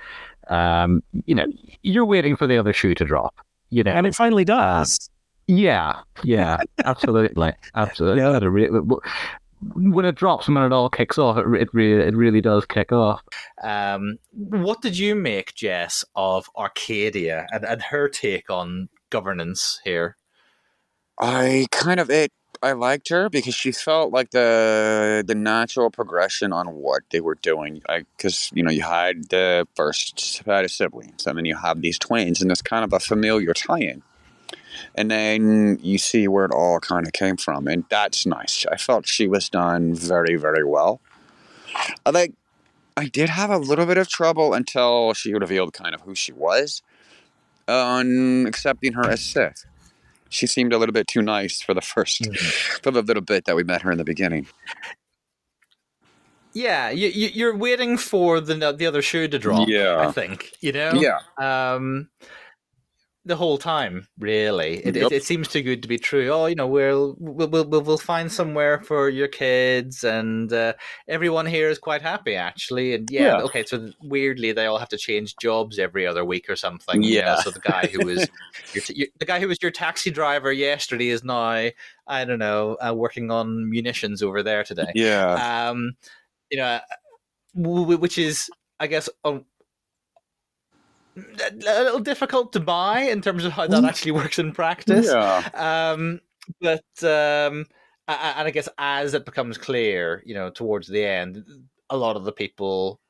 [0.48, 1.46] um, you know,
[1.82, 3.34] you're waiting for the other shoe to drop.
[3.70, 5.08] You know, and it finally does.
[5.46, 8.20] Yeah, yeah, absolutely, absolutely.
[8.20, 8.98] Yeah
[9.74, 12.64] when it drops and when it all kicks off, it, it really it really does
[12.66, 13.22] kick off.
[13.62, 20.16] Um, what did you make, Jess, of Arcadia and, and her take on governance here?
[21.18, 22.32] I kind of it.
[22.62, 27.36] I liked her because she felt like the the natural progression on what they were
[27.36, 27.82] doing.
[28.16, 31.98] Because you know you had the first set of siblings, and then you have these
[31.98, 34.02] twins, and it's kind of a familiar tie-in
[34.94, 38.66] and then you see where it all kind of came from, and that's nice.
[38.70, 41.00] I felt she was done very, very well.
[42.06, 42.32] I like.
[42.96, 46.32] I did have a little bit of trouble until she revealed kind of who she
[46.32, 46.80] was,
[47.66, 49.64] on accepting her as Sith.
[50.28, 52.82] She seemed a little bit too nice for the 1st mm-hmm.
[52.82, 54.46] for the little bit that we met her in the beginning.
[56.54, 59.68] Yeah, you, you, are waiting for the the other shoe to drop.
[59.68, 60.92] Yeah, I think you know.
[60.94, 61.18] Yeah.
[61.36, 62.08] Um,
[63.26, 64.76] the whole time, really.
[64.84, 65.10] It, yep.
[65.10, 66.30] it, it, seems too good to be true.
[66.30, 70.74] Oh, you know, we'll we'll we'll, we'll find somewhere for your kids, and uh,
[71.08, 72.94] everyone here is quite happy actually.
[72.94, 73.64] And yeah, yeah, okay.
[73.64, 77.02] So weirdly, they all have to change jobs every other week or something.
[77.02, 77.10] Yeah.
[77.10, 77.36] You know?
[77.42, 78.28] So the guy who was
[78.74, 81.70] your your, the guy who was your taxi driver yesterday is now
[82.06, 84.92] I don't know uh, working on munitions over there today.
[84.94, 85.68] Yeah.
[85.68, 85.92] Um,
[86.50, 86.80] you know,
[87.54, 89.08] which is I guess
[91.16, 95.06] a little difficult to buy in terms of how that actually works in practice.
[95.06, 95.48] Yeah.
[95.54, 96.20] Um,
[96.60, 97.66] but um,
[98.08, 101.44] and I guess as it becomes clear, you know, towards the end,
[101.90, 103.00] a lot of the people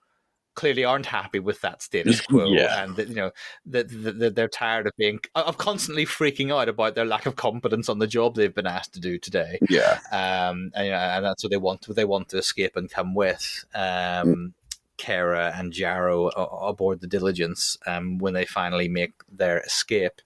[0.55, 2.83] clearly aren't happy with that status quo, yeah.
[2.83, 3.31] and that you know
[3.67, 7.89] that the, they're tired of being of constantly freaking out about their lack of competence
[7.89, 9.59] on the job they've been asked to do today.
[9.69, 11.87] Yeah, um, and, and that's what they want.
[11.89, 13.65] They want to escape and come with.
[13.75, 14.53] Um, mm.
[14.97, 20.21] Kerra and Jarrow aboard the Diligence um, when they finally make their escape.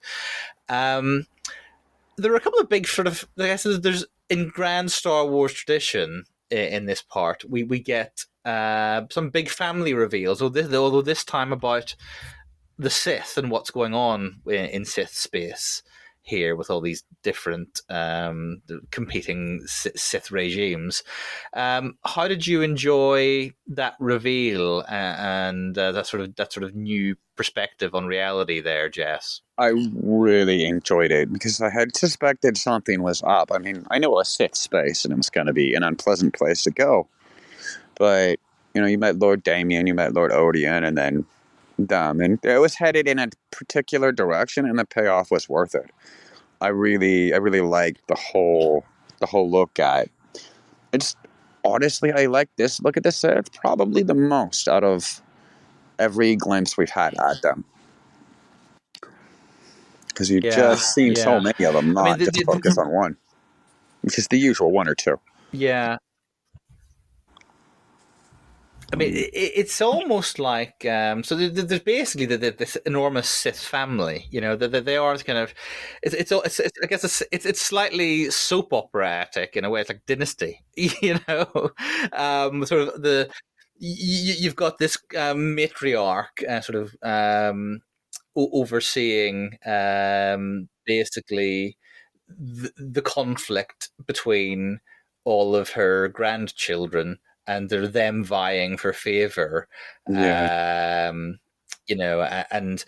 [0.67, 1.25] Um,
[2.17, 5.53] there are a couple of big sort of, I guess there's in grand Star Wars
[5.53, 11.53] tradition in this part, we, we get uh, some big family reveals, although this, time
[11.53, 11.95] about
[12.77, 15.83] the Sith and what's going on in Sith space
[16.29, 18.61] here with all these different um,
[18.91, 21.03] competing Sith regimes.
[21.53, 26.75] Um, how did you enjoy that reveal and uh, that sort of that sort of
[26.75, 29.41] new perspective on reality there, Jess?
[29.57, 33.51] I really enjoyed it because I had suspected something was up.
[33.51, 36.33] I mean, I know a Sith space and it was going to be an unpleasant
[36.35, 37.07] place to go,
[37.97, 38.39] but
[38.73, 41.25] you know, you met Lord Daiman, you met Lord Odion, and then
[41.87, 45.89] them, and it was headed in a particular direction, and the payoff was worth it.
[46.61, 48.85] I really, I really like the whole,
[49.19, 50.05] the whole look at.
[50.05, 50.11] it.
[50.91, 51.15] It's
[51.63, 55.21] honestly, I like this look at this set probably the most out of
[55.97, 57.65] every glimpse we've had at them.
[60.07, 61.23] Because you've yeah, just seen yeah.
[61.23, 63.17] so many of them, not I mean, the, just the, focus the, on one,
[64.01, 65.19] which is the usual one or two.
[65.51, 65.97] Yeah,
[68.91, 71.35] I mean, it, it's almost like um, so.
[71.35, 74.27] There's basically this enormous Sith family.
[74.31, 75.53] You know, that they are kind of.
[76.01, 79.81] It's it's, it's, it's I guess it's, it's, it's slightly soap operatic in a way.
[79.81, 80.63] It's like Dynasty.
[81.01, 81.71] You know,
[82.13, 83.29] um, sort of the
[83.79, 87.81] you, have got this um, matriarch uh, sort of um,
[88.35, 91.77] overseeing um, basically
[92.27, 94.79] the, the conflict between
[95.23, 99.67] all of her grandchildren and they're them vying for favor.
[100.07, 101.09] Yeah.
[101.09, 101.39] Um,
[101.87, 102.21] you know,
[102.51, 102.85] and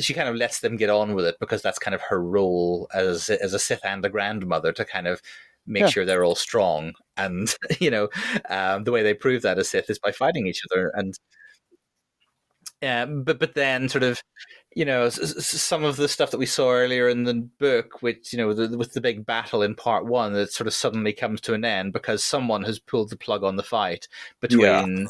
[0.00, 2.88] she kind of lets them get on with it because that's kind of her role
[2.92, 5.22] as as a Sith and a grandmother to kind of
[5.66, 5.88] make yeah.
[5.88, 6.94] sure they're all strong.
[7.16, 8.08] And you know,
[8.50, 10.90] um, the way they prove that as Sith is by fighting each other.
[10.94, 11.16] And
[12.84, 14.20] um, but but then sort of
[14.74, 18.38] you know, some of the stuff that we saw earlier in the book, which you
[18.38, 21.54] know, the, with the big battle in part one, that sort of suddenly comes to
[21.54, 24.08] an end because someone has pulled the plug on the fight
[24.40, 25.06] between yeah.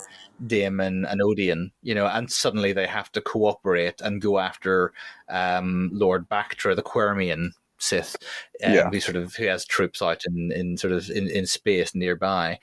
[0.46, 4.92] Daiman and Odion, you know, and suddenly they have to cooperate and go after
[5.30, 7.52] um, Lord Bactra, the Quermian
[7.84, 8.16] Sith,
[8.64, 8.90] um, yeah.
[8.90, 12.58] who sort of who has troops out in, in sort of in, in space nearby.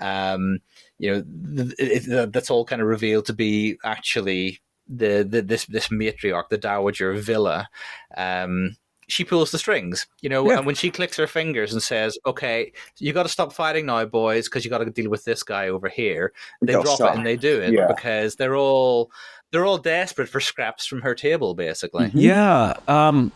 [0.00, 0.58] Um,
[0.98, 5.66] you know, th- th- that's all kind of revealed to be actually the, the this
[5.66, 7.68] this matriarch, the dowager Vilia,
[8.16, 8.76] um,
[9.08, 10.58] she pulls the strings, you know, yeah.
[10.58, 14.04] and when she clicks her fingers and says, "Okay, you got to stop fighting now,
[14.04, 17.14] boys, because you got to deal with this guy over here," they They'll drop stop.
[17.14, 17.86] it and they do it yeah.
[17.86, 19.10] because they're all
[19.52, 22.06] they're all desperate for scraps from her table, basically.
[22.06, 22.18] Mm-hmm.
[22.18, 23.30] Yeah, um,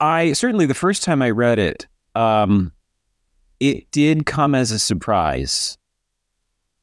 [0.00, 2.72] I certainly the first time I read it, um,
[3.60, 5.78] it did come as a surprise.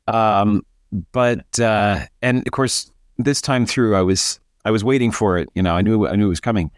[0.08, 0.66] Um,
[1.12, 5.50] but uh, and of course this time through, I was I was waiting for it.
[5.56, 6.72] You know, I knew I knew it was coming.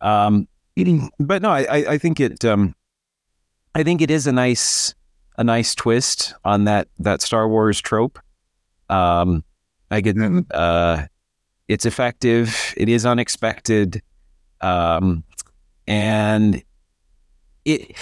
[0.00, 0.48] Um,
[1.18, 2.44] but no, I, I think it.
[2.44, 2.74] Um,
[3.74, 4.94] I think it is a nice
[5.38, 8.18] a nice twist on that that Star Wars trope.
[8.88, 9.44] Um,
[9.90, 10.16] I get
[10.50, 11.06] uh,
[11.68, 12.74] it's effective.
[12.76, 14.02] It is unexpected,
[14.60, 15.24] um,
[15.86, 16.62] and
[17.64, 17.96] it,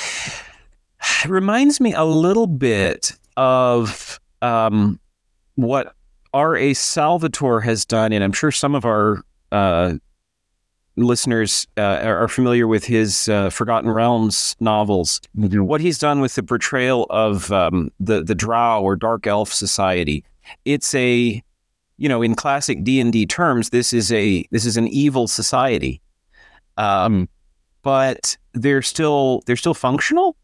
[1.27, 5.01] reminds me a little bit of um,
[5.55, 5.95] what
[6.33, 6.75] R.A.
[6.75, 9.95] Salvatore has done, and I'm sure some of our uh,
[10.97, 15.21] listeners uh, are familiar with his uh, Forgotten Realms novels.
[15.37, 15.65] Mm-hmm.
[15.65, 20.25] What he's done with the portrayal of um, the the Drow or Dark Elf society,
[20.65, 21.43] it's a
[21.97, 25.29] you know in classic D and D terms, this is a this is an evil
[25.29, 26.01] society,
[26.77, 27.29] um,
[27.85, 30.37] but they're still they're still functional.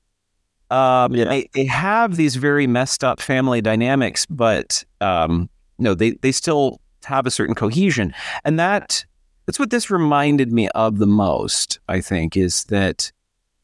[0.71, 1.25] Um, yeah.
[1.25, 6.81] they, they have these very messed up family dynamics, but um, no, they they still
[7.05, 8.15] have a certain cohesion,
[8.45, 9.05] and that
[9.47, 11.81] that's what this reminded me of the most.
[11.89, 13.11] I think is that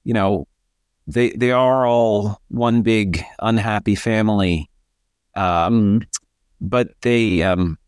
[0.02, 0.48] you know
[1.06, 4.68] they they are all one big unhappy family,
[5.36, 6.02] um,
[6.60, 7.78] but they um,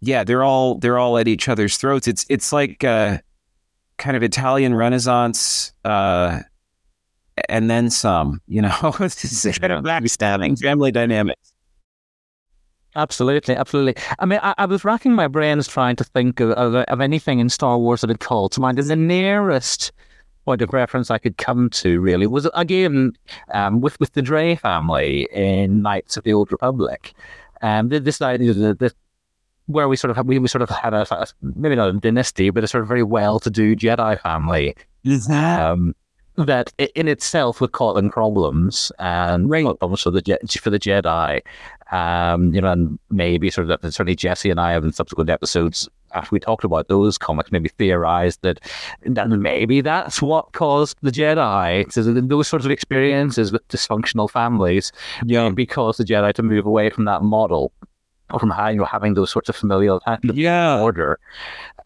[0.00, 2.06] yeah they're all they're all at each other's throats.
[2.06, 3.18] It's it's like uh,
[4.02, 5.72] kind of Italian Renaissance.
[5.84, 6.40] Uh,
[7.48, 11.52] and then some, you know, it's kind of backstabbing family dynamics.
[12.94, 14.02] Absolutely, absolutely.
[14.18, 17.38] I mean, I, I, was racking my brains trying to think of, of, of anything
[17.38, 18.78] in Star Wars that had called to mind.
[18.78, 19.92] And the nearest
[20.44, 23.12] point of reference I could come to really was again
[23.54, 27.14] um, with with the Draay family in Knights of the Old Republic.
[27.62, 28.92] Um, this idea that
[29.66, 32.50] where we sort of we, we sort of had a, a, maybe not a dynasty,
[32.50, 34.74] but a sort of very well-to-do Jedi family.
[35.72, 35.94] Um,
[36.36, 41.40] that in itself would cause them problems and problems for the for the Jedi.
[41.90, 45.90] Um, you know, and maybe sort of certainly Jesse and I have in subsequent episodes
[46.14, 48.60] after we talked about those comics, maybe theorized that
[49.04, 54.90] that maybe that's what caused the Jedi to those sorts of experiences with dysfunctional families.
[55.24, 57.72] Yeah, because the Jedi to move away from that model
[58.38, 60.80] from you know, having those sorts of familial yeah.
[60.80, 61.18] order.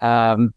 [0.01, 0.55] Um,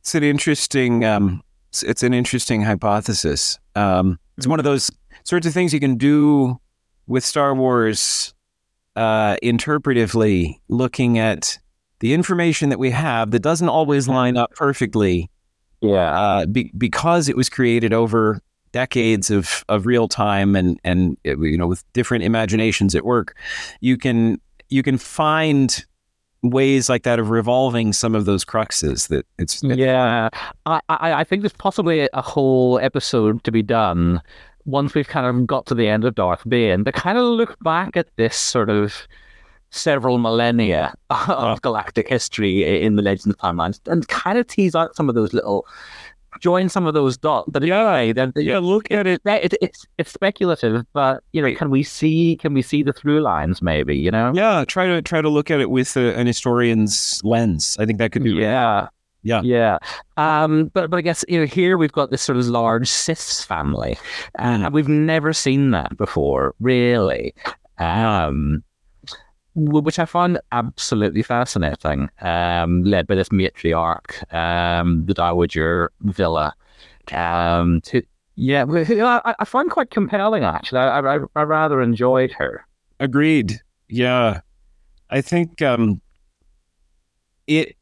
[0.00, 1.04] it's an interesting.
[1.04, 3.58] Um, it's, it's an interesting hypothesis.
[3.74, 4.90] Um, it's one of those
[5.24, 6.60] sorts of things you can do
[7.06, 8.34] with Star Wars
[8.96, 11.58] uh, interpretively looking at
[12.00, 15.30] the information that we have that doesn't always line up perfectly.
[15.80, 18.40] Yeah, uh, be, because it was created over
[18.72, 23.36] decades of of real time and and you know with different imaginations at work,
[23.80, 25.84] you can you can find
[26.42, 30.28] ways like that of revolving some of those cruxes that it's yeah.
[30.66, 34.20] I i, think there's possibly a whole episode to be done
[34.66, 37.56] once we've kind of got to the end of Darth Bane, to kind of look
[37.62, 39.06] back at this sort of
[39.70, 45.08] several millennia of galactic history in the Legends timelines and kind of tease out some
[45.08, 45.66] of those little
[46.40, 47.48] join some of those dots.
[47.50, 49.20] But yeah, then yeah, look at it.
[49.24, 49.54] it.
[49.60, 53.62] It's it's speculative, but you know, can we see can we see the through lines?
[53.62, 54.32] Maybe you know.
[54.34, 57.76] Yeah, try to try to look at it with a, an historian's lens.
[57.78, 58.32] I think that could be.
[58.32, 58.88] Yeah,
[59.22, 59.40] yeah.
[59.42, 59.78] Yeah.
[60.16, 63.44] Um, but but I guess you know here we've got this sort of large Siths
[63.44, 63.98] family,
[64.38, 67.34] and we've never seen that before, really.
[67.78, 68.62] Um,
[69.54, 72.10] which I found absolutely fascinating.
[72.20, 76.54] Um, led by this matriarch, um, the Dowager Vilia.
[77.12, 78.02] Um, to,
[78.36, 78.64] yeah,
[79.24, 80.80] I, I find quite compelling actually.
[80.80, 82.66] I, I, I rather enjoyed her.
[82.98, 83.60] Agreed.
[83.88, 84.40] Yeah,
[85.10, 86.00] I think um,
[87.46, 87.76] it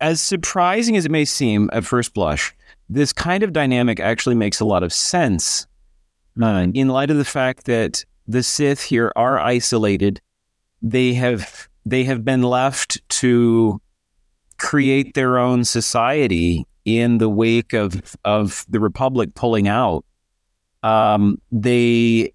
[0.00, 2.54] as surprising as it may seem at first blush,
[2.88, 5.66] this kind of dynamic actually makes a lot of sense
[6.42, 10.20] uh, in light of the fact that the Sith here are isolated.
[10.82, 13.80] They have they have been left to
[14.58, 20.04] create their own society in the wake of of the Republic pulling out.
[20.82, 22.32] Um, they,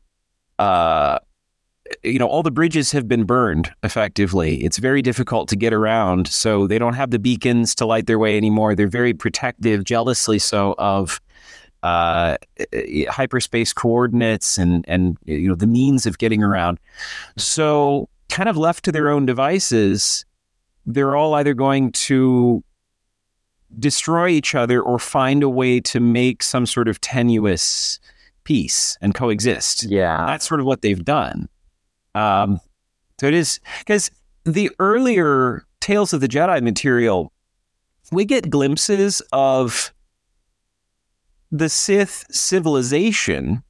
[0.60, 1.20] uh,
[2.04, 4.64] you know, all the bridges have been burned effectively.
[4.64, 8.20] It's very difficult to get around, so they don't have the beacons to light their
[8.20, 8.76] way anymore.
[8.76, 11.20] They're very protective, jealously so, of
[11.84, 12.38] uh,
[13.10, 16.80] hyperspace coordinates and and you know the means of getting around.
[17.38, 20.26] So, kind of left to their own devices,
[20.86, 22.64] they're all either going to
[23.80, 28.00] destroy each other or find a way to make some sort of tenuous
[28.44, 29.84] peace and coexist.
[29.84, 30.26] Yeah.
[30.28, 31.50] That's sort of what they've done.
[32.14, 32.60] Um,
[33.20, 34.12] so it is because
[34.44, 37.32] the earlier Tales of the Jedi material,
[38.12, 39.94] we get glimpses of
[41.52, 43.64] the Sith civilization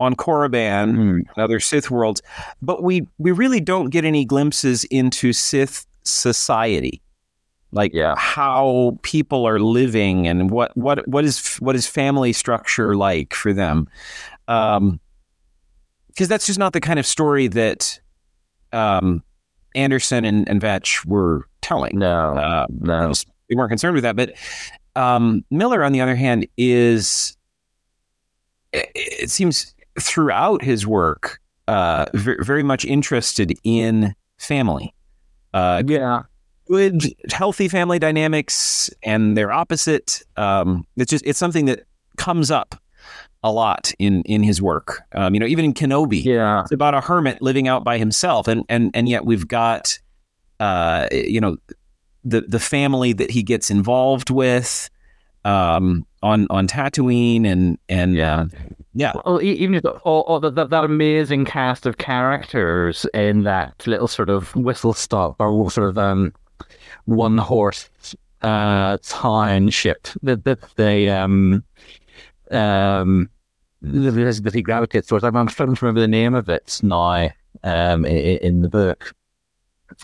[0.00, 1.14] on Korriban Mm.
[1.16, 2.22] and other Sith worlds,
[2.62, 7.02] but we we really don't get any glimpses into Sith society,
[7.72, 8.14] like Yeah.
[8.16, 13.52] how people are living and what what what is what is family structure like for
[13.52, 13.88] them,
[14.46, 15.00] um,
[16.08, 17.98] because that's just not the kind of story that
[18.72, 19.22] um,
[19.74, 21.98] Anderson and, and Veitch were telling.
[21.98, 22.34] No.
[22.36, 23.12] Uh, no.
[23.48, 24.14] we weren't concerned with that.
[24.16, 24.34] But
[24.96, 27.36] um, Miller, on the other hand, is
[28.72, 34.94] it, it seems throughout his work uh, very, very much interested in family.
[35.52, 36.22] Uh, Yeah.
[36.66, 37.02] good,
[37.32, 40.22] healthy family dynamics and their opposite.
[40.36, 41.80] Um, it's just it's something that
[42.16, 42.74] comes up
[43.44, 45.00] a lot in in his work.
[45.14, 46.62] Um, you know, even in Kenobi, Yeah.
[46.62, 49.98] it's about a hermit living out by himself, and and and yet we've got,
[50.60, 51.56] uh, you know,
[52.24, 54.90] the the family that he gets involved with,
[55.44, 58.46] um, on on Tatooine, and and Yeah.
[58.94, 63.86] yeah, Well, even if all, all that, that, that amazing cast of characters in that
[63.86, 66.32] little sort of whistle stop or sort of um,
[67.04, 67.88] one horse
[68.42, 71.64] uh, township that that they um
[72.50, 73.28] um
[73.82, 75.24] that that he gravitates towards.
[75.24, 77.30] I'm, I'm struggling to remember the name of it now
[77.64, 79.14] um in, in the book.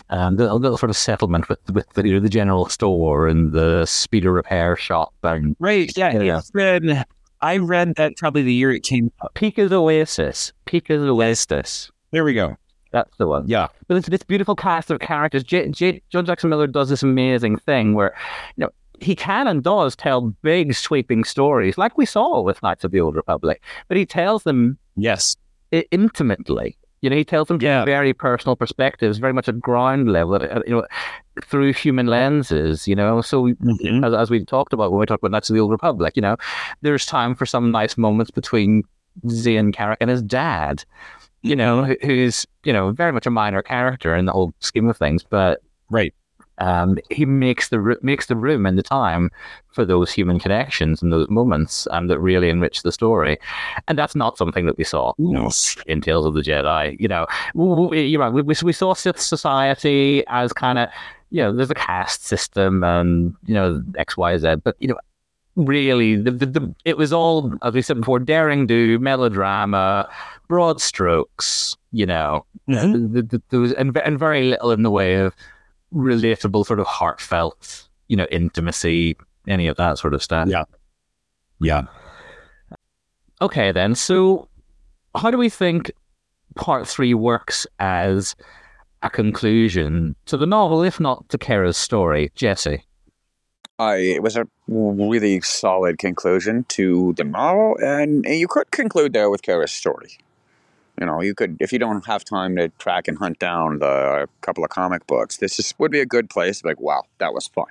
[0.09, 3.27] Um, the a little sort of settlement with with the, you know, the general store
[3.27, 6.21] and the speeder repair shop and right, yeah.
[6.21, 6.37] Yeah.
[6.39, 7.03] It's been,
[7.41, 9.11] I read that probably the year it came.
[9.23, 9.33] out.
[9.35, 10.53] Pika's Oasis.
[10.65, 11.91] Pika's Oasis.
[12.11, 12.57] There we go.
[12.91, 13.45] That's the one.
[13.47, 15.43] Yeah, But it's this beautiful cast of characters.
[15.43, 18.15] J- J- John Jackson Miller does this amazing thing where,
[18.55, 18.69] you know,
[19.01, 23.01] he can and does tell big, sweeping stories, like we saw with Knights of the
[23.01, 23.61] Old Republic.
[23.89, 25.35] But he tells them yes,
[25.91, 26.77] intimately.
[27.05, 27.85] You know, he tells them from Yeah.
[27.85, 30.85] very personal perspectives, very much at ground level, at, you know,
[31.43, 32.87] through human lenses.
[32.87, 34.03] You know, so Mhm.
[34.03, 36.23] as, as we talked about when we talked about Knights of the Old Republic, you
[36.23, 36.35] know,
[36.81, 38.81] there's time for some nice moments between
[39.29, 40.83] Zayne Carrick and his dad,
[41.43, 44.89] you know, who- who's, you know, very much a minor character in the whole scheme
[44.89, 45.61] of things, but
[45.91, 46.11] right.
[46.59, 49.29] Um, he makes the makes the room and the time
[49.71, 53.37] for those human connections and those moments um, that really enrich the story,
[53.87, 55.49] and that's not something that we saw No.
[55.87, 56.95] in Tales of the Jedi.
[56.99, 57.25] You know,
[57.55, 58.31] w- w- you're right.
[58.31, 60.89] We, we, we saw Sith society as kind of,
[61.29, 64.97] you know, there's a caste system and you know X, Y, Z, but you know,
[65.55, 70.09] really, the, the, the it was all as we said before, daring do, melodrama,
[70.47, 71.75] broad strokes.
[71.91, 73.13] You know, Mhm.
[73.13, 75.33] the, the, there was and, and very little in the way of
[75.95, 79.15] relatable, sort of heartfelt, you know, intimacy,
[79.47, 80.47] any of that sort of stuff.
[80.47, 80.63] Yeah.
[81.59, 81.83] Yeah.
[83.41, 83.95] Okay, then.
[83.95, 84.47] So,
[85.15, 85.91] how do we think
[86.55, 88.35] part three works as
[89.03, 92.31] a conclusion to the novel, if not to Kerra's story?
[92.35, 92.83] Jesse.
[93.77, 99.29] I it was a really solid conclusion to the novel, and you could conclude there
[99.29, 100.17] with Kerra's story.
[100.99, 104.27] You know, you could if you don't have time to track and hunt down the
[104.41, 105.37] couple of comic books.
[105.37, 106.63] This is would be a good place.
[106.63, 107.67] Like, wow, that was fun,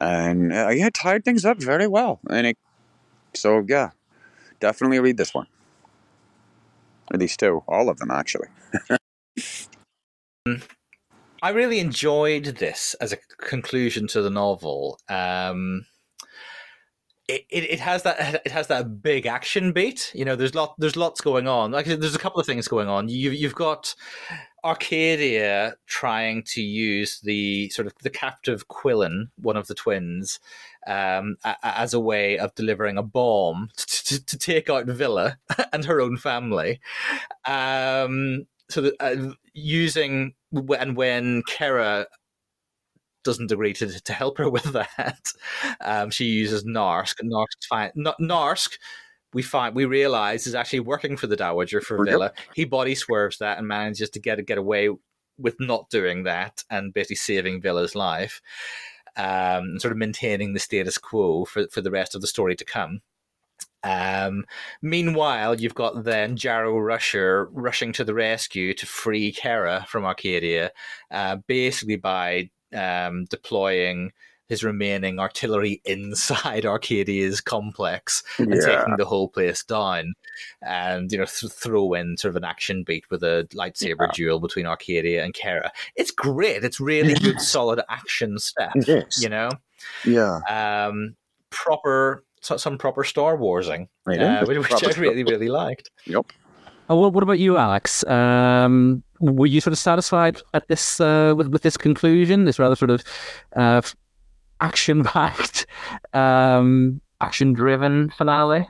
[0.00, 2.20] and uh, yeah, tied things up very well.
[2.28, 2.58] And it,
[3.34, 3.90] so yeah,
[4.60, 5.46] definitely read this one.
[7.10, 8.48] Or these two, all of them actually.
[11.42, 14.98] I really enjoyed this as a conclusion to the novel.
[15.08, 15.84] Um,
[17.28, 20.12] it, it, has that it has that big action beat.
[20.14, 21.70] You know, there's lot there's lots going on.
[21.70, 23.08] Like there's a couple of things going on.
[23.08, 23.94] You you've got
[24.62, 30.38] Arcadia trying to use the sort of the captive Quillan, one of the twins,
[30.86, 34.86] um, a, a- as a way of delivering a bomb to, to, to take out
[34.86, 35.38] Vilia
[35.72, 36.80] and her own family.
[37.46, 40.34] Um, so that, uh, using
[40.78, 42.06] and when Kerra
[43.24, 45.32] doesn't agree to to help her with that,
[45.80, 47.16] um, she uses Narsk.
[47.24, 47.90] Narsk's fine.
[47.96, 48.78] N- Narsk,
[49.32, 52.08] we find we realize is actually working for the Dowager for Yep.
[52.12, 52.32] Vilia.
[52.54, 54.90] He body swerves that and manages to get get away
[55.38, 58.40] with not doing that and basically saving Vilia's life.
[59.16, 62.64] um, sort of maintaining the status quo for, for the rest of the story to
[62.64, 63.00] come.
[63.82, 64.44] Um,
[64.80, 70.70] meanwhile, you've got then Jarrow Rusher rushing to the rescue to free Kerra from Arcadia,
[71.10, 74.12] uh, basically by um, deploying
[74.46, 78.60] his remaining artillery inside Arcadia's complex and Yeah.
[78.78, 80.12] taking the whole place down,
[80.60, 84.40] and you know th- throw in sort of an action beat with a lightsaber duel
[84.40, 85.72] between Arcadia and Kerra.
[85.96, 86.62] It's great.
[86.62, 88.72] It's really good, solid action stuff.
[88.76, 89.22] Is.
[89.22, 89.48] You know,
[90.04, 90.40] Yeah.
[90.48, 91.16] um,
[91.50, 95.90] proper so- some proper Star Warsing, uh, which, which I really really liked.
[96.04, 96.26] Yep.
[96.88, 98.04] Oh, well, what about you, Alex?
[98.06, 102.44] Um, were you sort of satisfied at this uh, with with this conclusion?
[102.44, 103.02] This rather sort of
[103.56, 103.80] uh,
[104.60, 105.66] action-packed,
[106.12, 108.68] um, action-driven finale.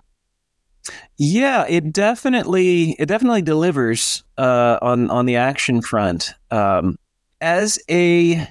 [1.16, 6.34] Yeah, it definitely it definitely delivers uh, on on the action front.
[6.52, 6.98] Um,
[7.40, 8.46] as a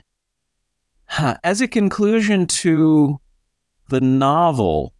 [1.05, 3.19] huh, as a conclusion to
[3.89, 4.93] the novel,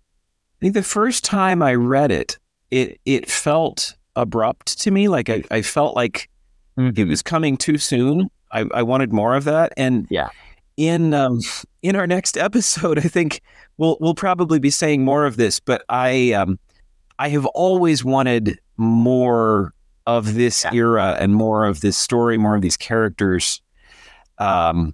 [0.61, 2.37] I think the first time I read it,
[2.71, 5.07] it it felt abrupt to me.
[5.07, 6.29] Like I, I felt like
[6.77, 8.29] it was coming too soon.
[8.51, 10.29] I, I wanted more of that, and Yeah.
[10.77, 11.39] in um,
[11.81, 13.41] in our next episode, I think
[13.77, 15.59] we'll we'll probably be saying more of this.
[15.59, 16.59] But I um,
[17.19, 19.73] I have always wanted more
[20.05, 23.61] of this era and more of this story, more of these characters.
[24.37, 24.93] Um,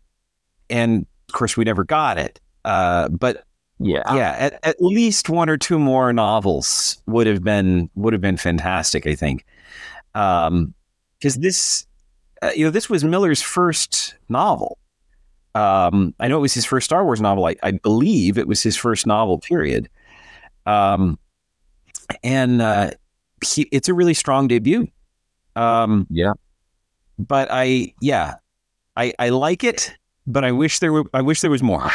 [0.69, 2.39] and of course, we never got it.
[2.65, 3.43] Uh, but
[3.79, 8.21] Yeah, yeah, at, at least one or two more novels would have been would have
[8.21, 9.07] been fantastic.
[9.07, 9.45] I think,
[10.13, 11.87] because this,
[12.41, 14.77] uh, you know, this was Miller's first novel.
[15.55, 17.45] Um, I know it was his first Star Wars novel.
[17.45, 19.39] I, I believe it was his first novel.
[19.39, 19.89] Period.
[20.65, 21.17] Um,
[22.23, 22.91] and uh,
[23.43, 24.87] he, it's a really strong debut.
[25.55, 26.33] Um, Yeah.
[27.17, 28.35] but I, yeah,
[28.95, 29.93] I, I like it,
[30.27, 31.89] but I wish there were, I wish there was more.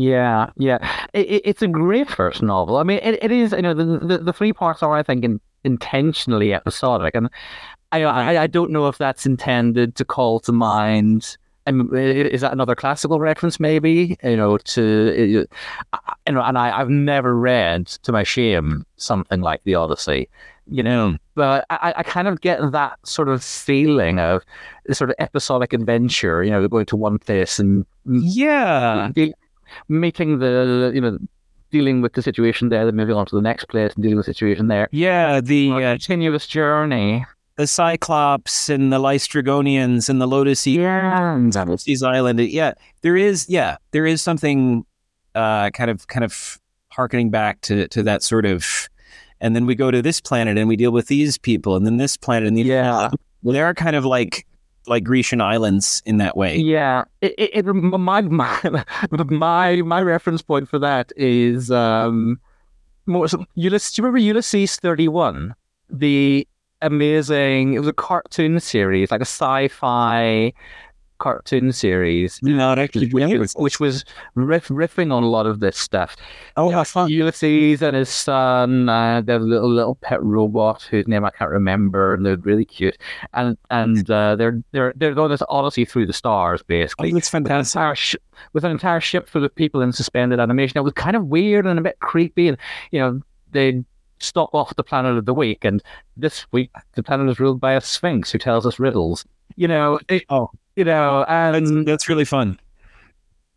[0.00, 0.78] Yeah, yeah.
[1.12, 2.76] It, it, it's a great first novel.
[2.78, 3.52] I mean, it, it is.
[3.52, 7.28] You know, the, the the three parts are, I think, in, intentionally episodic, and
[7.92, 11.36] I, I I don't know if that's intended to call to mind.
[11.66, 13.60] I mean, is that another classical reference?
[13.60, 15.46] Maybe you know to
[16.26, 20.28] you know, and I I've never read, to my shame, something like the Odyssey.
[20.72, 24.44] You know, but I, I kind of get that sort of feeling of
[24.92, 26.44] sort of episodic adventure.
[26.44, 29.10] You know, going to one place and Yeah,
[29.88, 31.18] meeting the you know
[31.70, 34.26] dealing with the situation there, then moving on to the next place and dealing with
[34.26, 34.88] the situation there.
[34.90, 35.40] yeah.
[35.40, 37.24] The uh, continuous journey.
[37.56, 40.66] the Cyclops and the Laestrygonians and the Lotus.
[40.66, 42.40] Yeah, Lotus Island.
[42.40, 42.72] Yeah,
[43.02, 43.48] there is.
[43.48, 44.84] Yeah, there is something
[45.34, 48.88] uh, kind of kind of harkening back to to that sort of.
[49.42, 51.96] And then we go to this planet and we deal with these people, and then
[51.96, 53.10] this planet, and the, yeah,
[53.42, 54.46] they are kind of like
[54.86, 56.56] like Grecian islands in that way.
[56.56, 57.04] yeah.
[57.20, 62.40] It, it, it my my my my reference point for that is um
[63.06, 63.92] more so Ulysses.
[63.92, 65.54] Do you remember Ulysses thirty one?
[65.88, 66.46] The
[66.82, 67.74] amazing.
[67.74, 70.52] It was a cartoon series, like a sci-fi
[71.20, 72.40] cartoon series.
[72.42, 73.08] Not actually.
[73.10, 76.16] which, was- which was riff, riffing on a lot of this stuff.
[76.56, 77.08] Oh, how fun!
[77.10, 82.14] Ulysses and his son, uh, their little little pet robot whose name I can't remember,
[82.14, 82.96] and they're really cute.
[83.34, 87.10] And and uh, they're they're they're going this odyssey through the stars, basically.
[87.10, 87.78] Oh, that's With an fantastic.
[87.78, 88.16] entire sh-
[88.52, 90.78] with an entire ship full of people in suspended animation.
[90.78, 92.56] It was kind of weird and a bit creepy, and
[92.90, 93.20] you know
[93.52, 93.84] they
[94.22, 95.82] stop off the planet of the week, and
[96.16, 99.24] this week the planet is ruled by a sphinx who tells us riddles.
[99.56, 100.50] You know, it, Oh.
[100.80, 102.58] You know, That's, and that's really fun.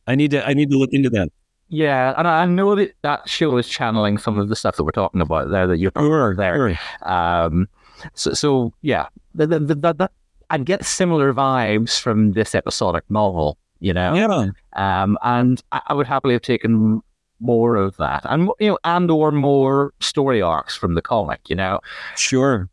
[0.07, 1.29] I need to I need to look into that.
[1.69, 4.83] Yeah, and I I know that that show is channeling some of the stuff that
[4.83, 6.77] we're talking about there that you're Sure, there.
[7.03, 7.67] Um,
[8.13, 10.09] so, so yeah, the, the, the, the, the,
[10.49, 14.49] I get similar vibes from this episodic novel, you know, Yeah.
[14.73, 17.01] um, and I, I would happily have taken
[17.39, 21.55] more of that, and you know, and or more story arcs from the comic, you
[21.55, 21.79] know.
[22.15, 22.69] Sure.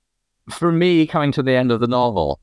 [0.51, 2.41] For me, coming to the end of the novel,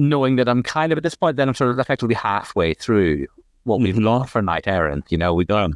[0.00, 3.26] knowing that I'm kind of at this point, then I'm sort of effectively halfway through
[3.64, 5.04] what we've got for Knight Errant.
[5.10, 5.70] You know, we got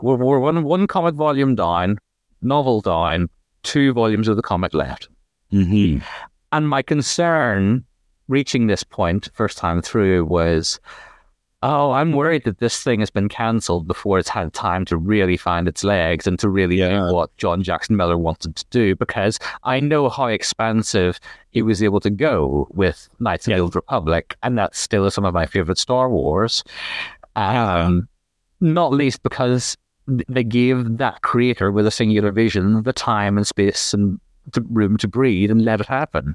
[0.00, 1.98] we're, we're one one comic volume down,
[2.40, 3.28] novel down,
[3.64, 5.08] two volumes of the comic left.
[5.52, 6.04] Mm-hmm.
[6.52, 7.84] And my concern
[8.28, 10.78] reaching this point first time through was,
[11.62, 15.36] oh, I'm worried that this thing has been cancelled before it's had time to really
[15.36, 17.08] find its legs and to really Yeah.
[17.08, 21.18] do what John Jackson Miller wanted to do because I know how expansive
[21.50, 25.14] he was able to go with Knights of the Old Republic, and that still is
[25.14, 26.62] some of my favorite Star Wars.
[27.34, 28.08] Um,
[28.60, 29.76] not least because
[30.06, 34.18] they gave that creator with a singular vision the time and space and
[34.52, 36.34] the room to breathe and let it happen.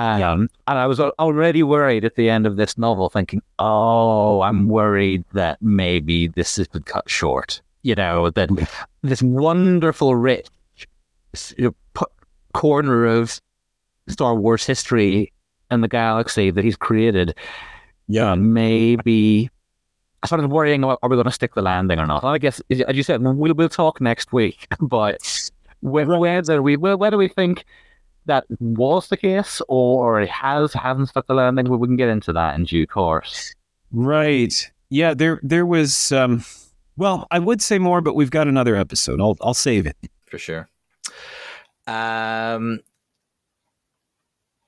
[0.00, 4.68] Um, and I was already worried at the end of this novel, thinking, "Oh, I'm
[4.68, 8.50] worried that maybe this has been cut short." You know, that
[9.02, 10.46] this wonderful, rich
[11.56, 12.06] you know,
[12.54, 13.40] corner of
[14.08, 15.32] Star Wars history
[15.70, 17.34] and the galaxy that he's created,
[18.08, 18.34] Yeah.
[18.34, 19.50] maybe.
[20.22, 22.22] I started worrying about are we going to stick the landing or not.
[22.22, 24.66] And I guess, as you said, we'll we'll talk next week.
[24.80, 25.50] But
[25.80, 27.64] whe- whether we whether we think
[28.26, 32.08] that was the case or it has hasn't stuck the landing, we we can get
[32.08, 33.54] into that in due course.
[33.92, 34.70] Right.
[34.88, 36.44] Yeah, there there was um
[36.96, 39.20] well, I would say more, but we've got another episode.
[39.20, 39.96] I'll I'll save it.
[40.26, 40.68] for sure.
[41.86, 42.80] Um,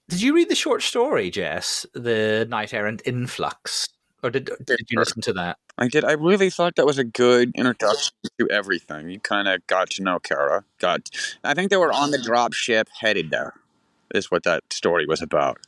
[0.09, 1.87] did you read the short story, Jess?
[1.95, 3.89] The Knight Errant Influx,
[4.23, 5.59] or did did you listen to that?
[5.79, 6.05] I did.
[6.05, 9.11] I really thought that was a good introduction to everything.
[9.11, 10.65] You kind of got to know Kerra.
[10.79, 11.11] Got.
[11.45, 13.55] I think they were on the drop ship headed there.
[14.15, 15.59] Is what that story was about.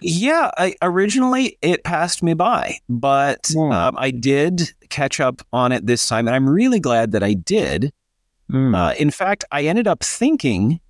[0.00, 3.72] Yeah, I, originally it passed me by, but Hmm.
[3.72, 7.34] um, I did catch up on it this time, and I'm really glad that I
[7.34, 7.92] did.
[8.52, 10.80] Uh, in fact, I ended up thinking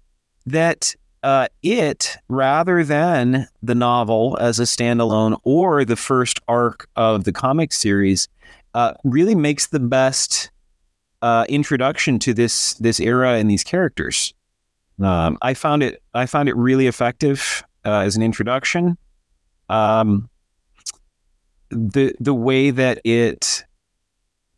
[0.46, 7.24] that uh, it, rather than the novel as a standalone or the first arc of
[7.24, 8.28] the comic series,
[8.74, 10.50] uh, really makes the best
[11.22, 14.32] uh, introduction to this this era and these characters.
[15.02, 18.96] Um, I found it I found it really effective uh, as an introduction.
[19.68, 20.28] Um,
[21.70, 23.64] the the way that it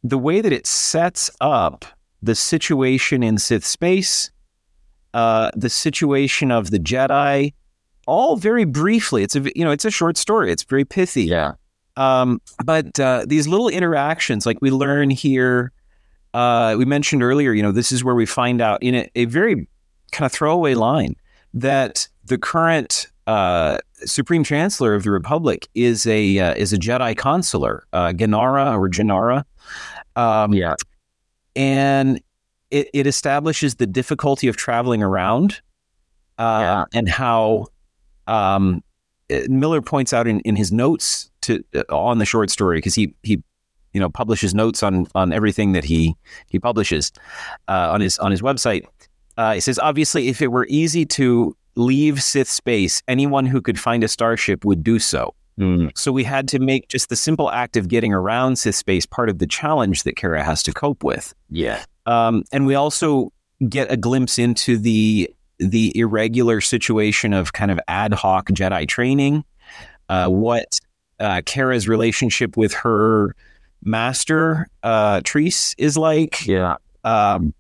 [0.05, 1.85] the way that it sets up
[2.23, 4.31] the situation in Sith space,
[5.15, 7.53] uh, the situation of the Jedi,
[8.07, 9.23] all very briefly.
[9.23, 10.51] It's a you know it's a short story.
[10.53, 11.25] It's very pithy.
[11.25, 11.53] Yeah.
[11.97, 15.73] Um, but uh, these little interactions, like we learn here,
[16.33, 19.27] uh, we mentioned earlier, you know, this is where we find out in a, a
[19.27, 19.69] very
[20.11, 21.15] kind of throwaway line
[21.53, 23.77] that the current uh,
[24.07, 28.89] Supreme Chancellor of the Republic is a uh, is a Jedi consular, uh, Ganara or
[28.89, 29.45] Janara.
[30.17, 30.75] Um, Yeah.
[31.57, 32.21] and
[32.73, 35.61] it, it establishes the difficulty of traveling around
[36.39, 36.85] uh, Yeah.
[36.99, 37.67] and how
[38.27, 38.83] um,
[39.31, 42.95] uh, Miller points out in, in his notes to uh, on the short story because
[42.95, 43.43] he he
[43.93, 46.15] you know publishes notes on on everything that he
[46.49, 47.13] he publishes
[47.69, 48.85] uh, on his on his website.
[49.37, 53.79] Uh, he says obviously if it were easy to leave Sith space, anyone who could
[53.81, 55.35] find a starship would do so.
[55.95, 59.29] So we had to make just the simple act of getting around Sith space part
[59.29, 61.35] of the challenge that Kerra has to cope with.
[61.51, 61.85] Yeah.
[62.07, 63.33] Um, and we also
[63.69, 69.45] get a glimpse into the the irregular situation of kind of ad hoc Jedi training,
[70.09, 70.81] uh, what
[71.21, 73.37] uh, Kerra's relationship with her
[73.85, 76.45] master uh, Treece is like.
[76.47, 76.77] Yeah.
[77.05, 77.55] Um,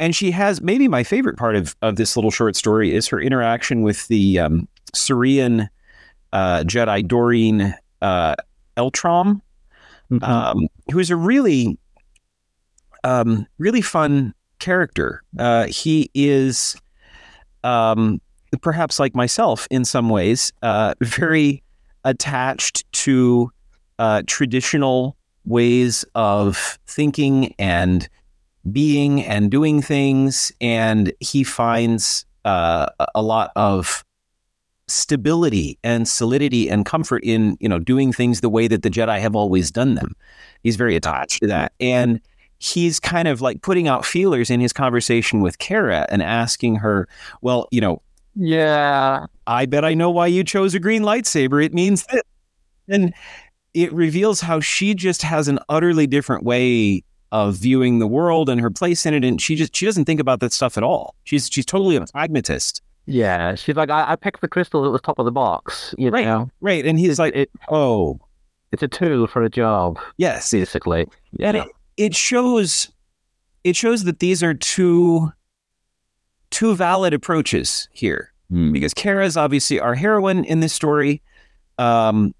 [0.00, 3.20] and she has maybe my favorite part of, of this little short story is her
[3.20, 5.68] interaction with the um, Syrian
[6.32, 7.72] uh, Jedi Doreen
[8.02, 8.34] uh,
[8.76, 9.40] Eltrom,
[10.10, 10.22] Mhm.
[10.28, 11.78] um, who is a really,
[13.04, 15.22] um, really fun character.
[15.38, 16.76] Uh, he is,
[17.62, 18.20] um,
[18.62, 21.62] perhaps like myself in some ways, uh, very
[22.04, 23.50] attached to
[23.98, 28.08] uh, traditional ways of thinking and
[28.72, 34.02] being and doing things, and he finds uh, a- lot of
[34.88, 39.20] stability and solidity and comfort in you know doing things the way that the Jedi
[39.20, 40.14] have always done them.
[40.62, 42.20] He's very attached to that, and
[42.58, 47.08] he's kind of like putting out feelers in his conversation with Kerra and asking her,
[47.42, 48.00] "Well, you know,
[48.36, 49.26] Yeah.
[49.46, 51.64] I bet I know why you chose a green lightsaber.
[51.64, 52.22] It means this.
[52.88, 53.14] And
[53.74, 57.02] it reveals how she just has an utterly different way
[57.32, 59.24] of viewing the world and her place in it.
[59.24, 61.14] And she just she doesn't think about that stuff at all.
[61.24, 62.82] She's she's totally a pragmatist.
[63.06, 63.54] Yeah.
[63.54, 65.94] She's like, I, I picked the crystal that was top of the box.
[65.98, 66.24] You Right.
[66.24, 66.86] know, Right.
[66.86, 68.18] And he's like, it, oh,
[68.72, 70.50] it's a tool for a job, yes.
[70.52, 71.06] basically.
[71.38, 71.64] And
[71.96, 72.90] it, shows
[73.62, 75.32] it shows that these are two
[76.50, 78.32] two valid approaches here.
[78.50, 78.72] Hmm.
[78.72, 81.22] because Kerra is obviously our heroine in this story.
[81.78, 82.34] Um,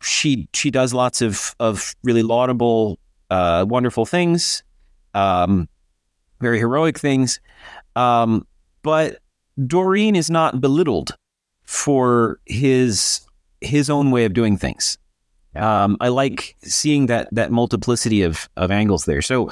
[0.00, 2.98] she she does lots of of really laudable,
[3.30, 4.62] uh, wonderful things,
[5.14, 5.68] um,
[6.40, 7.38] very heroic things.
[7.96, 8.46] Um,
[8.82, 9.18] but
[9.66, 11.16] Doreen is not belittled
[11.62, 13.20] for his
[13.60, 14.98] his own way of doing things.
[15.56, 19.22] Um, I like seeing that that multiplicity of of angles there.
[19.22, 19.50] So,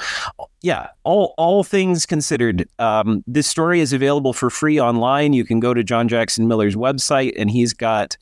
[0.61, 5.33] yeah, all all things considered, um, this story is available for free online.
[5.33, 8.17] You can go to John Jackson Miller's website, and he's got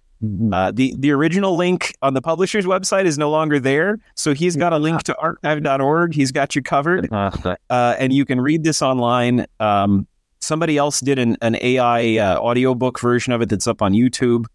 [0.53, 3.97] uh, the the original link on the publisher's website is no longer there.
[4.15, 6.13] So he's got a link to archive.org.
[6.13, 7.09] He's got you covered,
[7.69, 9.45] uh, and you can read this online.
[9.59, 10.07] Um,
[10.39, 14.45] somebody else did an, an AI uh, audiobook version of it that's up on YouTube.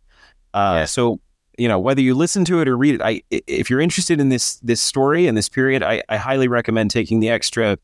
[0.55, 1.21] Uh, So
[1.57, 4.29] you know whether you listen to it or read it, I if you're interested in
[4.29, 7.79] this this story and this period, I, I highly recommend taking the extra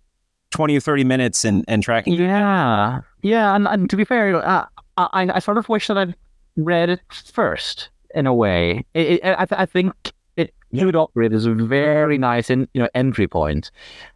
[0.51, 2.15] twenty or thirty minutes and and tracking.
[2.15, 4.67] Yeah, yeah, and, and to be fair, uh,
[4.97, 6.15] I I sort of wish that I'd
[6.57, 7.01] read it
[7.33, 8.85] first in a way.
[8.95, 10.13] It, it, I, I think
[10.81, 13.71] could operate as a very nice in, you know entry point.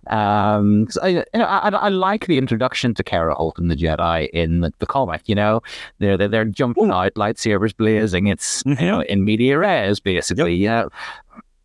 [0.09, 4.28] Um, I, you know, I, I like the introduction to Kerra Holt and the Jedi
[4.31, 5.28] in the, the comic.
[5.28, 5.62] You know,
[5.99, 8.27] they're they're, they're jumping out, lightsabers blazing.
[8.27, 10.55] It's you know in media res basically.
[10.55, 10.87] Yeah,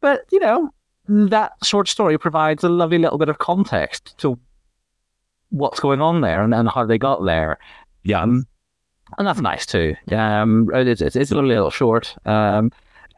[0.02, 0.72] but you know
[1.08, 4.40] that short story provides a lovely little bit of context to
[5.50, 7.58] what's going on there and, and how they got there.
[8.04, 8.22] Yeah.
[8.22, 8.48] Um,
[9.18, 9.96] and that's nice too.
[10.12, 12.16] Um, it's, it's, it's a little short.
[12.26, 12.72] Um,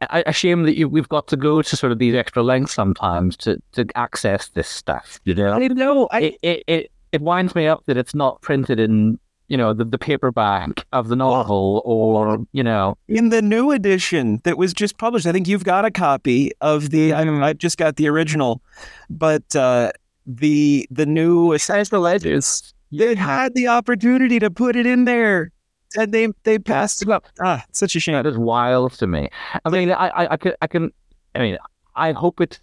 [0.09, 2.73] a, a shame that you, we've got to go to sort of these extra lengths
[2.73, 5.19] sometimes to, to access this stuff.
[5.25, 6.07] You know, I know.
[6.11, 9.73] I, it, it, it, it winds me up that it's not printed in, you know,
[9.73, 14.73] the, the paperback of the novel or, you know, in the new edition that was
[14.73, 17.13] just published, I think you've got a copy of the.
[17.13, 18.61] I mean, I just got the original,
[19.09, 19.91] but uh,
[20.25, 22.73] the the new Essential Legends.
[22.91, 25.51] they had the opportunity to put it in there,
[25.97, 27.25] and they they passed it up.
[27.41, 28.15] Ah, it's such a shame.
[28.15, 29.29] That is wild to me.
[29.65, 30.91] I mean, I, I, I can, I can,
[31.35, 31.57] I mean,
[31.95, 32.59] I hope it's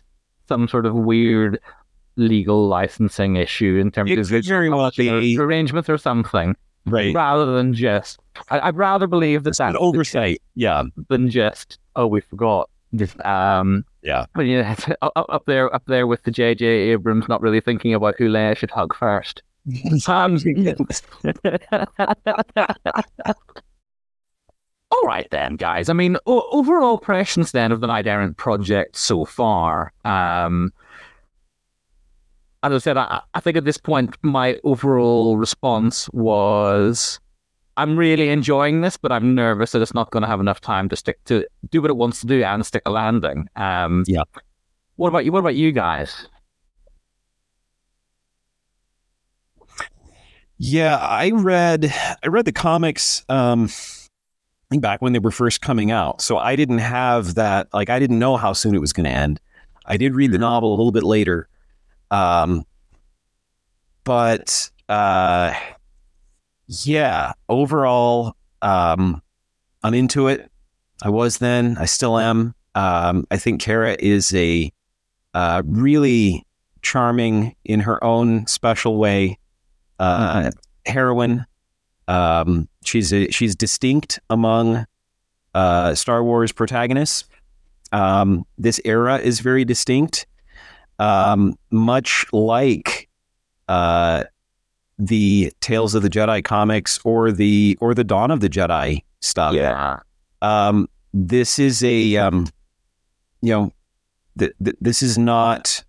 [0.49, 1.61] some sort of weird
[2.17, 7.15] legal licensing issue in terms It of very well arrangements or something, Right.
[7.15, 8.19] rather than just.
[8.51, 10.43] I, I'd rather believe that An that's oversight.
[10.55, 10.85] Yeah.
[11.09, 12.69] than just oh we forgot.
[13.25, 14.27] Um, Yeah.
[14.35, 16.65] but yeah, up, up there, up there with the J.J.
[16.67, 19.43] Abrams not really thinking about who Leia should hug first.
[24.93, 25.89] All right then, guys.
[25.89, 29.93] I mean, o- overall impressions then of the Knight Errant project so far.
[30.05, 30.73] Um,
[32.63, 37.21] as I said, I, I think at this point my overall response was,
[37.77, 40.89] I'm really enjoying this, but I'm nervous that it's not going to have enough time
[40.89, 43.49] to stick to do what it wants to do and stick a landing.
[43.57, 44.25] Um, Yeah.
[44.97, 45.33] What about you?
[45.33, 46.27] What about you guys?
[50.63, 51.91] Yeah, I read
[52.23, 53.71] I read the comics um
[54.71, 56.21] back when they were first coming out.
[56.21, 59.11] So I didn't have that like I didn't know how soon it was going to
[59.11, 59.41] end.
[59.87, 61.49] I did read the novel a little bit later.
[62.11, 62.67] Um
[64.05, 65.55] but uh
[66.67, 69.23] yeah, overall um
[69.83, 70.51] I'm into it.
[71.03, 72.55] I was then, I still am.
[72.75, 74.71] Um I think Kerra is a
[75.33, 76.47] uh really
[76.83, 79.39] charming in her own special way
[80.01, 80.51] uh,
[80.87, 81.47] heroine.
[82.09, 84.87] Um, she's a, she's distinct among
[85.55, 87.25] uh, Star Wars protagonists.
[87.93, 90.27] Um, this era is very distinct,
[90.99, 93.09] um, much like
[93.69, 94.25] uh,
[94.99, 99.55] the Tales of the Jedi comics or the or the Dawn of the Jedi stuff.
[99.55, 100.01] Yeah.
[100.43, 102.47] Um, this is a um,
[103.43, 103.73] you know,
[104.39, 105.85] th- th- this is not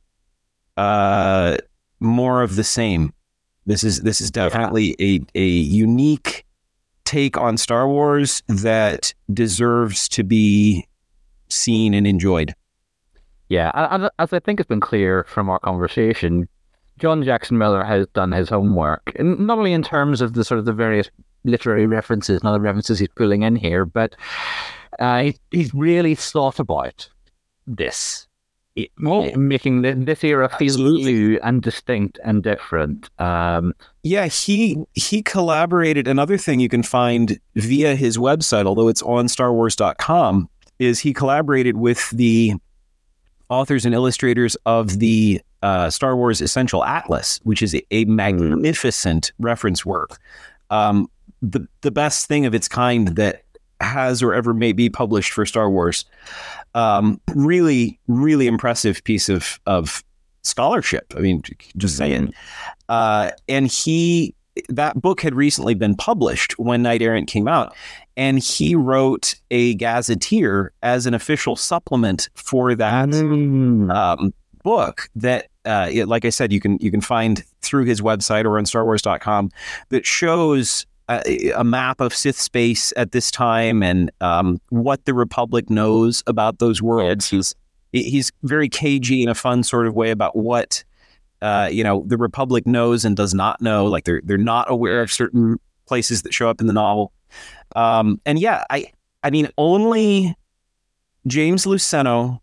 [0.77, 1.57] uh,
[1.99, 3.13] more of the same.
[3.65, 6.45] This is this is definitely a a unique
[7.05, 10.88] take on Star Wars that deserves to be
[11.49, 12.53] seen and enjoyed.
[13.49, 16.47] Yeah, and, and as I think it's been clear from our conversation,
[16.99, 20.59] John Jackson Miller has done his homework, and not only in terms of the sort
[20.59, 21.09] of the various
[21.43, 24.15] literary references and other references he's pulling in here, but
[24.99, 27.09] uh, he, he's really thought about
[27.67, 28.27] this,
[28.76, 28.89] it,
[29.38, 31.14] making the, this era feel Absolutely.
[31.14, 33.10] new and distinct and different.
[33.19, 33.73] Um,
[34.03, 36.07] Yeah, he he collaborated.
[36.07, 40.49] Another thing you can find via his website, although it's on StarWars.com,
[40.80, 42.53] is he collaborated with the
[43.49, 49.31] authors and illustrators of the uh, Star Wars Essential Atlas, which is a, a magnificent
[49.38, 50.18] reference work.
[50.69, 51.10] Um,
[51.41, 53.43] the the best thing of its kind that
[53.82, 56.06] has or ever may be published for Star Wars.
[56.74, 60.03] Um, really, really impressive piece of of
[60.44, 61.14] scholarship.
[61.16, 61.41] I mean,
[61.78, 62.34] just saying.
[62.90, 64.34] Uh, and he
[64.68, 67.74] that book had recently been published when Knight Errant came out,
[68.18, 73.10] and he wrote a gazetteer as an official supplement for that
[73.91, 74.34] um,
[74.64, 75.10] book.
[75.16, 78.58] That, uh, it- like I said, you can you can find through his website or
[78.58, 79.52] on StarWars.com
[79.90, 80.86] that shows.
[81.11, 86.23] A, a map of Sith space at this time and um, what the Republic knows
[86.27, 87.29] about those worlds.
[87.29, 87.55] He's
[87.91, 90.83] he's very cagey in a fun sort of way about what
[91.41, 93.85] uh, you know the Republic knows and does not know.
[93.85, 97.11] Like they're they're not aware of certain places that show up in the novel.
[97.75, 98.85] Um, and yeah, I
[99.23, 100.35] I mean only
[101.27, 102.39] James Luceno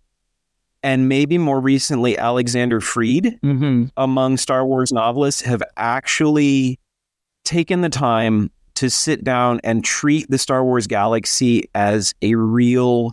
[0.82, 3.90] and maybe more recently Alexander Freed mhm.
[3.96, 6.78] among Star Wars novelists have actually
[7.44, 13.12] taken the time to sit down and treat the Star Wars galaxy as a real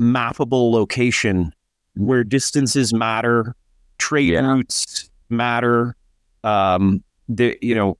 [0.00, 1.52] mappable location
[1.94, 3.54] where distances matter,
[3.98, 4.46] trade Yeah.
[4.46, 5.94] routes matter,
[6.42, 7.98] um, the you know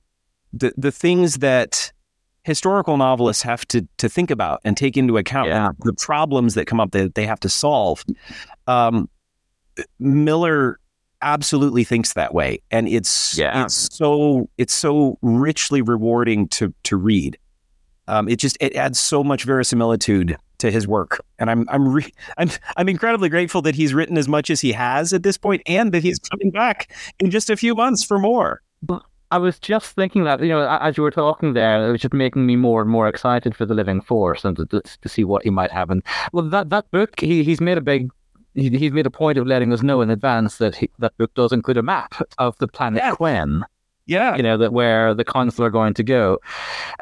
[0.51, 1.91] the the things that
[2.43, 5.69] historical novelists have to to think about and take into account Yeah.
[5.81, 8.03] the problems that come up that they have to solve.
[8.67, 9.07] Um,
[9.99, 10.79] Miller
[11.23, 13.63] absolutely thinks that way, and it's Yeah.
[13.63, 17.37] it's so it's so richly rewarding to to read.
[18.07, 22.11] Um, it just it adds so much verisimilitude to his work, and I'm I'm re-
[22.37, 25.61] I'm I'm incredibly grateful that he's written as much as he has at this point,
[25.65, 28.61] and that he's coming back in just a few months for more.
[29.31, 32.13] I was just thinking that, you know, as you were talking there, it was just
[32.13, 35.23] making me more and more excited for the Living Force and to, to, to see
[35.23, 35.89] what he might have.
[35.89, 38.11] And well, that that book, he, he's made a big,
[38.55, 41.33] he, he's made a point of letting us know in advance that he, that book
[41.33, 43.11] does include a map of the planet Yeah.
[43.15, 43.61] Kwenn.
[44.05, 46.37] Yeah, You know that where the council are going to go.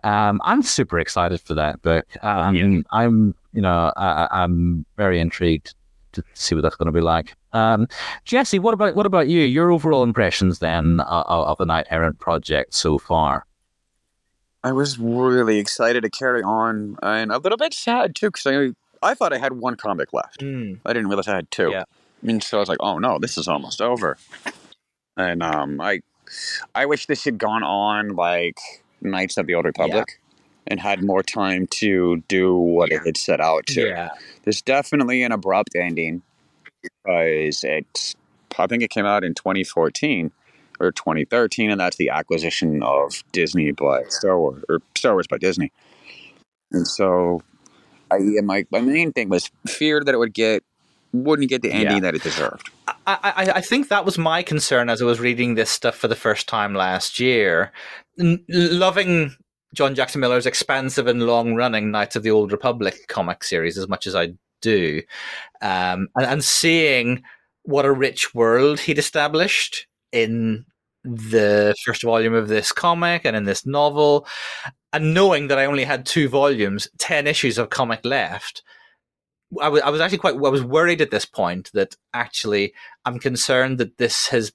[0.03, 2.05] Um, I'm super excited for that book.
[2.23, 5.73] Um, I'm, you know, I, I- I'm very intrigued
[6.11, 7.35] to see what that's going to be like.
[7.53, 7.87] Um,
[8.25, 9.41] Jesse, what about what about you?
[9.41, 13.47] Your overall impressions then uh, of, of the Knight Errant project so far?
[14.63, 18.73] I was really excited to carry on and a little bit sad too because I
[19.01, 20.41] I thought I had one comic left.
[20.41, 20.79] Mm.
[20.85, 21.71] I didn't realize I had two.
[21.71, 21.83] Yeah.
[22.25, 24.17] And so I was like, oh no, this is almost over.
[25.17, 26.01] And um, I
[26.73, 28.59] I wish this had gone on like
[29.01, 30.19] Knights of the Old Republic
[30.67, 33.87] and had more time to do what it had set out to.
[33.87, 34.09] Yeah.
[34.43, 36.21] There's definitely an abrupt ending
[36.81, 38.15] because it
[38.57, 40.31] I think it came out in 2014
[40.79, 45.37] or 2013, and that's the acquisition of Disney by Star Wars or Star Wars by
[45.37, 45.71] Disney.
[46.71, 47.41] And so,
[48.11, 50.63] I yeah, my my main thing was fear that it would get
[51.13, 51.99] wouldn't get the ending Yeah.
[52.01, 52.69] that it deserved.
[52.87, 56.07] I, I, I think that was my concern as I was reading this stuff for
[56.07, 57.71] the first time last year.
[58.19, 59.35] N- loving
[59.73, 63.87] John Jackson Miller's expansive and long running Knights of the Old Republic comic series as
[63.87, 65.01] much as I do,
[65.61, 67.23] um, and, and seeing
[67.63, 70.65] what a rich world he'd established in
[71.03, 74.27] the first volume of this comic and in this novel,
[74.93, 78.63] and knowing that I only had two volumes, 10 issues of comic left.
[79.61, 82.73] I was, I was actually quite I was worried at this point that actually
[83.03, 84.53] I'm concerned that this has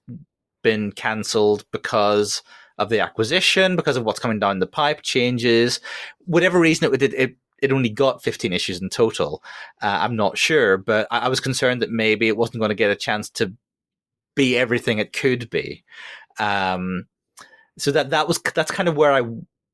[0.62, 2.42] been cancelled because
[2.78, 5.80] of the acquisition, because of what's coming down the pipe, changes,
[6.24, 7.14] whatever reason it did.
[7.14, 9.42] It, it only got 15 issues in total.
[9.82, 12.74] Uh, I'm not sure, but I, I was concerned that maybe it wasn't going to
[12.74, 13.52] get a chance to
[14.34, 15.84] be everything it could be.
[16.38, 17.06] Um,
[17.78, 19.22] so that that was that's kind of where I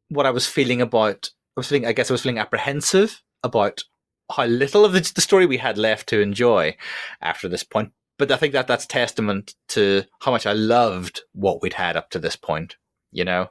[0.08, 1.30] what I was feeling about.
[1.56, 3.84] I was feeling, I guess, I was feeling apprehensive about
[4.30, 6.76] how little of the, the story we had left to enjoy
[7.20, 7.92] after this point.
[8.18, 12.10] But I think that that's testament to how much I loved what we'd had up
[12.10, 12.76] to this point.
[13.14, 13.48] You know,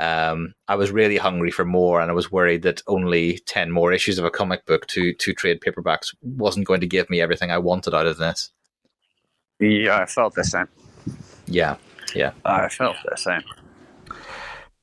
[0.00, 3.92] um, I was really hungry for more, and I was worried that only ten more
[3.92, 7.52] issues of a comic book to two trade paperbacks wasn't going to give me everything
[7.52, 8.50] I wanted out of this.
[9.60, 10.66] Yeah, I felt the same.
[11.46, 11.76] Yeah,
[12.14, 12.32] yeah.
[12.44, 13.42] I felt the same.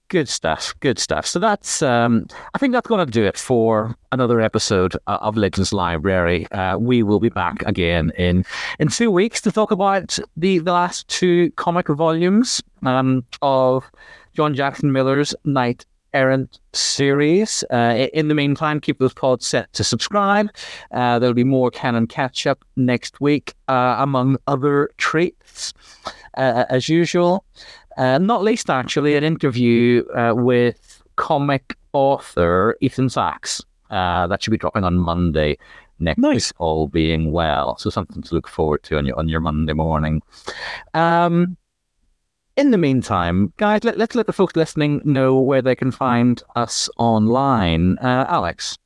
[0.10, 0.76] Good stuff.
[0.82, 1.26] Good stuff.
[1.26, 5.36] So that's, um, I think that's going to do it for another episode uh, of
[5.36, 6.50] Legends Library.
[6.52, 8.46] Uh, we will be back again in
[8.78, 13.92] in two weeks to talk about the, the last two comic volumes um, of
[14.36, 17.64] John Jackson Miller's Knight Errant series.
[17.72, 20.50] Uh, in the meantime, keep those pods set to subscribe.
[20.92, 25.74] Uh, there'll be more canon catch up next week, uh, among other treats,
[26.38, 27.44] uh, as usual.
[27.98, 33.62] Uh, not least, actually, an interview uh, with comic author Ethan Sacks.
[33.90, 35.58] Uh, that should be dropping on Monday
[36.00, 36.54] next Nice.
[36.58, 37.78] all being well.
[37.78, 40.22] So something to look forward to on your on your Monday morning.
[40.94, 41.58] Um,
[42.58, 46.42] in the meantime, guys, let, let's let the folks listening know where they can find
[46.56, 47.98] us online.
[48.00, 48.78] Uh, Alex.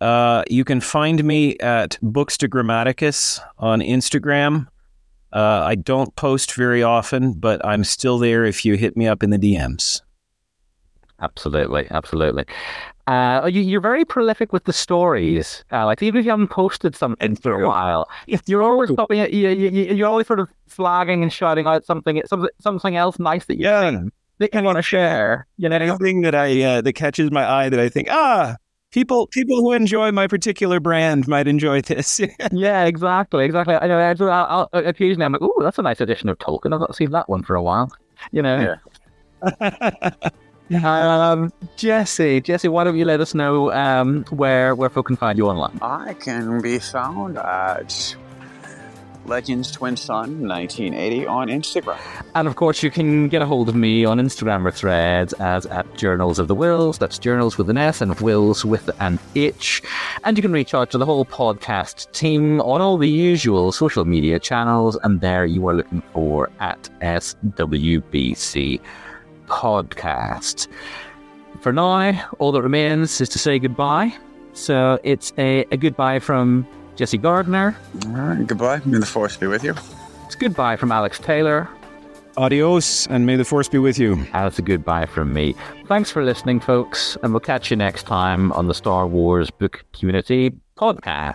[0.00, 4.66] Uh, you can find me at Books to Grammaticus on Instagram.
[5.32, 9.22] Uh, I don't post very often, but I'm still there if you hit me up
[9.22, 10.02] in the DMs.
[11.20, 12.44] Absolutely, absolutely.
[13.08, 16.02] Uh, you, you're very prolific with the stories, Alex.
[16.02, 18.06] Even if you haven't posted something for a while,
[18.46, 19.18] you're always stopping.
[19.18, 23.46] You, you, you're always sort of flagging and shouting out something, something, something else nice
[23.46, 24.02] that you Yeah,
[24.40, 25.46] that you want to share.
[25.56, 28.56] You know, anything that I uh, that catches my eye that I think ah
[28.90, 32.20] people people who enjoy my particular brand might enjoy this.
[32.52, 33.74] yeah, exactly, exactly.
[33.74, 33.98] I know.
[33.98, 36.74] I'll, I'll, I'll- occasionally, I'm like, "Oh, that's a nice edition of Tolkien.
[36.74, 37.90] I've not seen that one for a while."
[38.32, 38.74] You know.
[40.74, 45.38] Um, Jesse, Jesse, why don't you let us know um, where where folk can find
[45.38, 45.78] you online?
[45.80, 48.16] I can be found at
[49.28, 51.98] Legends Twin Sun 1980 on Instagram.
[52.34, 55.66] And of course, you can get a hold of me on Instagram or threads as
[55.66, 56.98] at Journals of the Whills.
[56.98, 59.82] That's Journals with an S and Whills with an H.
[60.24, 64.04] And you can reach out to the whole podcast team on all the usual social
[64.04, 64.98] media channels.
[65.02, 68.80] And there you are looking for at SWBC
[69.48, 70.68] Podcast.
[71.60, 74.14] For now, all that remains is to say goodbye.
[74.52, 76.66] So it's a, a goodbye from
[76.96, 77.76] Jesse Gardner.
[78.06, 78.80] All right, goodbye.
[78.84, 79.74] May the force be with you.
[80.26, 81.68] It's goodbye from Alex Taylor.
[82.36, 84.14] Adios, and may the force be with you.
[84.32, 85.56] And it's a goodbye from me.
[85.86, 89.84] Thanks for listening, folks, and we'll catch you next time on the Star Wars Book
[89.92, 91.34] Community Podcast.